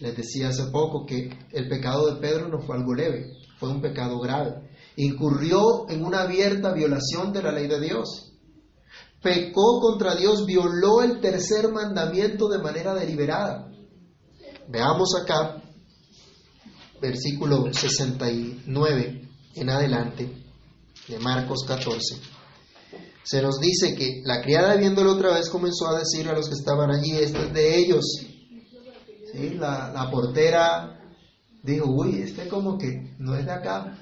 Les 0.00 0.16
decía 0.16 0.48
hace 0.48 0.64
poco 0.72 1.06
que 1.06 1.30
el 1.52 1.68
pecado 1.68 2.12
de 2.12 2.20
Pedro 2.20 2.48
no 2.48 2.60
fue 2.60 2.76
algo 2.76 2.94
leve, 2.94 3.32
fue 3.58 3.70
un 3.70 3.80
pecado 3.80 4.18
grave. 4.18 4.70
Incurrió 4.96 5.88
en 5.88 6.04
una 6.04 6.22
abierta 6.22 6.72
violación 6.72 7.32
de 7.32 7.42
la 7.42 7.52
ley 7.52 7.68
de 7.68 7.80
Dios. 7.80 8.32
Pecó 9.22 9.80
contra 9.80 10.16
Dios, 10.16 10.44
violó 10.46 11.02
el 11.02 11.20
tercer 11.20 11.70
mandamiento 11.72 12.48
de 12.48 12.58
manera 12.58 12.94
deliberada. 12.94 13.70
Veamos 14.68 15.14
acá, 15.22 15.62
versículo 17.00 17.72
69 17.72 19.28
en 19.54 19.70
adelante 19.70 20.44
de 21.08 21.18
Marcos 21.18 21.64
14. 21.66 22.16
Se 23.22 23.40
nos 23.40 23.58
dice 23.60 23.94
que 23.94 24.22
la 24.24 24.42
criada 24.42 24.76
viéndolo 24.76 25.12
otra 25.12 25.34
vez 25.34 25.48
comenzó 25.48 25.88
a 25.88 25.98
decir 25.98 26.28
a 26.28 26.34
los 26.34 26.48
que 26.48 26.54
estaban 26.54 26.90
allí, 26.90 27.12
este 27.12 27.46
es 27.46 27.52
de 27.54 27.78
ellos. 27.78 28.04
La, 29.34 29.90
la 29.92 30.10
portera 30.10 31.00
dijo, 31.64 31.90
uy, 31.90 32.20
este 32.20 32.46
como 32.46 32.78
que 32.78 33.14
no 33.18 33.34
es 33.34 33.44
de 33.44 33.52
acá. 33.52 33.98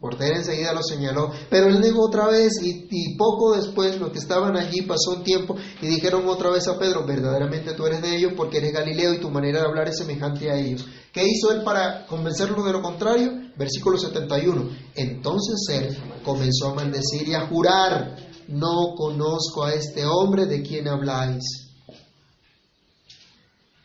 portera 0.00 0.36
enseguida 0.36 0.72
lo 0.72 0.82
señaló, 0.82 1.30
pero 1.48 1.68
él 1.68 1.80
negó 1.80 2.06
otra 2.06 2.26
vez 2.26 2.60
y, 2.60 2.88
y, 2.90 3.16
poco 3.16 3.54
después 3.56 3.98
los 4.00 4.10
que 4.10 4.18
estaban 4.18 4.56
allí 4.56 4.82
pasó 4.82 5.12
un 5.16 5.22
tiempo 5.22 5.56
y 5.80 5.86
dijeron 5.86 6.26
otra 6.26 6.50
vez 6.50 6.66
a 6.66 6.78
Pedro, 6.78 7.06
verdaderamente 7.06 7.74
tú 7.74 7.86
eres 7.86 8.02
de 8.02 8.16
ellos 8.16 8.32
porque 8.36 8.58
eres 8.58 8.72
Galileo 8.72 9.14
y 9.14 9.20
tu 9.20 9.30
manera 9.30 9.60
de 9.60 9.66
hablar 9.66 9.88
es 9.88 9.98
semejante 9.98 10.50
a 10.50 10.56
ellos. 10.56 10.84
¿Qué 11.12 11.24
hizo 11.24 11.52
él 11.52 11.62
para 11.62 12.06
convencerlos 12.06 12.64
de 12.64 12.72
lo 12.72 12.82
contrario? 12.82 13.30
Versículo 13.56 13.96
71. 13.96 14.70
Entonces 14.96 15.68
él 15.70 15.96
comenzó 16.24 16.70
a 16.70 16.74
maldecir 16.74 17.28
y 17.28 17.34
a 17.34 17.46
jurar, 17.46 18.16
no 18.48 18.94
conozco 18.96 19.64
a 19.64 19.74
este 19.74 20.04
hombre 20.04 20.46
de 20.46 20.62
quien 20.62 20.88
habláis. 20.88 21.71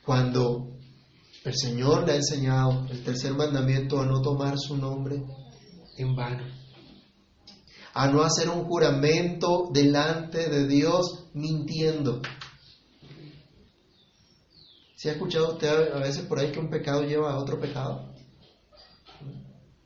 Cuando 0.07 0.69
el 1.43 1.53
Señor 1.53 2.07
le 2.07 2.13
ha 2.13 2.15
enseñado 2.15 2.87
el 2.89 3.03
tercer 3.03 3.33
mandamiento 3.33 3.99
a 3.99 4.05
no 4.05 4.21
tomar 4.21 4.57
su 4.57 4.77
nombre 4.77 5.21
en 5.97 6.15
vano, 6.15 6.45
a 7.93 8.07
no 8.07 8.23
hacer 8.23 8.47
un 8.47 8.63
juramento 8.63 9.69
delante 9.73 10.47
de 10.47 10.65
Dios 10.65 11.25
mintiendo. 11.33 12.21
¿Se 14.95 15.09
ha 15.09 15.11
escuchado 15.11 15.55
usted 15.55 15.91
a 15.91 15.99
veces 15.99 16.25
por 16.25 16.39
ahí 16.39 16.53
que 16.53 16.59
un 16.59 16.69
pecado 16.69 17.01
lleva 17.03 17.33
a 17.33 17.39
otro 17.39 17.59
pecado? 17.59 18.13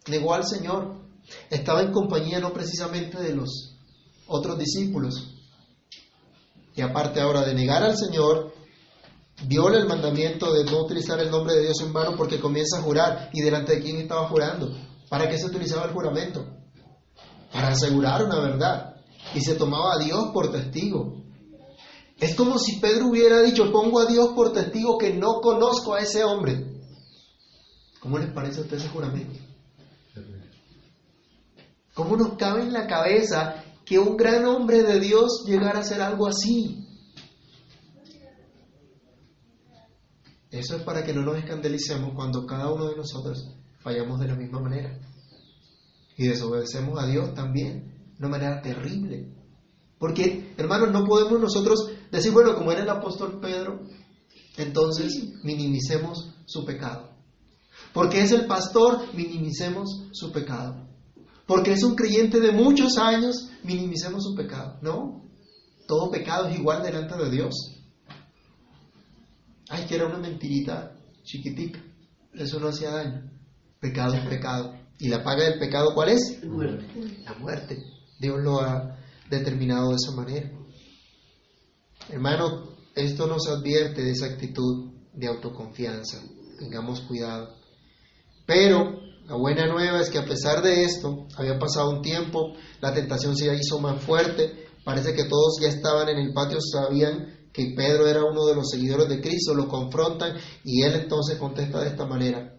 Negó 0.07 0.35
al 0.35 0.45
Señor. 0.45 1.01
Estaba 1.49 1.81
en 1.81 1.91
compañía 1.91 2.39
no 2.39 2.53
precisamente 2.53 3.19
de 3.19 3.33
los 3.33 3.75
otros 4.27 4.59
discípulos. 4.59 5.35
Y 6.75 6.81
aparte 6.81 7.19
ahora 7.19 7.41
de 7.41 7.55
negar 7.55 7.81
al 7.81 7.97
Señor, 7.97 8.50
viola 9.47 9.77
el 9.77 9.87
mandamiento 9.87 10.53
de 10.53 10.65
no 10.65 10.83
utilizar 10.83 11.19
el 11.19 11.31
nombre 11.31 11.55
de 11.55 11.63
Dios 11.63 11.81
en 11.81 11.93
vano 11.93 12.15
porque 12.15 12.39
comienza 12.39 12.77
a 12.77 12.81
jurar. 12.81 13.29
¿Y 13.33 13.41
delante 13.41 13.75
de 13.75 13.81
quién 13.81 13.97
estaba 13.97 14.27
jurando? 14.27 14.75
¿Para 15.09 15.29
qué 15.29 15.37
se 15.37 15.47
utilizaba 15.47 15.85
el 15.85 15.93
juramento? 15.93 16.45
Para 17.51 17.69
asegurar 17.69 18.23
una 18.23 18.39
verdad. 18.39 18.95
Y 19.35 19.41
se 19.41 19.55
tomaba 19.55 19.95
a 19.95 19.97
Dios 19.99 20.31
por 20.33 20.51
testigo. 20.51 21.21
Es 22.19 22.35
como 22.35 22.59
si 22.59 22.79
Pedro 22.79 23.07
hubiera 23.07 23.41
dicho, 23.41 23.71
pongo 23.71 23.99
a 23.99 24.05
Dios 24.05 24.29
por 24.35 24.53
testigo 24.53 24.97
que 24.97 25.13
no 25.13 25.41
conozco 25.41 25.95
a 25.95 26.01
ese 26.01 26.23
hombre. 26.23 26.81
¿Cómo 27.99 28.19
les 28.19 28.31
parece 28.31 28.59
a 28.59 28.63
usted 28.63 28.77
ese 28.77 28.89
juramento? 28.89 29.39
¿Cómo 31.93 32.15
nos 32.15 32.37
cabe 32.37 32.61
en 32.61 32.73
la 32.73 32.87
cabeza 32.87 33.63
que 33.85 33.99
un 33.99 34.15
gran 34.15 34.45
hombre 34.45 34.83
de 34.83 34.99
Dios 34.99 35.43
llegara 35.45 35.79
a 35.79 35.81
hacer 35.81 36.01
algo 36.01 36.27
así? 36.27 36.80
Eso 40.51 40.75
es 40.75 40.83
para 40.83 41.03
que 41.03 41.13
no 41.13 41.21
nos 41.21 41.37
escandalicemos 41.37 42.13
cuando 42.13 42.45
cada 42.45 42.71
uno 42.71 42.89
de 42.89 42.97
nosotros 42.97 43.55
fallamos 43.79 44.19
de 44.19 44.27
la 44.27 44.35
misma 44.35 44.59
manera. 44.59 44.99
Y 46.17 46.27
desobedecemos 46.27 47.01
a 47.01 47.07
Dios 47.07 47.33
también, 47.33 48.13
de 48.13 48.17
una 48.19 48.27
manera 48.27 48.61
terrible. 48.61 49.33
Porque, 49.97 50.53
hermanos, 50.57 50.91
no 50.91 51.05
podemos 51.05 51.39
nosotros 51.39 51.89
decir, 52.11 52.33
bueno, 52.33 52.53
como 52.55 52.71
era 52.71 52.81
el 52.81 52.89
apóstol 52.89 53.39
Pedro, 53.39 53.79
entonces 54.57 55.23
minimicemos 55.43 56.33
su 56.45 56.65
pecado. 56.65 57.11
Porque 57.93 58.21
es 58.21 58.31
el 58.33 58.45
pastor, 58.45 59.13
minimicemos 59.13 60.07
su 60.11 60.31
pecado. 60.31 60.87
Porque 61.47 61.71
es 61.71 61.83
un 61.83 61.95
creyente 61.95 62.39
de 62.39 62.51
muchos 62.51 62.97
años, 62.97 63.49
minimicemos 63.63 64.23
su 64.23 64.35
pecado. 64.35 64.79
No, 64.81 65.23
todo 65.87 66.11
pecado 66.11 66.47
es 66.47 66.59
igual 66.59 66.83
delante 66.83 67.15
de 67.15 67.29
Dios. 67.29 67.80
Ay, 69.71 69.85
que 69.85 69.95
era 69.95 70.05
una 70.05 70.17
mentirita 70.17 70.97
chiquitica. 71.23 71.79
Eso 72.33 72.59
no 72.59 72.67
hacía 72.67 72.91
daño. 72.91 73.31
Pecado 73.79 74.13
es 74.15 74.27
pecado. 74.27 74.75
¿Y 74.99 75.07
la 75.07 75.23
paga 75.23 75.45
del 75.45 75.59
pecado 75.59 75.93
cuál 75.95 76.09
es? 76.09 76.43
La 76.43 76.49
muerte. 76.49 76.85
La 77.23 77.33
muerte. 77.35 77.83
Dios 78.19 78.39
lo 78.43 78.59
ha 78.59 78.99
determinado 79.29 79.89
de 79.89 79.95
esa 79.95 80.11
manera. 80.11 80.51
Hermano, 82.09 82.75
esto 82.95 83.27
nos 83.27 83.47
advierte 83.47 84.03
de 84.03 84.11
esa 84.11 84.25
actitud 84.25 84.91
de 85.13 85.27
autoconfianza. 85.27 86.21
Tengamos 86.59 87.01
cuidado. 87.01 87.55
Pero 88.45 88.99
la 89.25 89.35
buena 89.35 89.67
nueva 89.67 90.01
es 90.01 90.09
que 90.09 90.17
a 90.17 90.25
pesar 90.25 90.61
de 90.61 90.83
esto, 90.83 91.27
había 91.37 91.57
pasado 91.57 91.91
un 91.91 92.01
tiempo, 92.01 92.53
la 92.81 92.93
tentación 92.93 93.37
se 93.37 93.55
hizo 93.55 93.79
más 93.79 94.03
fuerte, 94.03 94.67
parece 94.83 95.13
que 95.13 95.23
todos 95.23 95.59
ya 95.61 95.69
estaban 95.69 96.09
en 96.09 96.17
el 96.17 96.33
patio, 96.33 96.59
sabían 96.59 97.40
que 97.53 97.73
Pedro 97.75 98.07
era 98.07 98.23
uno 98.23 98.45
de 98.45 98.55
los 98.55 98.69
seguidores 98.69 99.09
de 99.09 99.21
Cristo, 99.21 99.53
lo 99.53 99.67
confrontan 99.67 100.37
y 100.63 100.83
él 100.83 100.93
entonces 100.95 101.37
contesta 101.37 101.79
de 101.81 101.89
esta 101.89 102.05
manera. 102.05 102.55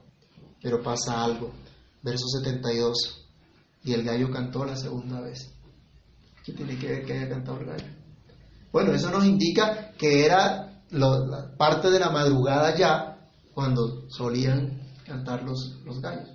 Pero 0.62 0.82
pasa 0.82 1.22
algo. 1.22 1.50
Verso 2.02 2.26
72. 2.28 3.28
Y 3.84 3.92
el 3.92 4.04
gallo 4.04 4.30
cantó 4.30 4.64
la 4.64 4.76
segunda 4.76 5.20
vez. 5.20 5.52
¿Qué 6.44 6.52
tiene 6.52 6.78
que 6.78 6.88
ver 6.88 7.04
que 7.04 7.12
haya 7.14 7.28
cantado 7.28 7.60
el 7.60 7.66
gallo? 7.66 7.86
Bueno, 8.72 8.92
eso 8.92 9.10
nos 9.10 9.24
indica 9.24 9.92
que 9.92 10.24
era 10.24 10.82
parte 11.56 11.90
de 11.90 11.98
la 11.98 12.10
madrugada 12.10 12.76
ya 12.76 13.30
cuando 13.54 14.08
solían 14.08 14.82
cantar 15.04 15.42
los, 15.42 15.80
los 15.84 16.00
gallos. 16.00 16.28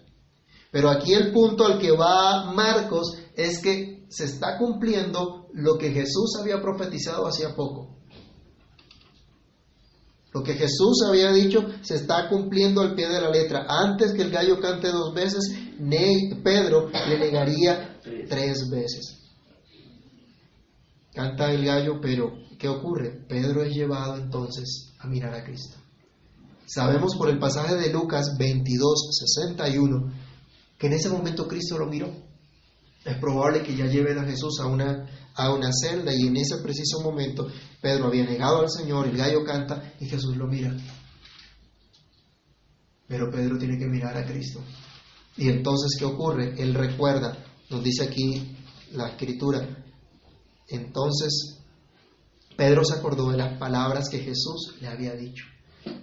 Pero 0.71 0.89
aquí 0.89 1.13
el 1.13 1.31
punto 1.31 1.65
al 1.65 1.79
que 1.79 1.91
va 1.91 2.51
Marcos 2.53 3.17
es 3.35 3.59
que 3.59 4.05
se 4.09 4.25
está 4.25 4.57
cumpliendo 4.57 5.47
lo 5.53 5.77
que 5.77 5.91
Jesús 5.91 6.37
había 6.39 6.61
profetizado 6.61 7.27
hacía 7.27 7.55
poco. 7.55 7.96
Lo 10.37 10.43
que 10.43 10.53
Jesús 10.53 11.01
había 11.07 11.31
dicho 11.31 11.65
se 11.81 11.95
está 11.95 12.29
cumpliendo 12.29 12.81
al 12.81 12.93
pie 12.93 13.09
de 13.09 13.21
la 13.21 13.31
letra. 13.31 13.65
Antes 13.67 14.13
que 14.13 14.21
el 14.21 14.29
gallo 14.29 14.59
cante 14.59 14.89
dos 14.89 15.11
veces, 15.11 15.51
Pedro 16.43 16.91
le 16.91 17.17
negaría 17.17 17.99
tres 18.29 18.69
veces. 18.69 19.17
Canta 21.11 21.51
el 21.51 21.65
gallo, 21.65 21.99
pero 21.99 22.33
¿qué 22.59 22.67
ocurre? 22.67 23.25
Pedro 23.27 23.63
es 23.63 23.73
llevado 23.73 24.17
entonces 24.17 24.93
a 24.99 25.07
mirar 25.07 25.33
a 25.33 25.43
Cristo. 25.43 25.77
Sabemos 26.67 27.15
por 27.15 27.29
el 27.29 27.39
pasaje 27.39 27.75
de 27.75 27.91
Lucas 27.91 28.37
22, 28.37 29.09
61, 29.25 30.13
que 30.77 30.85
en 30.85 30.93
ese 30.93 31.09
momento 31.09 31.47
Cristo 31.47 31.79
lo 31.79 31.87
miró. 31.87 32.11
Es 33.03 33.17
probable 33.17 33.63
que 33.63 33.75
ya 33.75 33.87
lleven 33.87 34.19
a 34.19 34.25
Jesús 34.25 34.59
a 34.61 34.67
una, 34.67 35.09
a 35.33 35.51
una 35.51 35.71
celda 35.71 36.13
y 36.13 36.27
en 36.27 36.37
ese 36.37 36.57
preciso 36.57 37.01
momento 37.01 37.47
Pedro 37.81 38.07
había 38.07 38.25
negado 38.25 38.61
al 38.61 38.69
Señor, 38.69 39.07
el 39.07 39.17
gallo 39.17 39.43
canta 39.43 39.93
y 39.99 40.07
Jesús 40.07 40.35
lo 40.35 40.47
mira. 40.47 40.75
Pero 43.07 43.31
Pedro 43.31 43.57
tiene 43.57 43.77
que 43.77 43.87
mirar 43.87 44.17
a 44.17 44.25
Cristo. 44.25 44.61
Y 45.37 45.49
entonces, 45.49 45.95
¿qué 45.97 46.05
ocurre? 46.05 46.55
Él 46.57 46.73
recuerda, 46.73 47.37
nos 47.69 47.83
dice 47.83 48.03
aquí 48.03 48.57
la 48.93 49.09
escritura. 49.09 49.65
Entonces, 50.67 51.59
Pedro 52.57 52.83
se 52.83 52.95
acordó 52.95 53.29
de 53.29 53.37
las 53.37 53.57
palabras 53.57 54.09
que 54.09 54.19
Jesús 54.19 54.75
le 54.81 54.87
había 54.87 55.13
dicho. 55.13 55.45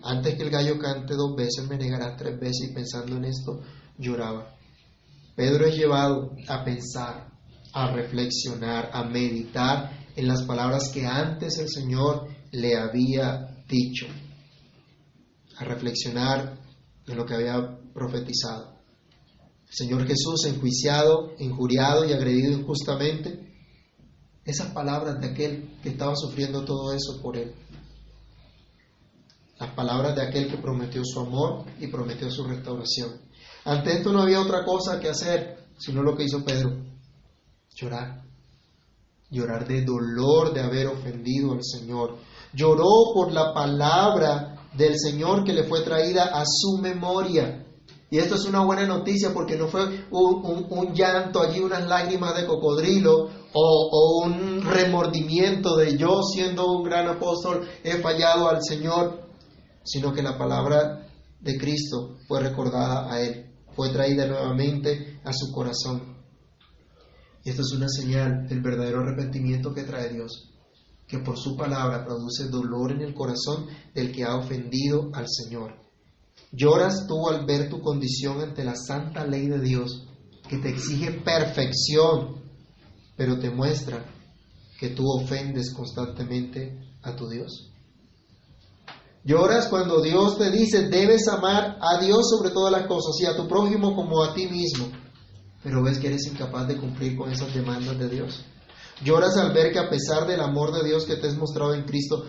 Antes 0.02 0.36
que 0.36 0.44
el 0.44 0.50
gallo 0.50 0.78
cante 0.78 1.14
dos 1.14 1.34
veces, 1.36 1.68
me 1.68 1.76
negarás 1.76 2.16
tres 2.16 2.38
veces 2.38 2.70
y 2.70 2.74
pensando 2.74 3.16
en 3.16 3.24
esto, 3.24 3.60
lloraba. 3.98 4.56
Pedro 5.34 5.66
es 5.66 5.76
llevado 5.76 6.30
a 6.48 6.64
pensar, 6.64 7.28
a 7.72 7.92
reflexionar, 7.92 8.90
a 8.92 9.02
meditar 9.02 10.03
en 10.16 10.28
las 10.28 10.42
palabras 10.42 10.90
que 10.92 11.06
antes 11.06 11.58
el 11.58 11.68
Señor 11.68 12.28
le 12.52 12.76
había 12.76 13.64
dicho, 13.68 14.06
a 15.56 15.64
reflexionar 15.64 16.58
en 17.06 17.16
lo 17.16 17.26
que 17.26 17.34
había 17.34 17.78
profetizado. 17.92 18.74
El 19.68 19.74
Señor 19.74 20.06
Jesús, 20.06 20.44
enjuiciado, 20.46 21.32
injuriado 21.38 22.04
y 22.04 22.12
agredido 22.12 22.52
injustamente, 22.52 23.52
esas 24.44 24.72
palabras 24.72 25.20
de 25.20 25.28
aquel 25.28 25.78
que 25.82 25.90
estaba 25.90 26.14
sufriendo 26.14 26.64
todo 26.64 26.92
eso 26.92 27.20
por 27.22 27.36
él. 27.36 27.54
Las 29.58 29.72
palabras 29.74 30.14
de 30.14 30.22
aquel 30.22 30.50
que 30.50 30.58
prometió 30.58 31.02
su 31.04 31.20
amor 31.20 31.64
y 31.80 31.86
prometió 31.86 32.30
su 32.30 32.44
restauración. 32.44 33.20
Ante 33.64 33.94
esto 33.94 34.12
no 34.12 34.20
había 34.20 34.40
otra 34.40 34.64
cosa 34.64 35.00
que 35.00 35.08
hacer, 35.08 35.64
sino 35.78 36.02
lo 36.02 36.16
que 36.16 36.24
hizo 36.24 36.44
Pedro, 36.44 36.76
llorar. 37.74 38.22
Llorar 39.34 39.66
de 39.66 39.84
dolor 39.84 40.54
de 40.54 40.60
haber 40.60 40.86
ofendido 40.86 41.52
al 41.52 41.64
Señor. 41.64 42.18
Lloró 42.52 43.12
por 43.12 43.32
la 43.32 43.52
palabra 43.52 44.68
del 44.76 44.98
Señor 44.98 45.44
que 45.44 45.52
le 45.52 45.64
fue 45.64 45.82
traída 45.82 46.26
a 46.26 46.44
su 46.46 46.78
memoria. 46.80 47.66
Y 48.10 48.18
esto 48.18 48.36
es 48.36 48.44
una 48.44 48.64
buena 48.64 48.86
noticia 48.86 49.34
porque 49.34 49.56
no 49.56 49.66
fue 49.66 50.06
un, 50.12 50.94
llanto 50.94 51.42
allí, 51.42 51.58
unas 51.58 51.84
lágrimas 51.88 52.36
de 52.36 52.46
cocodrilo 52.46 53.28
o, 53.52 53.88
o 53.90 54.24
un 54.24 54.62
remordimiento 54.62 55.76
de 55.76 55.96
yo 55.96 56.22
siendo 56.22 56.70
un 56.70 56.84
gran 56.84 57.08
apóstol 57.08 57.66
he 57.82 57.98
fallado 57.98 58.48
al 58.48 58.62
Señor, 58.62 59.26
sino 59.82 60.12
que 60.12 60.22
la 60.22 60.38
palabra 60.38 61.08
de 61.40 61.58
Cristo 61.58 62.18
fue 62.28 62.40
recordada 62.40 63.12
a 63.12 63.20
él, 63.20 63.50
fue 63.74 63.90
traída 63.90 64.26
nuevamente 64.26 65.20
a 65.24 65.32
su 65.32 65.50
corazón. 65.52 66.13
Y 67.44 67.50
es 67.50 67.72
una 67.72 67.88
señal 67.88 68.48
del 68.48 68.62
verdadero 68.62 69.00
arrepentimiento 69.00 69.74
que 69.74 69.82
trae 69.82 70.12
Dios, 70.12 70.50
que 71.06 71.18
por 71.18 71.38
su 71.38 71.56
palabra 71.56 72.04
produce 72.04 72.48
dolor 72.48 72.92
en 72.92 73.02
el 73.02 73.12
corazón 73.12 73.66
del 73.94 74.10
que 74.12 74.24
ha 74.24 74.36
ofendido 74.36 75.10
al 75.12 75.26
Señor. 75.28 75.74
Lloras 76.50 77.06
tú 77.06 77.28
al 77.28 77.44
ver 77.44 77.68
tu 77.68 77.82
condición 77.82 78.40
ante 78.40 78.64
la 78.64 78.74
santa 78.76 79.26
ley 79.26 79.48
de 79.48 79.60
Dios, 79.60 80.06
que 80.48 80.56
te 80.58 80.70
exige 80.70 81.12
perfección, 81.12 82.42
pero 83.16 83.38
te 83.38 83.50
muestra 83.50 84.04
que 84.78 84.88
tú 84.90 85.04
ofendes 85.06 85.72
constantemente 85.72 86.78
a 87.02 87.14
tu 87.14 87.28
Dios. 87.28 87.70
Lloras 89.24 89.68
cuando 89.68 90.02
Dios 90.02 90.38
te 90.38 90.50
dice, 90.50 90.88
debes 90.88 91.28
amar 91.28 91.78
a 91.80 91.98
Dios 91.98 92.28
sobre 92.28 92.50
todas 92.50 92.72
las 92.72 92.86
cosas 92.86 93.14
y 93.20 93.26
a 93.26 93.36
tu 93.36 93.48
prójimo 93.48 93.94
como 93.94 94.22
a 94.22 94.34
ti 94.34 94.46
mismo, 94.46 94.88
pero 95.64 95.82
ves 95.82 95.98
que 95.98 96.08
eres 96.08 96.26
incapaz 96.26 96.68
de 96.68 96.76
cumplir 96.76 97.16
con 97.16 97.32
esas 97.32 97.52
demandas 97.54 97.98
de 97.98 98.10
Dios. 98.10 98.44
Lloras 99.02 99.36
al 99.38 99.52
ver 99.52 99.72
que 99.72 99.78
a 99.78 99.88
pesar 99.88 100.26
del 100.26 100.40
amor 100.40 100.72
de 100.72 100.86
Dios 100.86 101.06
que 101.06 101.16
te 101.16 101.26
has 101.26 101.36
mostrado 101.36 101.74
en 101.74 101.84
Cristo, 101.84 102.26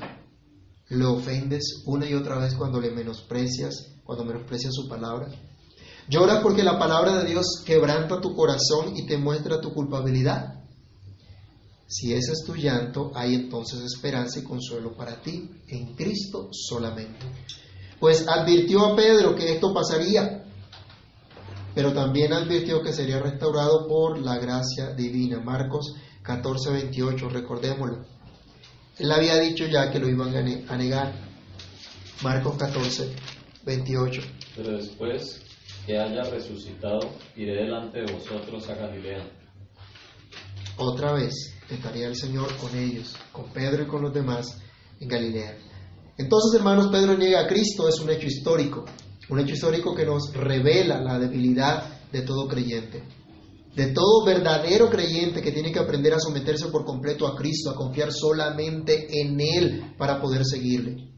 lo 0.87 1.13
ofendes 1.13 1.83
una 1.85 2.09
y 2.09 2.13
otra 2.13 2.39
vez 2.39 2.55
cuando 2.55 2.79
le 2.79 2.91
menosprecias, 2.91 3.97
cuando 4.05 4.23
menosprecias 4.23 4.73
su 4.73 4.87
palabra. 4.87 5.27
Lloras 6.07 6.41
porque 6.41 6.63
la 6.63 6.79
palabra 6.79 7.17
de 7.17 7.29
Dios 7.29 7.63
quebranta 7.65 8.21
tu 8.21 8.33
corazón 8.35 8.95
y 8.95 9.05
te 9.05 9.17
muestra 9.17 9.59
tu 9.59 9.73
culpabilidad. 9.73 10.63
Si 11.87 12.13
ese 12.13 12.31
es 12.31 12.43
tu 12.45 12.55
llanto, 12.55 13.11
hay 13.13 13.35
entonces 13.35 13.81
esperanza 13.81 14.39
y 14.39 14.43
consuelo 14.43 14.95
para 14.95 15.21
ti 15.21 15.51
en 15.67 15.93
Cristo 15.95 16.49
solamente. 16.51 17.25
Pues 17.99 18.25
advirtió 18.27 18.85
a 18.85 18.95
Pedro 18.95 19.35
que 19.35 19.53
esto 19.53 19.73
pasaría, 19.73 20.44
pero 21.75 21.93
también 21.93 22.31
advirtió 22.31 22.81
que 22.81 22.93
sería 22.93 23.19
restaurado 23.19 23.85
por 23.85 24.17
la 24.17 24.39
gracia 24.39 24.93
divina. 24.95 25.41
Marcos 25.41 25.93
14, 26.23 26.71
28, 26.71 27.29
recordémoslo. 27.29 28.05
Él 28.97 29.11
había 29.11 29.37
dicho 29.39 29.65
ya 29.65 29.91
que 29.91 29.99
lo 29.99 30.07
iban 30.07 30.33
a 30.69 30.77
negar. 30.77 31.13
Marcos 32.23 32.55
14, 32.55 33.13
28. 33.65 34.21
Pero 34.55 34.77
después 34.77 35.41
que 35.85 35.99
haya 35.99 36.23
resucitado, 36.23 37.01
iré 37.35 37.63
delante 37.63 37.99
de 38.01 38.13
vosotros 38.13 38.67
a 38.69 38.75
Galilea. 38.75 39.29
Otra 40.77 41.11
vez 41.11 41.53
estaría 41.69 42.07
el 42.07 42.15
Señor 42.15 42.55
con 42.55 42.75
ellos, 42.75 43.15
con 43.33 43.51
Pedro 43.51 43.83
y 43.83 43.87
con 43.87 44.01
los 44.01 44.13
demás 44.13 44.61
en 44.99 45.09
Galilea. 45.09 45.57
Entonces, 46.17 46.57
hermanos, 46.57 46.87
Pedro 46.87 47.17
niega 47.17 47.41
a 47.41 47.47
Cristo, 47.47 47.89
es 47.89 47.99
un 47.99 48.09
hecho 48.09 48.27
histórico, 48.27 48.85
un 49.29 49.39
hecho 49.39 49.53
histórico 49.53 49.95
que 49.95 50.05
nos 50.05 50.33
revela 50.33 51.01
la 51.01 51.19
debilidad 51.19 52.09
de 52.11 52.21
todo 52.21 52.47
creyente, 52.47 53.03
de 53.75 53.87
todo 53.87 54.23
verdadero 54.25 54.89
creyente 54.89 55.41
que 55.41 55.51
tiene 55.51 55.71
que 55.71 55.79
aprender 55.79 56.13
a 56.13 56.19
someterse 56.19 56.67
por 56.67 56.85
completo 56.85 57.27
a 57.27 57.35
Cristo, 57.35 57.69
a 57.69 57.75
confiar 57.75 58.11
solamente 58.11 59.07
en 59.21 59.39
Él 59.39 59.95
para 59.97 60.21
poder 60.21 60.45
seguirle. 60.45 61.11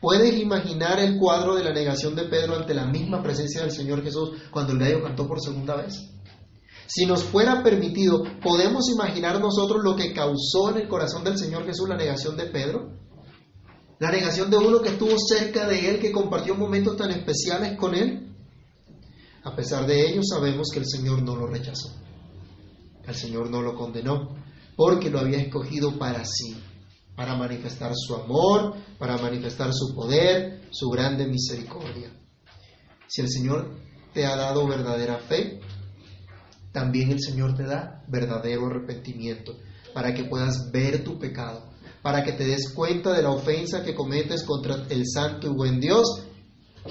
¿Puedes 0.00 0.38
imaginar 0.38 0.98
el 0.98 1.18
cuadro 1.18 1.54
de 1.56 1.64
la 1.64 1.72
negación 1.72 2.14
de 2.14 2.24
Pedro 2.24 2.56
ante 2.56 2.74
la 2.74 2.86
misma 2.86 3.22
presencia 3.22 3.62
del 3.62 3.70
Señor 3.70 4.02
Jesús 4.02 4.30
cuando 4.50 4.72
el 4.72 4.78
gallo 4.78 5.02
cantó 5.02 5.26
por 5.26 5.40
segunda 5.40 5.76
vez? 5.76 6.10
Si 6.86 7.06
nos 7.06 7.24
fuera 7.24 7.62
permitido, 7.62 8.22
¿podemos 8.42 8.90
imaginar 8.90 9.40
nosotros 9.40 9.82
lo 9.82 9.96
que 9.96 10.12
causó 10.12 10.70
en 10.70 10.82
el 10.82 10.88
corazón 10.88 11.24
del 11.24 11.38
Señor 11.38 11.64
Jesús 11.64 11.88
la 11.88 11.96
negación 11.96 12.36
de 12.36 12.44
Pedro? 12.44 13.03
La 13.98 14.10
negación 14.10 14.50
de 14.50 14.56
uno 14.56 14.80
que 14.80 14.90
estuvo 14.90 15.16
cerca 15.18 15.66
de 15.68 15.90
Él, 15.90 16.00
que 16.00 16.12
compartió 16.12 16.54
momentos 16.54 16.96
tan 16.96 17.10
especiales 17.10 17.76
con 17.76 17.94
Él. 17.94 18.34
A 19.44 19.54
pesar 19.54 19.86
de 19.86 20.08
ello, 20.08 20.22
sabemos 20.22 20.68
que 20.72 20.80
el 20.80 20.86
Señor 20.86 21.22
no 21.22 21.36
lo 21.36 21.46
rechazó. 21.46 21.94
El 23.06 23.14
Señor 23.14 23.50
no 23.50 23.62
lo 23.62 23.74
condenó, 23.74 24.34
porque 24.76 25.10
lo 25.10 25.20
había 25.20 25.38
escogido 25.38 25.98
para 25.98 26.24
sí, 26.24 26.56
para 27.14 27.36
manifestar 27.36 27.92
su 27.94 28.14
amor, 28.14 28.74
para 28.98 29.18
manifestar 29.18 29.72
su 29.72 29.94
poder, 29.94 30.68
su 30.70 30.88
grande 30.88 31.26
misericordia. 31.26 32.10
Si 33.06 33.20
el 33.20 33.30
Señor 33.30 33.76
te 34.12 34.26
ha 34.26 34.34
dado 34.36 34.66
verdadera 34.66 35.18
fe, 35.18 35.60
también 36.72 37.12
el 37.12 37.20
Señor 37.20 37.54
te 37.54 37.64
da 37.64 38.02
verdadero 38.08 38.66
arrepentimiento 38.66 39.56
para 39.92 40.12
que 40.12 40.24
puedas 40.24 40.72
ver 40.72 41.04
tu 41.04 41.18
pecado, 41.18 41.70
para 42.04 42.22
que 42.22 42.32
te 42.32 42.44
des 42.44 42.68
cuenta 42.68 43.14
de 43.14 43.22
la 43.22 43.30
ofensa 43.30 43.82
que 43.82 43.94
cometes 43.94 44.42
contra 44.42 44.86
el 44.90 45.04
santo 45.08 45.46
y 45.46 45.54
buen 45.54 45.80
Dios, 45.80 46.04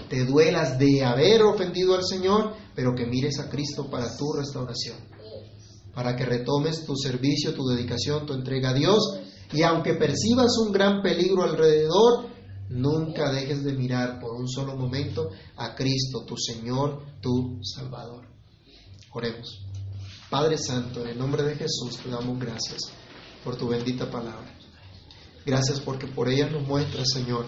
te 0.10 0.26
duelas 0.26 0.80
de 0.80 1.04
haber 1.04 1.44
ofendido 1.44 1.94
al 1.94 2.04
Señor, 2.04 2.56
pero 2.74 2.96
que 2.96 3.06
mires 3.06 3.38
a 3.38 3.48
Cristo 3.48 3.92
para 3.92 4.18
tu 4.18 4.34
restauración, 4.34 4.98
para 5.94 6.16
que 6.16 6.26
retomes 6.26 6.84
tu 6.84 6.96
servicio, 6.96 7.54
tu 7.54 7.64
dedicación, 7.68 8.26
tu 8.26 8.34
entrega 8.34 8.72
a 8.72 8.74
Dios, 8.74 9.20
y 9.52 9.62
aunque 9.62 9.94
percibas 9.94 10.58
un 10.58 10.72
gran 10.72 11.04
peligro 11.04 11.44
alrededor, 11.44 12.30
nunca 12.70 13.32
dejes 13.32 13.64
de 13.64 13.74
mirar 13.74 14.20
por 14.20 14.34
un 14.34 14.48
solo 14.48 14.76
momento 14.76 15.30
a 15.58 15.76
Cristo, 15.76 16.26
tu 16.26 16.36
Señor, 16.38 17.04
tu 17.22 17.60
Salvador. 17.62 18.26
Oremos. 19.12 19.64
Padre 20.32 20.58
Santo, 20.58 21.04
en 21.04 21.10
el 21.10 21.20
nombre 21.20 21.44
de 21.44 21.54
Jesús 21.54 22.00
te 22.04 22.10
damos 22.10 22.40
gracias 22.40 22.92
por 23.44 23.56
tu 23.56 23.68
bendita 23.68 24.10
palabra. 24.10 24.53
Gracias 25.46 25.80
porque 25.82 26.08
por 26.08 26.30
ella 26.30 26.50
nos 26.50 26.66
muestra, 26.66 27.04
Señor, 27.06 27.46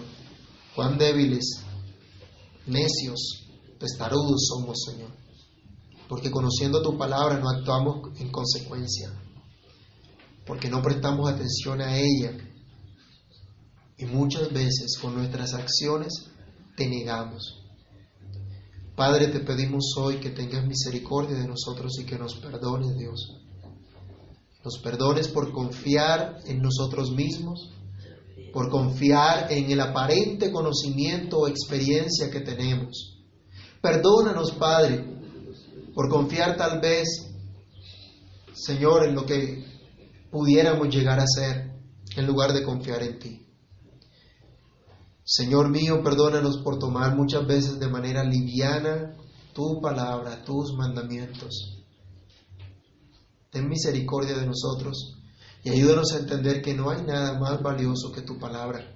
cuán 0.74 0.98
débiles, 0.98 1.62
necios, 2.66 3.46
testarudos 3.78 4.46
somos, 4.48 4.76
Señor. 4.84 5.10
Porque 6.08 6.30
conociendo 6.30 6.82
tu 6.82 6.96
palabra 6.96 7.38
no 7.38 7.48
actuamos 7.48 8.18
en 8.20 8.30
consecuencia. 8.30 9.12
Porque 10.46 10.68
no 10.68 10.82
prestamos 10.82 11.28
atención 11.30 11.80
a 11.80 11.96
ella. 11.96 12.36
Y 13.98 14.04
muchas 14.04 14.52
veces 14.52 14.98
con 15.00 15.14
nuestras 15.14 15.54
acciones 15.54 16.12
te 16.76 16.86
negamos. 16.86 17.62
Padre, 18.94 19.28
te 19.28 19.40
pedimos 19.40 19.94
hoy 19.98 20.20
que 20.20 20.30
tengas 20.30 20.66
misericordia 20.66 21.36
de 21.36 21.48
nosotros 21.48 21.92
y 22.00 22.04
que 22.04 22.18
nos 22.18 22.36
perdones, 22.36 22.96
Dios. 22.96 23.40
Nos 24.64 24.78
perdones 24.78 25.28
por 25.28 25.52
confiar 25.52 26.38
en 26.46 26.60
nosotros 26.62 27.10
mismos, 27.10 27.72
por 28.56 28.70
confiar 28.70 29.52
en 29.52 29.70
el 29.70 29.78
aparente 29.82 30.50
conocimiento 30.50 31.40
o 31.40 31.46
experiencia 31.46 32.30
que 32.30 32.40
tenemos. 32.40 33.22
Perdónanos, 33.82 34.52
Padre, 34.52 35.04
por 35.94 36.08
confiar 36.08 36.56
tal 36.56 36.80
vez, 36.80 37.06
Señor, 38.54 39.08
en 39.08 39.14
lo 39.14 39.26
que 39.26 39.62
pudiéramos 40.30 40.88
llegar 40.88 41.20
a 41.20 41.26
ser, 41.26 41.70
en 42.16 42.26
lugar 42.26 42.54
de 42.54 42.62
confiar 42.62 43.02
en 43.02 43.18
ti. 43.18 43.46
Señor 45.22 45.68
mío, 45.68 46.02
perdónanos 46.02 46.56
por 46.64 46.78
tomar 46.78 47.14
muchas 47.14 47.46
veces 47.46 47.78
de 47.78 47.88
manera 47.88 48.24
liviana 48.24 49.12
tu 49.52 49.82
palabra, 49.82 50.42
tus 50.42 50.72
mandamientos. 50.72 51.84
Ten 53.50 53.68
misericordia 53.68 54.34
de 54.34 54.46
nosotros 54.46 55.18
y 55.66 55.70
ayúdanos 55.70 56.12
a 56.12 56.18
entender 56.18 56.62
que 56.62 56.74
no 56.74 56.90
hay 56.90 57.02
nada 57.02 57.40
más 57.40 57.60
valioso 57.60 58.12
que 58.12 58.22
tu 58.22 58.38
palabra, 58.38 58.86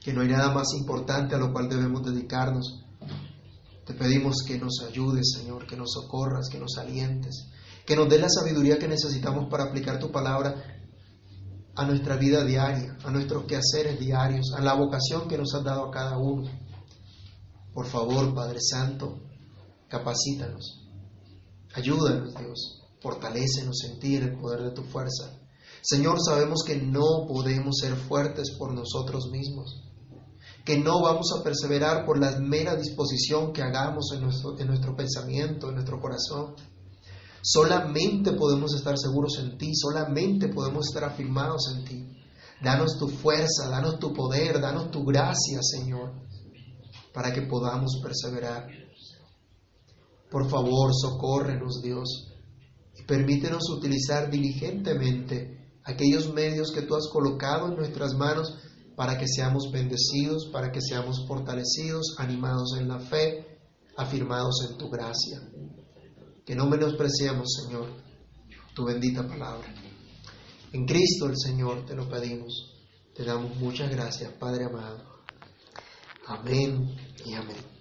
que 0.00 0.12
no 0.12 0.22
hay 0.22 0.26
nada 0.26 0.52
más 0.52 0.74
importante 0.76 1.36
a 1.36 1.38
lo 1.38 1.52
cual 1.52 1.68
debemos 1.68 2.02
dedicarnos. 2.02 2.84
Te 3.84 3.94
pedimos 3.94 4.42
que 4.44 4.58
nos 4.58 4.82
ayudes, 4.84 5.34
Señor, 5.38 5.64
que 5.64 5.76
nos 5.76 5.92
socorras, 5.92 6.48
que 6.50 6.58
nos 6.58 6.76
alientes, 6.76 7.52
que 7.86 7.94
nos 7.94 8.08
des 8.08 8.20
la 8.20 8.28
sabiduría 8.28 8.80
que 8.80 8.88
necesitamos 8.88 9.48
para 9.48 9.62
aplicar 9.62 10.00
tu 10.00 10.10
palabra 10.10 10.56
a 11.76 11.86
nuestra 11.86 12.16
vida 12.16 12.44
diaria, 12.44 12.96
a 13.04 13.10
nuestros 13.12 13.44
quehaceres 13.44 14.00
diarios, 14.00 14.54
a 14.56 14.62
la 14.62 14.74
vocación 14.74 15.28
que 15.28 15.38
nos 15.38 15.54
has 15.54 15.62
dado 15.62 15.84
a 15.84 15.92
cada 15.92 16.18
uno. 16.18 16.50
Por 17.72 17.86
favor, 17.86 18.34
Padre 18.34 18.58
Santo, 18.60 19.20
capacítanos, 19.88 20.84
ayúdanos, 21.74 22.34
Dios, 22.34 22.82
fortalécenos, 23.00 23.78
sentir 23.78 24.24
el 24.24 24.36
poder 24.36 24.62
de 24.62 24.70
tu 24.72 24.82
fuerza. 24.82 25.45
Señor, 25.86 26.18
sabemos 26.20 26.64
que 26.66 26.76
no 26.76 27.26
podemos 27.28 27.76
ser 27.80 27.94
fuertes 27.94 28.56
por 28.58 28.74
nosotros 28.74 29.30
mismos, 29.30 29.84
que 30.64 30.78
no 30.78 31.00
vamos 31.00 31.32
a 31.38 31.44
perseverar 31.44 32.04
por 32.04 32.18
la 32.18 32.40
mera 32.40 32.74
disposición 32.74 33.52
que 33.52 33.62
hagamos 33.62 34.10
en 34.12 34.22
nuestro, 34.22 34.58
en 34.58 34.66
nuestro 34.66 34.96
pensamiento, 34.96 35.68
en 35.68 35.74
nuestro 35.74 36.00
corazón 36.00 36.56
Solamente 37.48 38.32
podemos 38.32 38.74
estar 38.74 38.98
seguros 38.98 39.38
en 39.38 39.56
ti, 39.56 39.70
solamente 39.72 40.48
podemos 40.48 40.88
estar 40.88 41.04
afirmados 41.04 41.72
en 41.76 41.84
ti. 41.84 42.04
Danos 42.60 42.98
tu 42.98 43.06
fuerza, 43.06 43.68
danos 43.70 44.00
tu 44.00 44.12
poder, 44.12 44.60
danos 44.60 44.90
tu 44.90 45.04
gracia, 45.04 45.60
Señor, 45.62 46.12
para 47.14 47.32
que 47.32 47.42
podamos 47.42 48.00
perseverar. 48.02 48.66
Por 50.28 50.50
favor, 50.50 50.90
socórrenos, 50.92 51.80
Dios, 51.82 52.32
y 52.96 53.04
permítenos 53.04 53.70
utilizar 53.70 54.28
diligentemente 54.28 55.55
aquellos 55.86 56.32
medios 56.32 56.72
que 56.72 56.82
tú 56.82 56.94
has 56.96 57.08
colocado 57.08 57.68
en 57.68 57.76
nuestras 57.76 58.14
manos 58.14 58.52
para 58.96 59.16
que 59.18 59.28
seamos 59.28 59.70
bendecidos, 59.72 60.48
para 60.52 60.72
que 60.72 60.80
seamos 60.80 61.26
fortalecidos, 61.26 62.16
animados 62.18 62.76
en 62.78 62.88
la 62.88 62.98
fe, 62.98 63.58
afirmados 63.96 64.68
en 64.68 64.78
tu 64.78 64.88
gracia. 64.90 65.40
Que 66.44 66.54
no 66.54 66.66
menospreciemos, 66.66 67.48
Señor, 67.62 67.88
tu 68.74 68.84
bendita 68.84 69.26
palabra. 69.26 69.72
En 70.72 70.86
Cristo 70.86 71.26
el 71.26 71.36
Señor 71.36 71.86
te 71.86 71.94
lo 71.94 72.08
pedimos. 72.08 72.74
Te 73.14 73.24
damos 73.24 73.56
muchas 73.56 73.90
gracias, 73.90 74.32
Padre 74.32 74.64
amado. 74.64 75.02
Amén 76.26 76.96
y 77.24 77.34
amén. 77.34 77.75